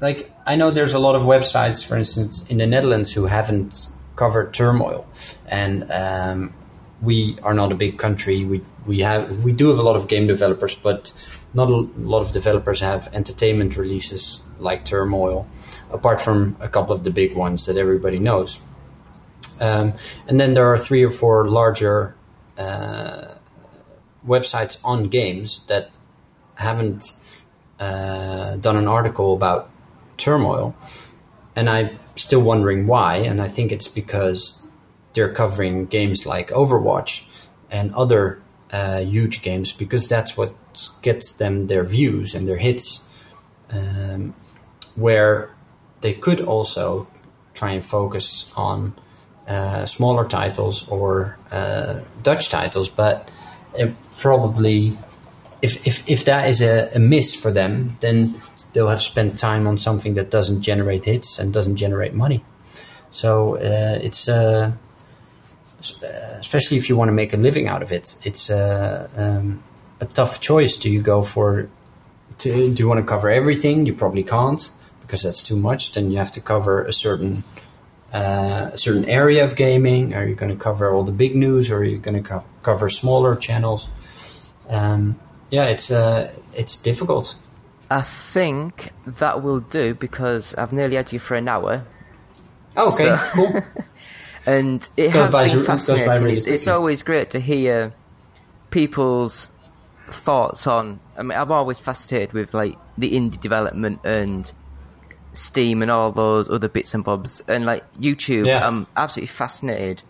like, 0.01 0.31
I 0.45 0.55
know 0.55 0.71
there's 0.71 0.93
a 0.93 0.99
lot 0.99 1.15
of 1.15 1.23
websites, 1.23 1.85
for 1.85 1.95
instance, 1.95 2.45
in 2.47 2.57
the 2.57 2.67
Netherlands 2.67 3.13
who 3.13 3.25
haven't 3.25 3.91
covered 4.15 4.53
turmoil, 4.53 5.07
and 5.47 5.89
um, 5.91 6.53
we 7.01 7.37
are 7.43 7.53
not 7.53 7.71
a 7.71 7.75
big 7.75 7.97
country. 7.97 8.43
We 8.43 8.61
we 8.85 8.99
have 8.99 9.43
we 9.43 9.53
do 9.53 9.69
have 9.69 9.79
a 9.79 9.83
lot 9.83 9.95
of 9.95 10.07
game 10.07 10.27
developers, 10.27 10.75
but 10.75 11.13
not 11.53 11.69
a 11.69 11.75
lot 11.75 12.21
of 12.21 12.31
developers 12.31 12.81
have 12.81 13.09
entertainment 13.13 13.77
releases 13.77 14.43
like 14.59 14.85
turmoil, 14.85 15.47
apart 15.91 16.19
from 16.19 16.57
a 16.59 16.67
couple 16.67 16.93
of 16.95 17.03
the 17.03 17.11
big 17.11 17.35
ones 17.35 17.65
that 17.65 17.77
everybody 17.77 18.19
knows. 18.19 18.59
Um, 19.59 19.93
and 20.27 20.39
then 20.39 20.53
there 20.53 20.65
are 20.65 20.77
three 20.77 21.03
or 21.03 21.11
four 21.11 21.47
larger 21.47 22.15
uh, 22.57 23.35
websites 24.25 24.77
on 24.83 25.07
games 25.07 25.61
that 25.67 25.91
haven't 26.55 27.15
uh, 27.79 28.55
done 28.57 28.77
an 28.77 28.87
article 28.87 29.33
about 29.33 29.69
turmoil, 30.17 30.75
and 31.55 31.69
I'm 31.69 31.99
still 32.15 32.41
wondering 32.41 32.87
why. 32.87 33.17
And 33.17 33.41
I 33.41 33.47
think 33.47 33.71
it's 33.71 33.87
because 33.87 34.65
they're 35.13 35.33
covering 35.33 35.85
games 35.85 36.25
like 36.25 36.49
Overwatch 36.49 37.23
and 37.69 37.93
other 37.95 38.41
uh, 38.71 38.99
huge 38.99 39.41
games 39.41 39.71
because 39.71 40.07
that's 40.07 40.35
what 40.37 40.55
gets 41.01 41.33
them 41.33 41.67
their 41.67 41.83
views 41.83 42.33
and 42.33 42.47
their 42.47 42.57
hits. 42.57 43.01
Um, 43.69 44.35
where 44.95 45.49
they 46.01 46.13
could 46.13 46.41
also 46.41 47.07
try 47.53 47.71
and 47.71 47.85
focus 47.85 48.53
on 48.55 48.93
uh, 49.47 49.85
smaller 49.85 50.27
titles 50.27 50.87
or 50.87 51.37
uh, 51.51 51.99
Dutch 52.21 52.49
titles, 52.49 52.89
but 52.89 53.29
probably 54.17 54.97
if, 55.61 55.87
if, 55.87 56.09
if 56.09 56.25
that 56.25 56.49
is 56.49 56.61
a, 56.61 56.91
a 56.93 56.99
miss 56.99 57.33
for 57.33 57.51
them, 57.51 57.97
then 58.01 58.41
they'll 58.73 58.89
have 58.89 59.01
spent 59.01 59.37
time 59.37 59.65
on 59.67 59.77
something 59.77 60.15
that 60.15 60.29
doesn't 60.29 60.61
generate 60.61 61.05
hits 61.05 61.39
and 61.39 61.53
doesn't 61.53 61.77
generate 61.77 62.13
money. 62.13 62.43
So 63.11 63.55
uh, 63.57 63.99
it's 64.01 64.27
uh, 64.27 64.73
uh, 66.01 66.07
especially 66.39 66.77
if 66.77 66.89
you 66.89 66.95
want 66.95 67.09
to 67.09 67.13
make 67.13 67.33
a 67.33 67.37
living 67.37 67.67
out 67.67 67.83
of 67.83 67.91
it, 67.91 68.15
it's 68.23 68.49
uh, 68.49 69.07
um, 69.15 69.63
a 69.99 70.05
tough 70.05 70.39
choice. 70.39 70.77
Do 70.77 70.89
you 70.89 71.01
go 71.01 71.23
for 71.23 71.69
to, 72.39 72.73
do 72.73 72.83
you 72.83 72.87
want 72.87 72.99
to 72.99 73.05
cover 73.05 73.29
everything? 73.29 73.85
You 73.85 73.93
probably 73.93 74.23
can't 74.23 74.71
because 75.01 75.23
that's 75.23 75.43
too 75.43 75.57
much. 75.57 75.91
Then 75.91 76.11
you 76.11 76.17
have 76.17 76.31
to 76.31 76.41
cover 76.41 76.83
a 76.83 76.93
certain 76.93 77.43
uh, 78.13 78.69
a 78.73 78.77
certain 78.77 79.05
area 79.05 79.43
of 79.43 79.55
gaming. 79.55 80.13
Are 80.13 80.25
you 80.25 80.35
going 80.35 80.51
to 80.51 80.57
cover 80.63 80.91
all 80.93 81.03
the 81.03 81.11
big 81.11 81.35
news, 81.35 81.71
or 81.71 81.77
are 81.77 81.83
you 81.83 81.97
going 81.97 82.21
to 82.21 82.29
co- 82.29 82.43
cover 82.61 82.89
smaller 82.89 83.35
channels? 83.35 83.89
Um, 84.69 85.19
yeah, 85.49 85.65
it's 85.65 85.91
uh, 85.91 86.31
it's 86.55 86.77
difficult. 86.77 87.35
I 87.91 88.01
think 88.01 88.89
that 89.05 89.43
will 89.43 89.59
do 89.59 89.93
because 89.93 90.55
I've 90.55 90.73
nearly 90.73 90.95
had 90.95 91.11
you 91.13 91.19
for 91.19 91.35
an 91.35 91.47
hour, 91.47 91.83
Okay, 92.75 93.03
So- 93.05 93.17
cool. 93.33 93.61
and 94.45 94.87
it 94.97 95.09
has 95.11 95.31
by- 95.31 95.47
been 95.47 95.63
fascinating. 95.63 96.09
really 96.23 96.33
it's, 96.37 96.45
it's 96.47 96.67
always 96.67 97.03
great 97.03 97.29
to 97.31 97.39
hear 97.39 97.93
people's 98.71 99.49
thoughts 100.09 100.65
on. 100.67 100.99
I 101.17 101.23
mean, 101.23 101.37
I'm 101.37 101.51
always 101.51 101.79
fascinated 101.79 102.33
with 102.33 102.53
like 102.53 102.77
the 102.97 103.11
indie 103.11 103.39
development 103.39 103.99
and 104.03 104.51
Steam 105.33 105.81
and 105.81 105.91
all 105.91 106.11
those 106.11 106.49
other 106.49 106.69
bits 106.69 106.93
and 106.93 107.03
bobs, 107.03 107.41
and 107.47 107.65
like 107.65 107.83
YouTube. 107.95 108.47
Yeah. 108.47 108.67
I'm 108.67 108.87
absolutely 108.95 109.27
fascinated. 109.27 110.03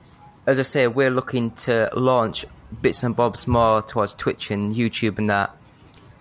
As 0.46 0.60
I 0.60 0.64
say, 0.64 0.88
we're 0.88 1.12
looking 1.12 1.52
to 1.52 1.90
launch 1.96 2.46
bits 2.82 3.04
and 3.04 3.16
bobs 3.16 3.48
more 3.48 3.82
towards 3.82 4.14
Twitch 4.14 4.52
and 4.52 4.76
YouTube 4.76 5.18
and 5.18 5.30
that. 5.30 5.56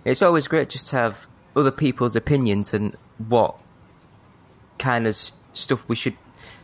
It's 0.05 0.21
always 0.21 0.47
great 0.47 0.69
just 0.69 0.87
to 0.87 0.97
have 0.97 1.27
other 1.55 1.71
people's 1.71 2.15
opinions 2.15 2.73
and 2.73 2.95
what 3.27 3.57
kind 4.79 5.07
of 5.07 5.17
stuff 5.53 5.83
we 5.87 5.95
should 5.95 6.17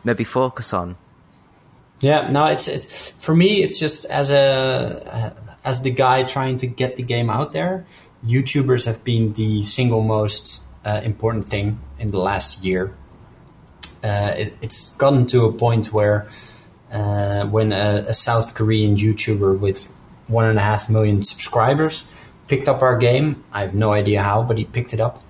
maybe 0.04 0.24
focus 0.24 0.72
on. 0.72 0.96
Yeah, 2.00 2.30
no, 2.30 2.46
it's 2.46 2.66
it's 2.66 3.10
for 3.10 3.34
me. 3.34 3.62
It's 3.62 3.78
just 3.78 4.06
as 4.06 4.30
a 4.30 5.02
uh, 5.06 5.30
as 5.64 5.82
the 5.82 5.90
guy 5.90 6.22
trying 6.22 6.56
to 6.58 6.66
get 6.66 6.96
the 6.96 7.02
game 7.02 7.28
out 7.28 7.52
there. 7.52 7.86
YouTubers 8.24 8.86
have 8.86 9.02
been 9.04 9.32
the 9.34 9.62
single 9.62 10.02
most 10.02 10.62
uh, 10.84 11.00
important 11.02 11.46
thing 11.46 11.78
in 11.98 12.08
the 12.08 12.18
last 12.18 12.64
year. 12.64 12.94
Uh, 14.02 14.34
it, 14.36 14.56
it's 14.62 14.90
gotten 14.94 15.26
to 15.26 15.44
a 15.44 15.52
point 15.52 15.92
where 15.92 16.30
uh, 16.92 17.44
when 17.46 17.72
a, 17.72 18.04
a 18.08 18.14
South 18.14 18.54
Korean 18.54 18.96
YouTuber 18.96 19.58
with 19.58 19.92
one 20.26 20.46
and 20.46 20.58
a 20.58 20.62
half 20.62 20.88
million 20.88 21.24
subscribers 21.24 22.04
picked 22.48 22.68
up 22.68 22.82
our 22.82 22.96
game, 22.96 23.44
I 23.52 23.60
have 23.60 23.74
no 23.74 23.92
idea 23.92 24.22
how, 24.22 24.42
but 24.42 24.58
he 24.58 24.64
picked 24.64 24.92
it 24.92 25.00
up. 25.00 25.22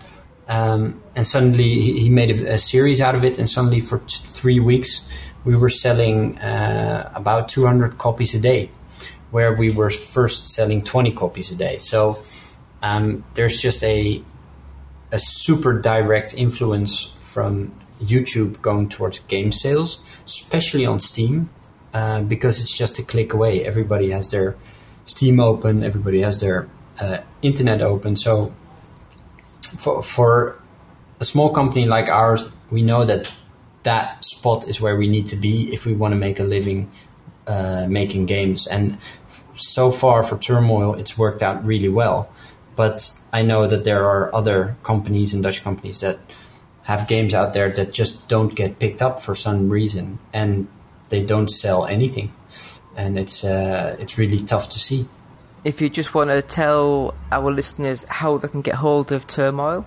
Um, 0.49 1.03
and 1.15 1.27
suddenly 1.27 1.81
he, 1.81 2.01
he 2.01 2.09
made 2.09 2.31
a, 2.31 2.55
a 2.55 2.59
series 2.59 3.01
out 3.01 3.15
of 3.15 3.25
it, 3.25 3.39
and 3.39 3.49
suddenly 3.49 3.81
for 3.81 3.99
t- 3.99 4.21
three 4.23 4.59
weeks 4.59 5.03
we 5.45 5.57
were 5.57 5.69
selling 5.69 6.39
uh, 6.39 7.11
about 7.15 7.49
200 7.49 7.99
copies 7.99 8.35
a 8.35 8.41
day, 8.41 8.71
where 9.31 9.55
we 9.55 9.71
were 9.71 9.91
first 9.91 10.49
selling 10.49 10.83
20 10.83 11.13
copies 11.13 11.51
a 11.51 11.57
day. 11.57 11.79
So 11.79 12.19
um, 12.83 13.25
there's 13.35 13.61
just 13.61 13.83
a 13.85 14.23
a 15.13 15.19
super 15.19 15.79
direct 15.79 16.35
influence 16.35 17.11
from 17.21 17.73
YouTube 18.03 18.61
going 18.63 18.89
towards 18.89 19.21
game 19.21 19.53
sales, 19.53 20.01
especially 20.25 20.87
on 20.87 21.01
Steam, 21.01 21.49
uh, 21.93 22.23
because 22.23 22.61
it's 22.61 22.77
just 22.77 22.99
a 22.99 23.03
click 23.03 23.33
away. 23.33 23.65
Everybody 23.65 24.11
has 24.11 24.31
their 24.31 24.57
Steam 25.07 25.41
open, 25.41 25.83
everybody 25.83 26.21
has 26.23 26.41
their 26.41 26.69
uh, 27.01 27.19
internet 27.43 27.83
open. 27.83 28.17
So 28.17 28.55
for 29.79 30.03
for 30.03 30.61
a 31.19 31.25
small 31.25 31.51
company 31.51 31.85
like 31.87 32.09
ours, 32.09 32.49
we 32.71 32.83
know 32.83 33.05
that 33.05 33.33
that 33.83 34.25
spot 34.25 34.69
is 34.69 34.81
where 34.81 34.97
we 34.97 35.09
need 35.09 35.27
to 35.27 35.37
be 35.37 35.73
if 35.73 35.85
we 35.85 35.93
want 35.95 36.13
to 36.13 36.19
make 36.19 36.39
a 36.39 36.45
living 36.45 36.91
uh, 37.47 37.87
making 37.89 38.27
games. 38.27 38.67
And 38.67 38.99
so 39.57 39.91
far 39.91 40.23
for 40.23 40.39
Turmoil, 40.39 40.95
it's 40.95 41.19
worked 41.19 41.43
out 41.43 41.65
really 41.65 41.89
well. 41.89 42.31
But 42.81 43.13
I 43.31 43.43
know 43.43 43.67
that 43.67 43.85
there 43.85 44.09
are 44.09 44.35
other 44.35 44.75
companies 44.83 45.35
and 45.35 45.43
Dutch 45.43 45.63
companies 45.63 46.01
that 46.01 46.19
have 46.85 47.07
games 47.09 47.35
out 47.35 47.53
there 47.53 47.71
that 47.73 47.93
just 47.93 48.27
don't 48.27 48.55
get 48.55 48.79
picked 48.79 49.03
up 49.03 49.21
for 49.21 49.35
some 49.35 49.69
reason, 49.69 50.19
and 50.33 50.67
they 51.11 51.23
don't 51.23 51.51
sell 51.51 51.85
anything, 51.85 52.33
and 52.97 53.19
it's 53.19 53.45
uh, 53.45 53.97
it's 54.01 54.17
really 54.17 54.43
tough 54.43 54.71
to 54.71 54.79
see. 54.79 55.07
If 55.63 55.83
you 55.83 55.91
just 55.91 56.15
want 56.15 56.31
to 56.31 56.41
tell 56.41 57.15
our 57.31 57.53
listeners 57.53 58.05
how 58.09 58.39
they 58.39 58.49
can 58.49 58.63
get 58.63 58.77
hold 58.77 59.13
of 59.13 59.27
Turmoil. 59.27 59.85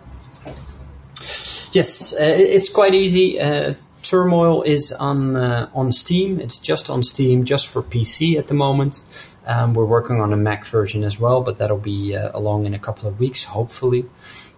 Yes, 1.72 2.14
uh, 2.14 2.54
it's 2.56 2.70
quite 2.70 2.94
easy. 2.94 3.40
Uh, 3.40 3.74
Turmoil 4.04 4.62
is 4.62 4.92
on 4.92 5.36
uh, 5.36 5.68
on 5.74 5.92
Steam. 5.92 6.40
It's 6.40 6.60
just 6.60 6.92
on 6.92 7.02
Steam, 7.02 7.44
just 7.44 7.68
for 7.68 7.82
PC 7.82 8.38
at 8.38 8.50
the 8.50 8.54
moment. 8.54 9.02
Um, 9.46 9.74
we're 9.74 9.86
working 9.86 10.22
on 10.22 10.32
a 10.32 10.38
Mac 10.38 10.66
version 10.66 11.04
as 11.04 11.20
well, 11.20 11.42
but 11.42 11.58
that'll 11.58 11.78
be 11.78 12.16
uh, 12.16 12.32
along 12.34 12.66
in 12.66 12.74
a 12.74 12.80
couple 12.80 13.10
of 13.10 13.20
weeks, 13.20 13.44
hopefully. 13.44 14.06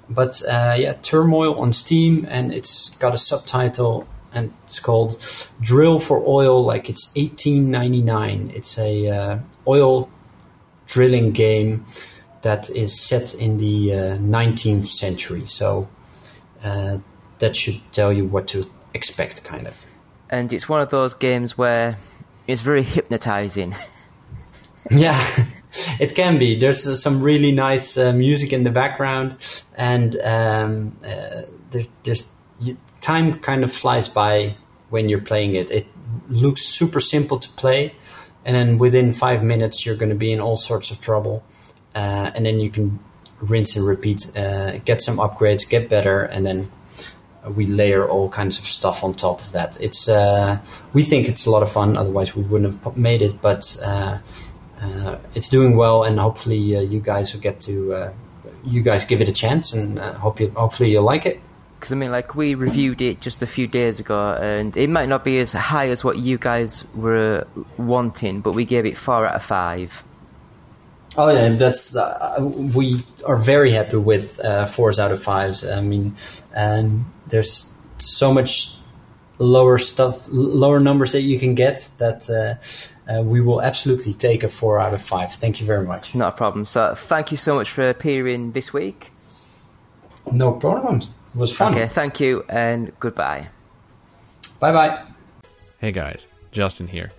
But 0.09 0.41
uh, 0.43 0.75
yeah, 0.77 0.93
Turmoil 0.93 1.59
on 1.59 1.73
Steam, 1.73 2.27
and 2.29 2.53
it's 2.53 2.91
got 2.95 3.13
a 3.13 3.17
subtitle, 3.17 4.07
and 4.31 4.53
it's 4.63 4.79
called 4.79 5.19
"Drill 5.59 5.99
for 5.99 6.23
Oil." 6.27 6.63
Like 6.63 6.89
it's 6.89 7.07
1899. 7.15 8.51
It's 8.53 8.77
a 8.77 9.07
uh, 9.07 9.39
oil 9.67 10.09
drilling 10.85 11.31
game 11.31 11.85
that 12.43 12.69
is 12.69 12.99
set 12.99 13.33
in 13.33 13.57
the 13.57 13.89
19th 14.19 14.85
century. 14.85 15.45
So 15.45 15.89
uh, 16.63 16.99
that 17.39 17.55
should 17.55 17.81
tell 17.91 18.13
you 18.13 18.25
what 18.25 18.47
to 18.49 18.63
expect, 18.93 19.43
kind 19.43 19.67
of. 19.67 19.83
And 20.29 20.51
it's 20.53 20.69
one 20.69 20.81
of 20.81 20.89
those 20.89 21.13
games 21.13 21.57
where 21.57 21.97
it's 22.47 22.61
very 22.61 22.83
hypnotizing. 22.83 23.75
yeah, 24.91 25.45
it 25.99 26.15
can 26.15 26.37
be. 26.37 26.57
There's 26.57 26.87
uh, 26.87 26.95
some 26.95 27.21
really 27.21 27.51
nice 27.51 27.97
uh, 27.97 28.13
music 28.13 28.53
in 28.53 28.63
the 28.63 28.71
background, 28.71 29.37
and 29.75 30.19
um, 30.21 30.97
uh, 31.03 31.43
there, 31.71 31.85
there's 32.03 32.27
time 33.01 33.39
kind 33.39 33.63
of 33.63 33.71
flies 33.71 34.07
by 34.07 34.55
when 34.89 35.09
you're 35.09 35.21
playing 35.21 35.55
it. 35.55 35.71
It 35.71 35.87
looks 36.29 36.63
super 36.65 36.99
simple 36.99 37.39
to 37.39 37.49
play, 37.51 37.95
and 38.43 38.55
then 38.55 38.77
within 38.77 39.11
five 39.11 39.43
minutes 39.43 39.85
you're 39.85 39.95
going 39.95 40.11
to 40.11 40.15
be 40.15 40.31
in 40.31 40.39
all 40.39 40.57
sorts 40.57 40.91
of 40.91 40.99
trouble, 40.99 41.43
uh, 41.93 42.31
and 42.35 42.45
then 42.45 42.59
you 42.59 42.69
can 42.69 42.99
rinse 43.41 43.75
and 43.75 43.85
repeat, 43.85 44.35
uh, 44.37 44.77
get 44.79 45.01
some 45.01 45.17
upgrades, 45.17 45.67
get 45.67 45.89
better, 45.89 46.23
and 46.23 46.45
then 46.45 46.69
we 47.55 47.67
layer 47.67 48.07
all 48.07 48.29
kinds 48.29 48.57
of 48.57 48.65
stuff 48.65 49.03
on 49.03 49.13
top 49.13 49.39
of 49.39 49.51
that. 49.51 49.79
It's 49.79 50.09
uh, 50.09 50.59
we 50.93 51.03
think 51.03 51.27
it's 51.27 51.45
a 51.45 51.51
lot 51.51 51.63
of 51.63 51.71
fun. 51.71 51.97
Otherwise, 51.97 52.35
we 52.35 52.43
wouldn't 52.43 52.83
have 52.83 52.97
made 52.97 53.21
it. 53.21 53.41
But 53.41 53.77
uh, 53.83 53.85
uh, 53.85 54.19
it's 55.33 55.49
doing 55.49 55.75
well, 55.75 56.03
and 56.03 56.19
hopefully, 56.19 56.75
uh, 56.75 56.81
you 56.81 56.99
guys 56.99 57.33
will 57.33 57.41
get 57.41 57.59
to 57.61 57.93
uh, 57.93 58.13
you 58.63 58.81
guys 58.81 59.05
give 59.05 59.21
it 59.21 59.29
a 59.29 59.33
chance, 59.33 59.73
and 59.73 59.99
hope 59.99 60.39
you 60.39 60.49
hopefully 60.55 60.91
you'll 60.91 61.03
like 61.03 61.25
it. 61.25 61.39
Because 61.79 61.91
I 61.91 61.95
mean, 61.95 62.11
like 62.11 62.35
we 62.35 62.55
reviewed 62.55 63.01
it 63.01 63.21
just 63.21 63.41
a 63.41 63.47
few 63.47 63.67
days 63.67 63.99
ago, 63.99 64.33
and 64.41 64.75
it 64.75 64.89
might 64.89 65.09
not 65.09 65.23
be 65.23 65.39
as 65.39 65.53
high 65.53 65.89
as 65.89 66.03
what 66.03 66.17
you 66.17 66.37
guys 66.37 66.85
were 66.95 67.45
wanting, 67.77 68.41
but 68.41 68.53
we 68.53 68.65
gave 68.65 68.85
it 68.85 68.97
four 68.97 69.25
out 69.25 69.35
of 69.35 69.43
five. 69.43 70.03
Oh 71.17 71.29
yeah, 71.29 71.49
that's 71.49 71.95
uh, 71.95 72.37
we 72.41 73.03
are 73.25 73.37
very 73.37 73.71
happy 73.71 73.97
with 73.97 74.39
uh, 74.39 74.65
fours 74.65 74.99
out 74.99 75.11
of 75.11 75.21
fives. 75.21 75.63
I 75.63 75.81
mean, 75.81 76.15
and 76.53 77.05
there's 77.27 77.71
so 77.97 78.33
much 78.33 78.75
lower 79.37 79.77
stuff, 79.77 80.25
lower 80.29 80.79
numbers 80.79 81.11
that 81.11 81.21
you 81.21 81.39
can 81.39 81.55
get 81.55 81.89
that 81.99 82.29
uh, 82.29 82.55
uh, 83.07 83.21
we 83.21 83.41
will 83.41 83.61
absolutely 83.61 84.13
take 84.13 84.43
a 84.43 84.49
four 84.49 84.79
out 84.79 84.93
of 84.93 85.01
five. 85.01 85.33
Thank 85.33 85.59
you 85.59 85.67
very 85.67 85.85
much. 85.85 86.15
Not 86.15 86.33
a 86.33 86.37
problem. 86.37 86.65
So 86.65 86.95
thank 86.95 87.31
you 87.31 87.37
so 87.37 87.55
much 87.55 87.69
for 87.69 87.87
appearing 87.87 88.51
this 88.53 88.73
week. 88.73 89.11
No 90.31 90.53
problem. 90.53 91.01
It 91.01 91.09
was 91.35 91.55
fun. 91.55 91.73
Okay, 91.73 91.87
thank 91.87 92.19
you 92.19 92.43
and 92.49 92.91
goodbye. 92.99 93.47
Bye 94.59 94.71
bye. 94.71 95.05
Hey 95.79 95.91
guys, 95.91 96.25
Justin 96.51 96.87
here. 96.87 97.11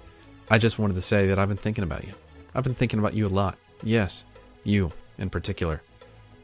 I 0.50 0.58
just 0.58 0.78
wanted 0.78 0.94
to 0.94 1.02
say 1.02 1.26
that 1.26 1.38
I've 1.38 1.48
been 1.48 1.56
thinking 1.56 1.84
about 1.84 2.04
you. 2.04 2.14
I've 2.54 2.64
been 2.64 2.74
thinking 2.74 2.98
about 2.98 3.14
you 3.14 3.26
a 3.26 3.28
lot. 3.28 3.58
Yes, 3.82 4.24
you 4.64 4.90
in 5.18 5.30
particular, 5.30 5.82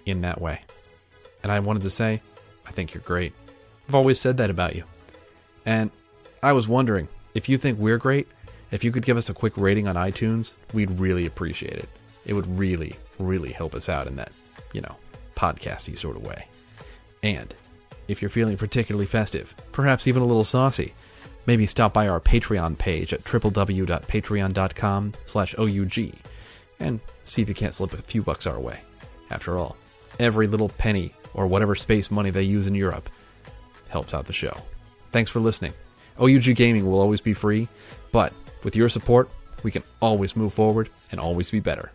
in 0.07 0.20
that 0.22 0.40
way. 0.40 0.61
And 1.43 1.51
I 1.51 1.61
wanted 1.61 1.82
to 1.82 1.90
say, 1.90 2.20
I 2.66 2.70
think 2.70 2.95
you're 2.95 3.03
great. 3.03 3.32
I've 3.88 3.95
always 3.95 4.20
said 4.20 4.36
that 4.36 4.51
about 4.51 4.76
you. 4.76 4.84
And 5.66 5.90
I 6.43 6.53
was 6.53 6.68
wondering 6.68 7.09
if 7.34 7.49
you 7.49 7.59
think 7.59 7.78
we're 7.78 7.99
great, 7.99 8.28
if 8.72 8.82
you 8.82 8.90
could 8.90 9.04
give 9.04 9.16
us 9.16 9.28
a 9.28 9.34
quick 9.34 9.56
rating 9.56 9.86
on 9.86 9.94
iTunes, 9.94 10.52
we'd 10.72 10.90
really 10.98 11.26
appreciate 11.26 11.74
it. 11.74 11.88
It 12.26 12.32
would 12.32 12.58
really, 12.58 12.96
really 13.18 13.52
help 13.52 13.74
us 13.74 13.88
out 13.88 14.06
in 14.06 14.16
that, 14.16 14.32
you 14.72 14.80
know, 14.80 14.96
podcasty 15.36 15.96
sort 15.96 16.16
of 16.16 16.26
way. 16.26 16.48
And 17.22 17.54
if 18.08 18.20
you're 18.20 18.30
feeling 18.30 18.56
particularly 18.56 19.06
festive, 19.06 19.54
perhaps 19.72 20.08
even 20.08 20.22
a 20.22 20.26
little 20.26 20.44
saucy, 20.44 20.94
maybe 21.46 21.66
stop 21.66 21.92
by 21.92 22.08
our 22.08 22.20
Patreon 22.20 22.78
page 22.78 23.12
at 23.12 23.22
www.patreon.com 23.24 25.12
slash 25.26 25.54
OUG 25.58 26.14
and 26.80 27.00
see 27.24 27.42
if 27.42 27.48
you 27.48 27.54
can't 27.54 27.74
slip 27.74 27.92
a 27.92 27.98
few 27.98 28.22
bucks 28.22 28.46
our 28.46 28.58
way. 28.58 28.80
After 29.30 29.58
all, 29.58 29.76
every 30.18 30.46
little 30.46 30.68
penny 30.70 31.14
or 31.34 31.46
whatever 31.46 31.74
space 31.74 32.10
money 32.10 32.30
they 32.30 32.42
use 32.42 32.66
in 32.66 32.74
Europe 32.74 33.08
helps 33.88 34.14
out 34.14 34.26
the 34.26 34.32
show. 34.32 34.56
Thanks 35.10 35.30
for 35.30 35.40
listening. 35.40 35.74
OUG 36.18 36.54
Gaming 36.56 36.86
will 36.86 37.00
always 37.00 37.20
be 37.20 37.34
free, 37.34 37.68
but 38.10 38.32
with 38.64 38.76
your 38.76 38.88
support, 38.88 39.30
we 39.62 39.70
can 39.70 39.82
always 40.00 40.36
move 40.36 40.52
forward 40.52 40.88
and 41.10 41.20
always 41.20 41.50
be 41.50 41.60
better. 41.60 41.92